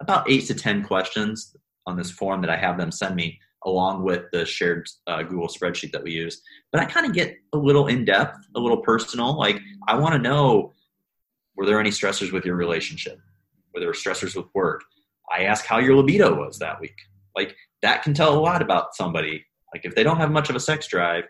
about 0.00 0.30
eight 0.30 0.46
to 0.46 0.54
ten 0.54 0.84
questions 0.84 1.54
on 1.86 1.96
this 1.96 2.10
form 2.10 2.40
that 2.42 2.50
i 2.50 2.56
have 2.56 2.76
them 2.78 2.92
send 2.92 3.16
me 3.16 3.38
along 3.66 4.02
with 4.02 4.24
the 4.32 4.44
shared 4.44 4.86
uh, 5.06 5.22
google 5.22 5.48
spreadsheet 5.48 5.92
that 5.92 6.02
we 6.02 6.12
use. 6.12 6.42
But 6.72 6.82
i 6.82 6.84
kind 6.84 7.06
of 7.06 7.12
get 7.12 7.34
a 7.52 7.58
little 7.58 7.86
in 7.86 8.04
depth 8.04 8.38
a 8.54 8.60
little 8.60 8.82
personal. 8.82 9.38
Like 9.38 9.60
i 9.88 9.94
want 9.94 10.14
to 10.14 10.18
know 10.18 10.72
were 11.60 11.66
there 11.66 11.78
any 11.78 11.90
stressors 11.90 12.32
with 12.32 12.46
your 12.46 12.56
relationship? 12.56 13.20
Were 13.74 13.80
there 13.80 13.92
stressors 13.92 14.34
with 14.34 14.46
work? 14.54 14.80
I 15.30 15.42
ask 15.42 15.66
how 15.66 15.78
your 15.78 15.94
libido 15.94 16.34
was 16.34 16.58
that 16.58 16.80
week. 16.80 16.96
Like 17.36 17.54
that 17.82 18.02
can 18.02 18.14
tell 18.14 18.34
a 18.34 18.40
lot 18.40 18.62
about 18.62 18.94
somebody. 18.94 19.44
Like 19.74 19.84
if 19.84 19.94
they 19.94 20.02
don't 20.02 20.16
have 20.16 20.30
much 20.30 20.48
of 20.48 20.56
a 20.56 20.60
sex 20.60 20.88
drive 20.88 21.24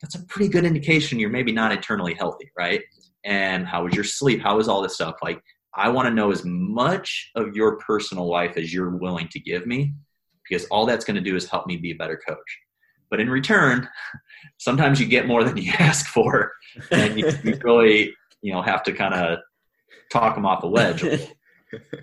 that's 0.00 0.14
a 0.16 0.24
pretty 0.24 0.48
good 0.48 0.64
indication 0.64 1.18
you're 1.18 1.30
maybe 1.30 1.52
not 1.52 1.72
internally 1.72 2.14
healthy 2.14 2.50
right? 2.58 2.80
And 3.24 3.66
how 3.66 3.84
was 3.84 3.94
your 3.94 4.04
sleep? 4.04 4.40
How 4.40 4.56
was 4.56 4.66
all 4.66 4.80
this 4.80 4.94
stuff? 4.94 5.16
Like 5.22 5.42
i 5.76 5.88
want 5.90 6.08
to 6.08 6.14
know 6.14 6.30
as 6.30 6.42
much 6.44 7.30
of 7.34 7.54
your 7.54 7.76
personal 7.78 8.28
life 8.28 8.56
as 8.56 8.72
you're 8.72 8.96
willing 8.96 9.28
to 9.28 9.40
give 9.40 9.66
me 9.66 9.92
because 10.48 10.64
all 10.66 10.86
that's 10.86 11.04
going 11.04 11.16
to 11.16 11.20
do 11.20 11.36
is 11.36 11.50
help 11.50 11.66
me 11.66 11.76
be 11.76 11.90
a 11.90 11.96
better 11.96 12.18
coach. 12.26 12.58
But 13.10 13.20
in 13.20 13.28
return 13.28 13.88
sometimes 14.58 15.00
you 15.00 15.06
get 15.06 15.26
more 15.26 15.44
than 15.44 15.58
you 15.58 15.70
ask 15.78 16.06
for 16.06 16.52
and 16.90 17.18
you, 17.18 17.30
you 17.44 17.58
really 17.62 18.14
you 18.44 18.52
know 18.52 18.62
have 18.62 18.82
to 18.84 18.92
kind 18.92 19.14
of 19.14 19.38
talk 20.12 20.36
them 20.36 20.46
off 20.46 20.60
the 20.60 20.68
ledge. 20.68 21.04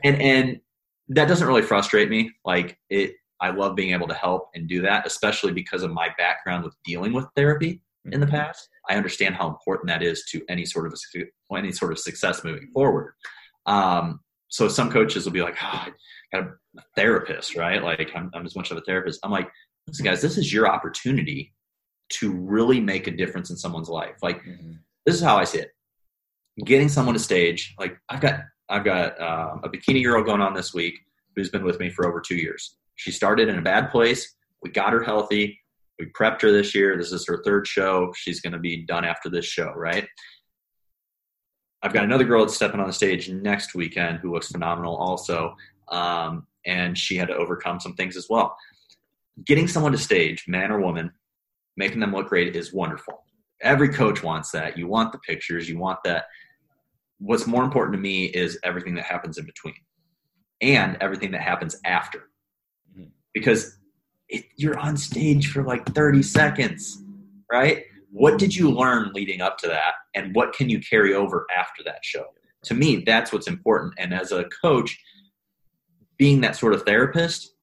And 0.03 0.21
and 0.21 0.59
that 1.07 1.29
doesn't 1.29 1.47
really 1.47 1.61
frustrate 1.61 2.09
me. 2.09 2.29
Like 2.43 2.77
it 2.89 3.13
i 3.39 3.49
love 3.49 3.73
being 3.73 3.93
able 3.93 4.07
to 4.07 4.13
help 4.13 4.49
and 4.53 4.67
do 4.67 4.81
that 4.81 5.07
especially 5.07 5.53
because 5.53 5.81
of 5.81 5.91
my 5.91 6.09
background 6.17 6.63
with 6.65 6.75
dealing 6.83 7.13
with 7.13 7.25
therapy 7.37 7.81
in 8.11 8.19
the 8.19 8.27
past. 8.27 8.67
I 8.89 8.97
understand 8.97 9.35
how 9.35 9.47
important 9.47 9.87
that 9.87 10.03
is 10.03 10.25
to 10.31 10.41
any 10.49 10.65
sort 10.65 10.87
of 10.87 10.93
a, 10.93 11.55
any 11.55 11.71
sort 11.71 11.93
of 11.93 11.99
success 11.99 12.43
moving 12.43 12.67
forward. 12.73 13.13
Um, 13.65 14.19
so 14.49 14.67
some 14.67 14.91
coaches 14.91 15.23
will 15.23 15.31
be 15.31 15.41
like 15.41 15.57
oh, 15.63 15.85
i 15.85 15.91
got 16.33 16.49
a 16.77 16.81
therapist 16.97 17.55
right? 17.55 17.81
Like 17.81 18.11
I'm, 18.13 18.29
I'm 18.33 18.45
as 18.45 18.57
much 18.57 18.71
of 18.71 18.77
a 18.77 18.81
therapist. 18.81 19.21
I'm 19.23 19.31
like 19.31 19.49
listen 19.87 20.03
guys 20.03 20.21
this 20.21 20.37
is 20.37 20.51
your 20.51 20.67
opportunity 20.67 21.53
to 22.19 22.33
really 22.33 22.81
make 22.81 23.07
a 23.07 23.11
difference 23.11 23.51
in 23.51 23.55
someone's 23.55 23.87
life. 23.87 24.17
Like 24.21 24.43
this 25.05 25.15
is 25.15 25.21
how 25.21 25.37
i 25.37 25.45
see 25.45 25.59
it 25.59 25.71
getting 26.65 26.89
someone 26.89 27.13
to 27.13 27.19
stage 27.19 27.73
like 27.79 27.97
i've 28.09 28.21
got 28.21 28.41
i've 28.69 28.83
got 28.83 29.19
uh, 29.19 29.55
a 29.63 29.69
bikini 29.69 30.03
girl 30.03 30.23
going 30.23 30.41
on 30.41 30.53
this 30.53 30.73
week 30.73 30.95
who's 31.35 31.49
been 31.49 31.63
with 31.63 31.79
me 31.79 31.89
for 31.89 32.07
over 32.07 32.19
two 32.19 32.35
years. 32.35 32.77
She 32.95 33.11
started 33.11 33.49
in 33.49 33.57
a 33.57 33.61
bad 33.61 33.89
place. 33.89 34.35
We 34.61 34.71
got 34.71 34.93
her 34.93 35.03
healthy. 35.03 35.59
We 35.99 36.07
prepped 36.07 36.41
her 36.41 36.51
this 36.51 36.73
year. 36.75 36.97
This 36.97 37.11
is 37.11 37.25
her 37.27 37.41
third 37.43 37.67
show. 37.67 38.13
She's 38.15 38.41
going 38.41 38.53
to 38.53 38.59
be 38.59 38.85
done 38.85 39.05
after 39.05 39.29
this 39.29 39.45
show 39.45 39.71
right? 39.75 40.07
I've 41.83 41.93
got 41.93 42.03
another 42.03 42.25
girl 42.25 42.45
that's 42.45 42.55
stepping 42.55 42.79
on 42.79 42.87
the 42.87 42.93
stage 42.93 43.29
next 43.29 43.73
weekend 43.73 44.19
who 44.19 44.31
looks 44.31 44.51
phenomenal 44.51 44.95
also 44.97 45.55
um, 45.89 46.45
and 46.65 46.95
she 46.95 47.17
had 47.17 47.27
to 47.27 47.35
overcome 47.35 47.79
some 47.79 47.95
things 47.95 48.15
as 48.15 48.27
well. 48.29 48.55
Getting 49.45 49.67
someone 49.67 49.91
to 49.93 49.97
stage 49.97 50.45
man 50.47 50.71
or 50.71 50.79
woman 50.79 51.11
making 51.77 51.99
them 51.99 52.13
look 52.13 52.27
great 52.27 52.55
is 52.55 52.73
wonderful. 52.73 53.23
Every 53.61 53.89
coach 53.89 54.21
wants 54.21 54.51
that. 54.51 54.77
You 54.77 54.87
want 54.87 55.11
the 55.11 55.19
pictures. 55.19 55.69
You 55.69 55.79
want 55.79 55.99
that 56.03 56.25
what's 57.21 57.45
more 57.45 57.63
important 57.63 57.93
to 57.95 58.01
me 58.01 58.25
is 58.25 58.57
everything 58.63 58.95
that 58.95 59.05
happens 59.05 59.37
in 59.37 59.45
between 59.45 59.75
and 60.59 60.97
everything 61.01 61.31
that 61.31 61.41
happens 61.41 61.79
after. 61.85 62.29
Mhm. 62.97 63.11
because 63.33 63.77
it, 64.27 64.45
you're 64.57 64.77
on 64.79 64.97
stage 64.97 65.51
for 65.51 65.63
like 65.63 65.85
30 65.93 66.23
seconds 66.23 67.03
right? 67.51 67.83
What 68.09 68.39
did 68.39 68.55
you 68.55 68.69
learn 68.71 69.11
leading 69.13 69.41
up 69.41 69.57
to 69.59 69.67
that 69.67 69.93
and 70.15 70.33
what 70.33 70.53
can 70.53 70.69
you 70.69 70.79
carry 70.79 71.13
over 71.13 71.45
after 71.57 71.83
that 71.83 71.99
show? 72.03 72.25
To 72.65 72.73
me 72.73 73.03
that's 73.05 73.31
what's 73.31 73.47
important 73.47 73.93
and 73.97 74.13
as 74.13 74.31
a 74.31 74.45
coach 74.61 74.97
being 76.17 76.41
that 76.41 76.55
sort 76.55 76.73
of 76.73 76.83
therapist 76.83 77.55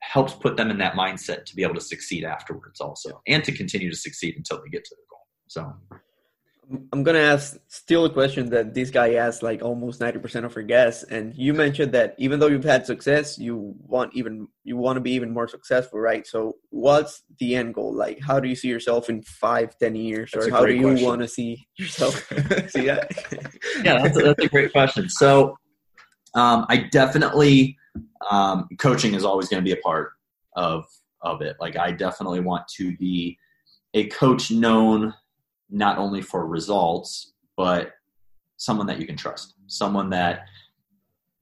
helps 0.00 0.32
put 0.34 0.56
them 0.56 0.70
in 0.70 0.78
that 0.78 0.94
mindset 0.94 1.44
to 1.44 1.56
be 1.56 1.62
able 1.62 1.74
to 1.74 1.80
succeed 1.80 2.24
afterwards 2.24 2.80
also 2.80 3.20
and 3.26 3.42
to 3.44 3.52
continue 3.52 3.90
to 3.90 3.96
succeed 3.96 4.36
until 4.36 4.62
they 4.62 4.68
get 4.68 4.84
to 4.84 4.94
their 4.94 5.04
goal 5.10 5.26
so 5.48 5.98
I'm 6.92 7.04
gonna 7.04 7.20
ask 7.20 7.56
still 7.68 8.06
a 8.06 8.10
question 8.10 8.50
that 8.50 8.74
this 8.74 8.90
guy 8.90 9.14
asked 9.14 9.42
like 9.42 9.62
almost 9.62 10.00
ninety 10.00 10.18
percent 10.18 10.44
of 10.44 10.56
our 10.56 10.64
guests, 10.64 11.04
and 11.04 11.32
you 11.36 11.54
mentioned 11.54 11.92
that 11.92 12.16
even 12.18 12.40
though 12.40 12.48
you've 12.48 12.64
had 12.64 12.84
success, 12.84 13.38
you 13.38 13.74
want 13.78 14.14
even 14.14 14.48
you 14.64 14.76
want 14.76 14.96
to 14.96 15.00
be 15.00 15.12
even 15.12 15.32
more 15.32 15.46
successful, 15.46 16.00
right? 16.00 16.26
So, 16.26 16.56
what's 16.70 17.22
the 17.38 17.54
end 17.54 17.74
goal? 17.74 17.94
Like, 17.94 18.18
how 18.20 18.40
do 18.40 18.48
you 18.48 18.56
see 18.56 18.66
yourself 18.66 19.08
in 19.08 19.22
five, 19.22 19.78
ten 19.78 19.94
years, 19.94 20.32
That's 20.32 20.48
or 20.48 20.50
how 20.50 20.66
do 20.66 20.74
you 20.74 21.04
want 21.04 21.20
to 21.20 21.28
see 21.28 21.68
yourself? 21.78 22.14
see 22.68 22.86
that? 22.86 23.12
yeah, 23.84 24.02
that's 24.02 24.18
a, 24.18 24.22
that's 24.22 24.44
a 24.44 24.48
great 24.48 24.72
question. 24.72 25.08
So, 25.08 25.56
um, 26.34 26.66
I 26.68 26.88
definitely 26.90 27.76
um, 28.28 28.66
coaching 28.80 29.14
is 29.14 29.24
always 29.24 29.48
going 29.48 29.62
to 29.62 29.64
be 29.64 29.78
a 29.78 29.82
part 29.82 30.14
of 30.56 30.84
of 31.20 31.42
it. 31.42 31.56
Like, 31.60 31.76
I 31.76 31.92
definitely 31.92 32.40
want 32.40 32.66
to 32.76 32.96
be 32.96 33.38
a 33.94 34.08
coach 34.08 34.50
known 34.50 35.14
not 35.70 35.98
only 35.98 36.22
for 36.22 36.46
results, 36.46 37.32
but 37.56 37.92
someone 38.56 38.86
that 38.86 39.00
you 39.00 39.06
can 39.06 39.16
trust, 39.16 39.54
someone 39.66 40.10
that 40.10 40.46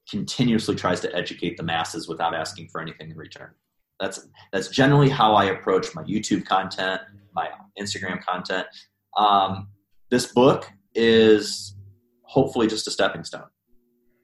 continuously 0.08 0.74
tries 0.74 1.00
to 1.00 1.14
educate 1.14 1.56
the 1.56 1.62
masses 1.62 2.08
without 2.08 2.34
asking 2.34 2.68
for 2.68 2.80
anything 2.80 3.10
in 3.10 3.16
return. 3.16 3.50
That's 4.00 4.28
that's 4.52 4.68
generally 4.68 5.08
how 5.08 5.34
I 5.34 5.46
approach 5.46 5.94
my 5.94 6.02
YouTube 6.02 6.44
content, 6.44 7.00
my 7.34 7.48
Instagram 7.78 8.22
content. 8.22 8.66
Um, 9.16 9.68
this 10.10 10.26
book 10.32 10.70
is 10.94 11.76
hopefully 12.22 12.66
just 12.66 12.86
a 12.86 12.90
stepping 12.90 13.24
stone. 13.24 13.46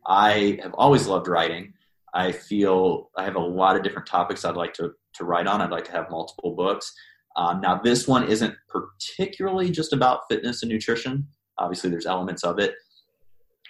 I 0.06 0.58
have 0.62 0.74
always 0.74 1.06
loved 1.06 1.28
writing. 1.28 1.72
I 2.12 2.32
feel 2.32 3.10
I 3.16 3.24
have 3.24 3.36
a 3.36 3.40
lot 3.40 3.76
of 3.76 3.82
different 3.82 4.08
topics 4.08 4.44
I'd 4.44 4.56
like 4.56 4.74
to, 4.74 4.92
to 5.14 5.24
write 5.24 5.46
on. 5.46 5.60
I'd 5.60 5.70
like 5.70 5.84
to 5.84 5.92
have 5.92 6.10
multiple 6.10 6.54
books. 6.56 6.92
Um, 7.40 7.62
now, 7.62 7.80
this 7.82 8.06
one 8.06 8.28
isn't 8.28 8.54
particularly 8.68 9.70
just 9.70 9.94
about 9.94 10.28
fitness 10.28 10.62
and 10.62 10.70
nutrition. 10.70 11.26
Obviously, 11.56 11.88
there's 11.88 12.04
elements 12.04 12.44
of 12.44 12.58
it, 12.58 12.74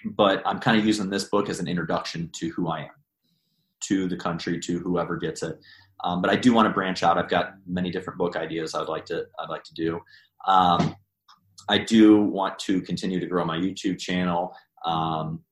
but 0.05 0.43
I'm 0.45 0.59
kind 0.59 0.77
of 0.77 0.85
using 0.85 1.09
this 1.09 1.25
book 1.25 1.49
as 1.49 1.61
an 1.61 1.69
introduction 1.69 2.31
to 2.35 2.49
who 2.49 2.69
I 2.69 2.81
am, 2.81 2.91
to 3.85 4.09
the 4.09 4.17
country, 4.17 4.59
to 4.59 4.81
whoever 4.81 5.17
gets 5.17 5.45
it. 5.45 5.57
Um, 6.03 6.21
but 6.21 6.33
I 6.33 6.37
do 6.37 6.53
want 6.53 6.67
to 6.67 6.75
branch 6.75 7.05
out. 7.05 7.17
I've 7.17 7.29
got 7.29 7.53
many 7.65 7.93
different 7.93 8.19
book 8.19 8.35
ideas 8.35 8.75
I'd 8.75 8.89
like 8.89 9.05
to 9.07 9.27
I'd 9.39 9.51
like 9.51 9.63
to 9.63 9.75
do. 9.75 10.01
Um, 10.49 10.97
I 11.69 11.79
do 11.79 12.23
want 12.23 12.59
to 12.61 12.81
continue 12.81 13.21
to 13.21 13.27
grow 13.27 13.45
my 13.45 13.57
YouTube 13.57 14.01
channel 14.01 14.53
um, 14.85 15.45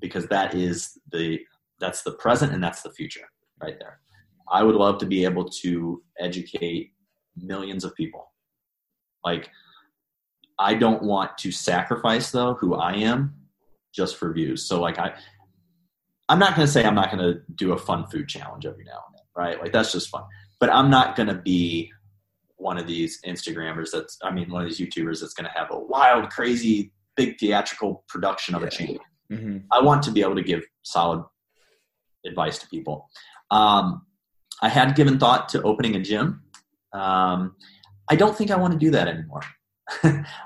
because 0.00 0.26
that 0.26 0.54
is 0.54 0.98
the 1.12 1.40
that's 1.80 2.02
the 2.02 2.12
present 2.12 2.52
and 2.52 2.62
that's 2.62 2.82
the 2.82 2.90
future 2.90 3.26
right 3.62 3.78
there. 3.78 4.00
I 4.52 4.62
would 4.62 4.74
love 4.74 4.98
to 4.98 5.06
be 5.06 5.24
able 5.24 5.48
to 5.62 6.02
educate 6.18 6.92
millions 7.42 7.84
of 7.84 7.94
people. 7.94 8.32
Like 9.24 9.50
I 10.58 10.74
don't 10.74 11.02
want 11.02 11.38
to 11.38 11.52
sacrifice 11.52 12.30
though 12.30 12.54
who 12.54 12.74
I 12.74 12.94
am 12.94 13.34
just 13.94 14.16
for 14.16 14.32
views. 14.32 14.66
So 14.66 14.80
like 14.80 14.98
I 14.98 15.14
I'm 16.28 16.38
not 16.38 16.54
going 16.54 16.66
to 16.66 16.72
say 16.72 16.84
I'm 16.84 16.94
not 16.94 17.10
going 17.10 17.24
to 17.24 17.40
do 17.54 17.72
a 17.72 17.78
fun 17.78 18.06
food 18.06 18.28
challenge 18.28 18.66
every 18.66 18.84
now 18.84 19.02
and 19.06 19.16
then, 19.16 19.24
right? 19.34 19.60
Like 19.60 19.72
that's 19.72 19.92
just 19.92 20.10
fun. 20.10 20.24
But 20.60 20.70
I'm 20.70 20.90
not 20.90 21.16
going 21.16 21.28
to 21.28 21.34
be 21.34 21.90
one 22.56 22.76
of 22.76 22.86
these 22.86 23.20
Instagrammers 23.26 23.90
that's 23.92 24.18
I 24.22 24.30
mean 24.30 24.50
one 24.50 24.62
of 24.62 24.68
these 24.68 24.80
YouTubers 24.80 25.20
that's 25.20 25.34
going 25.34 25.50
to 25.50 25.58
have 25.58 25.68
a 25.70 25.78
wild 25.78 26.30
crazy 26.30 26.92
big 27.16 27.38
theatrical 27.38 28.04
production 28.08 28.54
of 28.54 28.62
yeah. 28.62 28.68
a 28.68 28.70
change. 28.70 29.00
Mm-hmm. 29.30 29.58
I 29.72 29.82
want 29.82 30.02
to 30.04 30.10
be 30.10 30.22
able 30.22 30.36
to 30.36 30.42
give 30.42 30.64
solid 30.82 31.24
advice 32.24 32.58
to 32.58 32.68
people. 32.68 33.08
Um, 33.50 34.02
I 34.62 34.68
had 34.68 34.94
given 34.94 35.18
thought 35.18 35.48
to 35.50 35.62
opening 35.62 35.96
a 35.96 36.00
gym. 36.00 36.42
Um, 36.92 37.56
I 38.10 38.16
don't 38.16 38.36
think 38.36 38.50
I 38.50 38.56
want 38.56 38.72
to 38.72 38.78
do 38.78 38.90
that 38.92 39.08
anymore. 39.08 39.42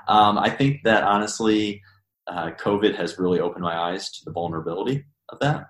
um, 0.07 0.37
I 0.37 0.49
think 0.49 0.81
that 0.83 1.03
honestly, 1.03 1.81
uh, 2.27 2.51
COVID 2.51 2.95
has 2.95 3.19
really 3.19 3.39
opened 3.39 3.63
my 3.63 3.75
eyes 3.75 4.09
to 4.11 4.25
the 4.25 4.31
vulnerability 4.31 5.05
of 5.29 5.39
that, 5.39 5.67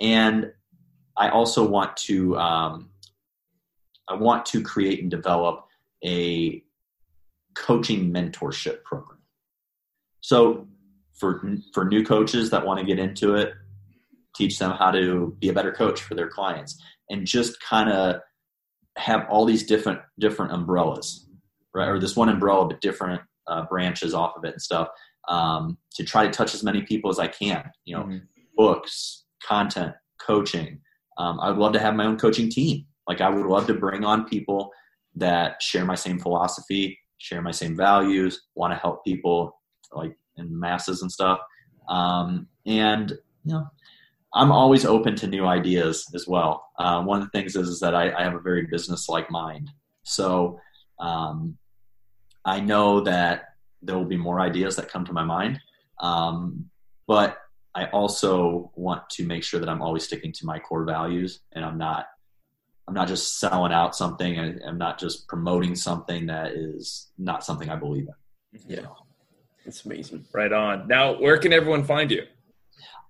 and 0.00 0.52
I 1.16 1.30
also 1.30 1.66
want 1.66 1.96
to 1.98 2.36
um, 2.36 2.90
I 4.08 4.14
want 4.14 4.46
to 4.46 4.62
create 4.62 5.00
and 5.00 5.10
develop 5.10 5.64
a 6.04 6.62
coaching 7.54 8.12
mentorship 8.12 8.82
program. 8.84 9.18
So 10.20 10.66
for 11.14 11.42
for 11.72 11.84
new 11.84 12.04
coaches 12.04 12.50
that 12.50 12.64
want 12.64 12.80
to 12.80 12.86
get 12.86 12.98
into 12.98 13.34
it, 13.34 13.52
teach 14.34 14.58
them 14.58 14.72
how 14.72 14.90
to 14.90 15.36
be 15.40 15.48
a 15.48 15.52
better 15.52 15.72
coach 15.72 16.00
for 16.02 16.14
their 16.14 16.28
clients, 16.28 16.80
and 17.10 17.26
just 17.26 17.60
kind 17.60 17.90
of 17.90 18.20
have 18.98 19.26
all 19.30 19.44
these 19.44 19.64
different 19.64 20.00
different 20.18 20.52
umbrellas 20.52 21.28
right? 21.78 21.88
Or 21.88 21.98
this 21.98 22.16
one 22.16 22.28
umbrella, 22.28 22.66
but 22.66 22.80
different 22.80 23.22
uh, 23.46 23.64
branches 23.66 24.14
off 24.14 24.36
of 24.36 24.44
it 24.44 24.52
and 24.52 24.62
stuff. 24.62 24.88
Um, 25.28 25.76
to 25.94 26.04
try 26.04 26.24
to 26.24 26.30
touch 26.30 26.54
as 26.54 26.64
many 26.64 26.82
people 26.82 27.10
as 27.10 27.18
I 27.18 27.28
can. 27.28 27.70
You 27.84 27.96
know, 27.96 28.02
mm-hmm. 28.04 28.18
books, 28.56 29.24
content, 29.42 29.94
coaching. 30.20 30.80
Um, 31.18 31.38
I 31.40 31.50
would 31.50 31.58
love 31.58 31.72
to 31.74 31.80
have 31.80 31.94
my 31.94 32.06
own 32.06 32.18
coaching 32.18 32.50
team. 32.50 32.86
Like 33.06 33.20
I 33.20 33.30
would 33.30 33.46
love 33.46 33.66
to 33.66 33.74
bring 33.74 34.04
on 34.04 34.28
people 34.28 34.70
that 35.16 35.62
share 35.62 35.84
my 35.84 35.94
same 35.94 36.18
philosophy, 36.18 36.98
share 37.18 37.42
my 37.42 37.50
same 37.50 37.76
values, 37.76 38.42
want 38.54 38.72
to 38.72 38.78
help 38.78 39.04
people 39.04 39.58
like 39.92 40.16
in 40.36 40.58
masses 40.58 41.02
and 41.02 41.10
stuff. 41.10 41.38
Um, 41.88 42.48
and 42.66 43.10
you 43.44 43.54
know, 43.54 43.66
I'm 44.34 44.52
always 44.52 44.84
open 44.84 45.16
to 45.16 45.26
new 45.26 45.46
ideas 45.46 46.06
as 46.14 46.26
well. 46.26 46.68
Uh, 46.78 47.02
one 47.02 47.20
of 47.20 47.24
the 47.24 47.30
things 47.30 47.56
is, 47.56 47.68
is 47.68 47.80
that 47.80 47.94
I, 47.94 48.12
I, 48.12 48.22
have 48.24 48.34
a 48.34 48.40
very 48.40 48.66
business-like 48.66 49.30
mind. 49.30 49.70
So 50.02 50.60
um, 50.98 51.56
I 52.44 52.60
know 52.60 53.00
that 53.00 53.54
there 53.80 53.96
will 53.96 54.04
be 54.04 54.16
more 54.18 54.40
ideas 54.40 54.76
that 54.76 54.90
come 54.90 55.04
to 55.06 55.12
my 55.12 55.24
mind, 55.24 55.60
um, 56.00 56.68
but 57.06 57.38
I 57.74 57.86
also 57.86 58.70
want 58.74 59.08
to 59.10 59.24
make 59.24 59.44
sure 59.44 59.60
that 59.60 59.68
I'm 59.68 59.82
always 59.82 60.04
sticking 60.04 60.32
to 60.32 60.46
my 60.46 60.58
core 60.58 60.84
values, 60.84 61.40
and 61.52 61.64
I'm 61.64 61.78
not 61.78 62.06
I'm 62.88 62.94
not 62.94 63.06
just 63.06 63.38
selling 63.38 63.72
out 63.72 63.94
something. 63.94 64.38
And 64.38 64.60
I'm 64.66 64.78
not 64.78 64.98
just 64.98 65.28
promoting 65.28 65.74
something 65.74 66.26
that 66.26 66.52
is 66.52 67.08
not 67.18 67.44
something 67.44 67.68
I 67.68 67.76
believe 67.76 68.08
in. 68.08 68.60
Yeah, 68.66 68.86
it's 69.64 69.84
amazing. 69.84 70.24
Right 70.32 70.52
on. 70.52 70.88
Now, 70.88 71.20
where 71.20 71.36
can 71.38 71.52
everyone 71.52 71.84
find 71.84 72.10
you? 72.10 72.24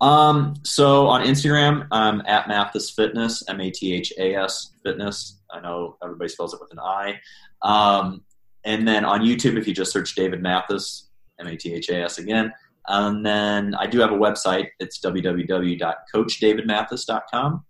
Um, 0.01 0.55
so 0.63 1.09
on 1.09 1.25
Instagram, 1.25 1.89
I'm 1.91 2.23
at 2.27 2.47
Mathas 2.47 2.95
Fitness, 2.95 3.43
M 3.49 3.61
A 3.61 3.71
T 3.71 3.95
H 3.95 4.13
A 4.19 4.37
S 4.37 4.73
Fitness. 4.85 5.41
I 5.51 5.61
know 5.61 5.97
everybody 6.03 6.29
spells 6.29 6.53
it 6.55 6.61
with 6.61 6.71
an 6.73 6.79
I. 6.79 7.19
Um, 7.63 8.23
and 8.65 8.87
then 8.87 9.05
on 9.05 9.23
YouTube, 9.23 9.59
if 9.59 9.67
you 9.67 9.75
just 9.75 9.93
search 9.93 10.15
David 10.15 10.41
Mathas, 10.43 11.07
M 11.41 11.49
A 11.49 11.57
T 11.57 11.75
H 11.75 11.89
A 11.89 12.05
S 12.05 12.19
again. 12.19 12.53
And 12.87 13.25
then 13.25 13.75
I 13.75 13.87
do 13.87 13.99
have 14.01 14.13
a 14.13 14.17
website. 14.17 14.69
It's 14.79 15.01
www.coachdavidmathas.com. 15.01 17.65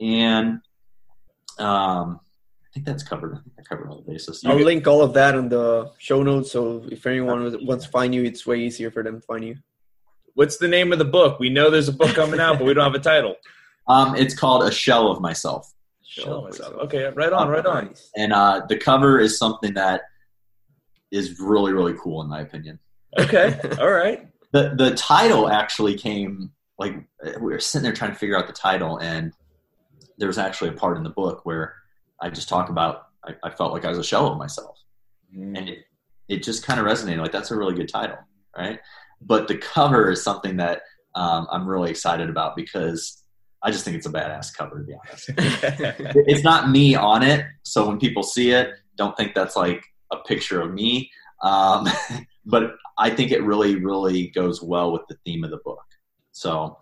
And 0.00 0.60
um, 1.58 2.20
I 2.64 2.68
think 2.74 2.84
that's 2.84 3.02
covered. 3.02 3.38
I 3.58 3.62
covered 3.62 3.88
all 3.88 4.02
the 4.02 4.12
bases. 4.12 4.44
I'll 4.44 4.56
link 4.56 4.86
all 4.86 5.02
of 5.02 5.14
that 5.14 5.34
in 5.34 5.48
the 5.48 5.90
show 5.98 6.22
notes. 6.22 6.52
So 6.52 6.84
if 6.90 7.06
anyone 7.06 7.64
wants 7.64 7.84
to 7.84 7.90
find 7.90 8.14
you, 8.14 8.24
it's 8.24 8.46
way 8.46 8.60
easier 8.60 8.90
for 8.90 9.02
them 9.02 9.20
to 9.20 9.26
find 9.26 9.44
you. 9.44 9.56
What's 10.36 10.58
the 10.58 10.68
name 10.68 10.92
of 10.92 10.98
the 10.98 11.04
book? 11.06 11.40
We 11.40 11.48
know 11.48 11.70
there's 11.70 11.88
a 11.88 11.92
book 11.92 12.14
coming 12.14 12.40
out, 12.40 12.58
but 12.58 12.66
we 12.66 12.74
don't 12.74 12.84
have 12.84 12.94
a 12.94 12.98
title. 13.02 13.36
Um, 13.88 14.16
it's 14.16 14.34
called 14.34 14.64
A 14.64 14.72
Shell 14.72 15.12
of 15.12 15.20
Myself. 15.20 15.72
Shell 16.02 16.38
of 16.38 16.44
Myself. 16.46 16.74
Okay, 16.86 17.04
right 17.14 17.32
on, 17.32 17.48
right 17.48 17.64
on. 17.64 17.94
And 18.16 18.32
uh, 18.32 18.62
the 18.68 18.76
cover 18.76 19.20
is 19.20 19.38
something 19.38 19.74
that 19.74 20.00
is 21.12 21.38
really, 21.38 21.72
really 21.72 21.94
cool 21.94 22.20
in 22.20 22.28
my 22.28 22.40
opinion. 22.40 22.80
Okay, 23.16 23.60
all 23.80 23.92
right. 23.92 24.26
the 24.50 24.74
the 24.76 24.92
title 24.96 25.48
actually 25.48 25.96
came 25.96 26.50
like 26.80 26.96
we 27.40 27.52
were 27.52 27.60
sitting 27.60 27.84
there 27.84 27.92
trying 27.92 28.10
to 28.10 28.18
figure 28.18 28.36
out 28.36 28.48
the 28.48 28.52
title, 28.52 28.98
and 28.98 29.32
there 30.18 30.26
was 30.26 30.36
actually 30.36 30.70
a 30.70 30.72
part 30.72 30.96
in 30.96 31.04
the 31.04 31.10
book 31.10 31.46
where 31.46 31.76
I 32.20 32.28
just 32.28 32.48
talk 32.48 32.70
about 32.70 33.06
I, 33.24 33.34
I 33.44 33.50
felt 33.50 33.72
like 33.72 33.84
I 33.84 33.88
was 33.88 33.98
a 33.98 34.04
shell 34.04 34.26
of 34.26 34.36
myself, 34.36 34.82
mm. 35.32 35.56
and 35.56 35.68
it 35.68 35.84
it 36.26 36.42
just 36.42 36.64
kind 36.64 36.80
of 36.80 36.86
resonated. 36.86 37.18
Like 37.18 37.30
that's 37.30 37.52
a 37.52 37.56
really 37.56 37.76
good 37.76 37.88
title, 37.88 38.18
right? 38.58 38.80
But 39.20 39.48
the 39.48 39.56
cover 39.56 40.10
is 40.10 40.22
something 40.22 40.56
that 40.58 40.82
um, 41.14 41.46
I'm 41.50 41.66
really 41.66 41.90
excited 41.90 42.28
about 42.28 42.56
because 42.56 43.22
I 43.62 43.70
just 43.70 43.84
think 43.84 43.96
it's 43.96 44.06
a 44.06 44.12
badass 44.12 44.54
cover, 44.54 44.78
to 44.78 44.84
be 44.84 44.94
honest. 44.94 45.30
it's 46.28 46.44
not 46.44 46.70
me 46.70 46.94
on 46.94 47.22
it, 47.22 47.44
so 47.62 47.88
when 47.88 47.98
people 47.98 48.22
see 48.22 48.50
it, 48.50 48.70
don't 48.96 49.16
think 49.16 49.34
that's 49.34 49.56
like 49.56 49.84
a 50.12 50.18
picture 50.18 50.60
of 50.60 50.72
me. 50.72 51.10
Um, 51.42 51.88
but 52.46 52.76
I 52.98 53.10
think 53.10 53.32
it 53.32 53.42
really, 53.42 53.76
really 53.76 54.28
goes 54.28 54.62
well 54.62 54.92
with 54.92 55.02
the 55.08 55.16
theme 55.24 55.44
of 55.44 55.50
the 55.50 55.58
book. 55.58 55.82
So 56.32 56.78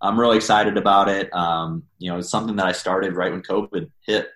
I'm 0.00 0.18
really 0.18 0.36
excited 0.36 0.76
about 0.76 1.08
it. 1.08 1.32
Um, 1.34 1.84
you 1.98 2.10
know, 2.10 2.18
it's 2.18 2.30
something 2.30 2.56
that 2.56 2.66
I 2.66 2.72
started 2.72 3.14
right 3.14 3.30
when 3.30 3.42
COVID 3.42 3.90
hit 4.06 4.28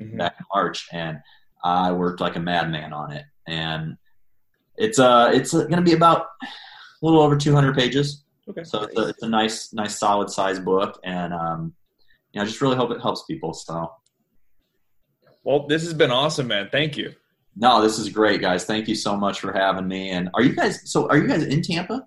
mm-hmm. 0.00 0.16
back 0.16 0.36
in 0.38 0.46
March, 0.52 0.88
and 0.92 1.18
I 1.64 1.92
worked 1.92 2.20
like 2.20 2.36
a 2.36 2.40
madman 2.40 2.92
on 2.92 3.12
it. 3.12 3.24
And 3.46 3.96
it's 4.76 4.98
uh, 4.98 5.30
it's 5.32 5.52
going 5.52 5.70
to 5.70 5.82
be 5.82 5.94
about 5.94 6.26
a 7.02 7.06
little 7.06 7.22
over 7.22 7.36
200 7.36 7.76
pages. 7.76 8.24
Okay. 8.48 8.64
So 8.64 8.82
it's 8.82 8.98
a, 8.98 9.08
it's 9.08 9.22
a 9.22 9.28
nice, 9.28 9.72
nice, 9.72 9.98
solid 9.98 10.30
size 10.30 10.58
book, 10.58 10.98
and 11.04 11.34
um, 11.34 11.74
you 12.32 12.38
know, 12.38 12.42
I 12.42 12.46
just 12.46 12.60
really 12.60 12.76
hope 12.76 12.90
it 12.90 13.00
helps 13.00 13.24
people. 13.24 13.52
So. 13.52 13.92
Well, 15.44 15.66
this 15.66 15.82
has 15.84 15.94
been 15.94 16.10
awesome, 16.10 16.48
man. 16.48 16.68
Thank 16.70 16.96
you. 16.96 17.14
No, 17.56 17.82
this 17.82 17.98
is 17.98 18.08
great, 18.08 18.40
guys. 18.40 18.64
Thank 18.64 18.86
you 18.86 18.94
so 18.94 19.16
much 19.16 19.40
for 19.40 19.52
having 19.52 19.88
me. 19.88 20.10
And 20.10 20.30
are 20.34 20.42
you 20.42 20.54
guys? 20.54 20.90
So, 20.90 21.08
are 21.08 21.16
you 21.16 21.26
guys 21.26 21.42
in 21.42 21.62
Tampa? 21.62 22.06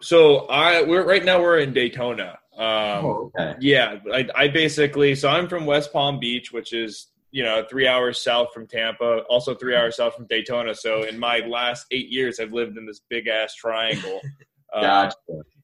So, 0.00 0.46
I 0.46 0.82
we're 0.82 1.04
right 1.04 1.24
now 1.24 1.40
we're 1.40 1.58
in 1.58 1.72
Daytona. 1.72 2.38
Um, 2.56 3.04
oh, 3.04 3.32
okay. 3.36 3.56
Yeah, 3.60 3.98
I, 4.12 4.28
I 4.34 4.48
basically 4.48 5.14
so 5.14 5.28
I'm 5.28 5.48
from 5.48 5.66
West 5.66 5.92
Palm 5.92 6.18
Beach, 6.18 6.50
which 6.50 6.72
is 6.72 7.08
you 7.30 7.42
know 7.42 7.64
three 7.68 7.86
hours 7.86 8.20
south 8.20 8.52
from 8.52 8.66
Tampa, 8.66 9.18
also 9.28 9.54
three 9.54 9.76
hours 9.76 9.96
south 9.96 10.14
from 10.14 10.26
Daytona. 10.26 10.74
So, 10.74 11.02
in 11.02 11.18
my 11.18 11.40
last 11.40 11.86
eight 11.90 12.08
years, 12.08 12.40
I've 12.40 12.52
lived 12.52 12.76
in 12.78 12.86
this 12.86 13.00
big 13.08 13.28
ass 13.28 13.54
triangle. 13.54 14.20
Uh, 14.72 14.80
gotcha. 14.82 15.16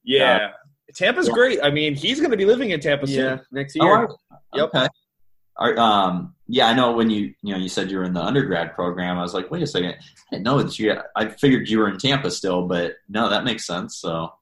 Yeah. 0.02 0.38
Gotcha. 0.38 0.54
Tampa's 0.94 1.28
yeah. 1.28 1.34
great. 1.34 1.58
I 1.62 1.70
mean, 1.70 1.94
he's 1.94 2.20
going 2.20 2.30
to 2.30 2.36
be 2.36 2.44
living 2.44 2.70
in 2.70 2.80
Tampa 2.80 3.06
soon. 3.06 3.16
Yeah, 3.16 3.38
next 3.50 3.74
year. 3.74 4.08
Oh, 4.08 4.16
yep. 4.54 4.70
Okay. 4.74 5.76
um, 5.76 6.34
yeah, 6.46 6.66
I 6.66 6.74
know 6.74 6.92
when 6.92 7.10
you 7.10 7.34
you 7.42 7.54
know 7.54 7.58
you 7.58 7.68
said 7.68 7.90
you 7.90 7.98
were 7.98 8.04
in 8.04 8.12
the 8.12 8.22
undergrad 8.22 8.74
program. 8.74 9.18
I 9.18 9.22
was 9.22 9.34
like, 9.34 9.50
wait 9.50 9.62
a 9.62 9.66
second, 9.66 9.90
I 9.90 9.96
didn't 10.30 10.44
know 10.44 10.62
that 10.62 10.78
you. 10.78 10.94
I 11.16 11.28
figured 11.28 11.68
you 11.68 11.78
were 11.78 11.88
in 11.88 11.98
Tampa 11.98 12.30
still, 12.30 12.66
but 12.66 12.94
no, 13.08 13.28
that 13.28 13.44
makes 13.44 13.66
sense. 13.66 13.96
So 13.96 14.32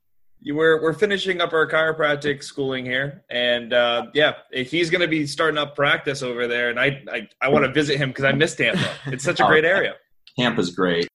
were 0.50 0.82
we're 0.82 0.92
finishing 0.92 1.40
up 1.40 1.52
our 1.52 1.68
chiropractic 1.68 2.42
schooling 2.42 2.84
here, 2.84 3.24
and 3.30 3.72
uh, 3.72 4.06
yeah, 4.14 4.34
he's 4.52 4.90
going 4.90 5.00
to 5.00 5.08
be 5.08 5.26
starting 5.26 5.58
up 5.58 5.76
practice 5.76 6.22
over 6.22 6.48
there, 6.48 6.70
and 6.70 6.80
I 6.80 7.02
I, 7.10 7.28
I 7.40 7.48
want 7.48 7.64
to 7.64 7.72
visit 7.72 7.98
him 7.98 8.10
because 8.10 8.24
I 8.24 8.32
miss 8.32 8.54
Tampa. 8.56 8.90
It's 9.06 9.24
such 9.24 9.40
a 9.40 9.44
great 9.44 9.64
area. 9.64 9.94
Tampa's 10.36 10.70
great. 10.70 11.08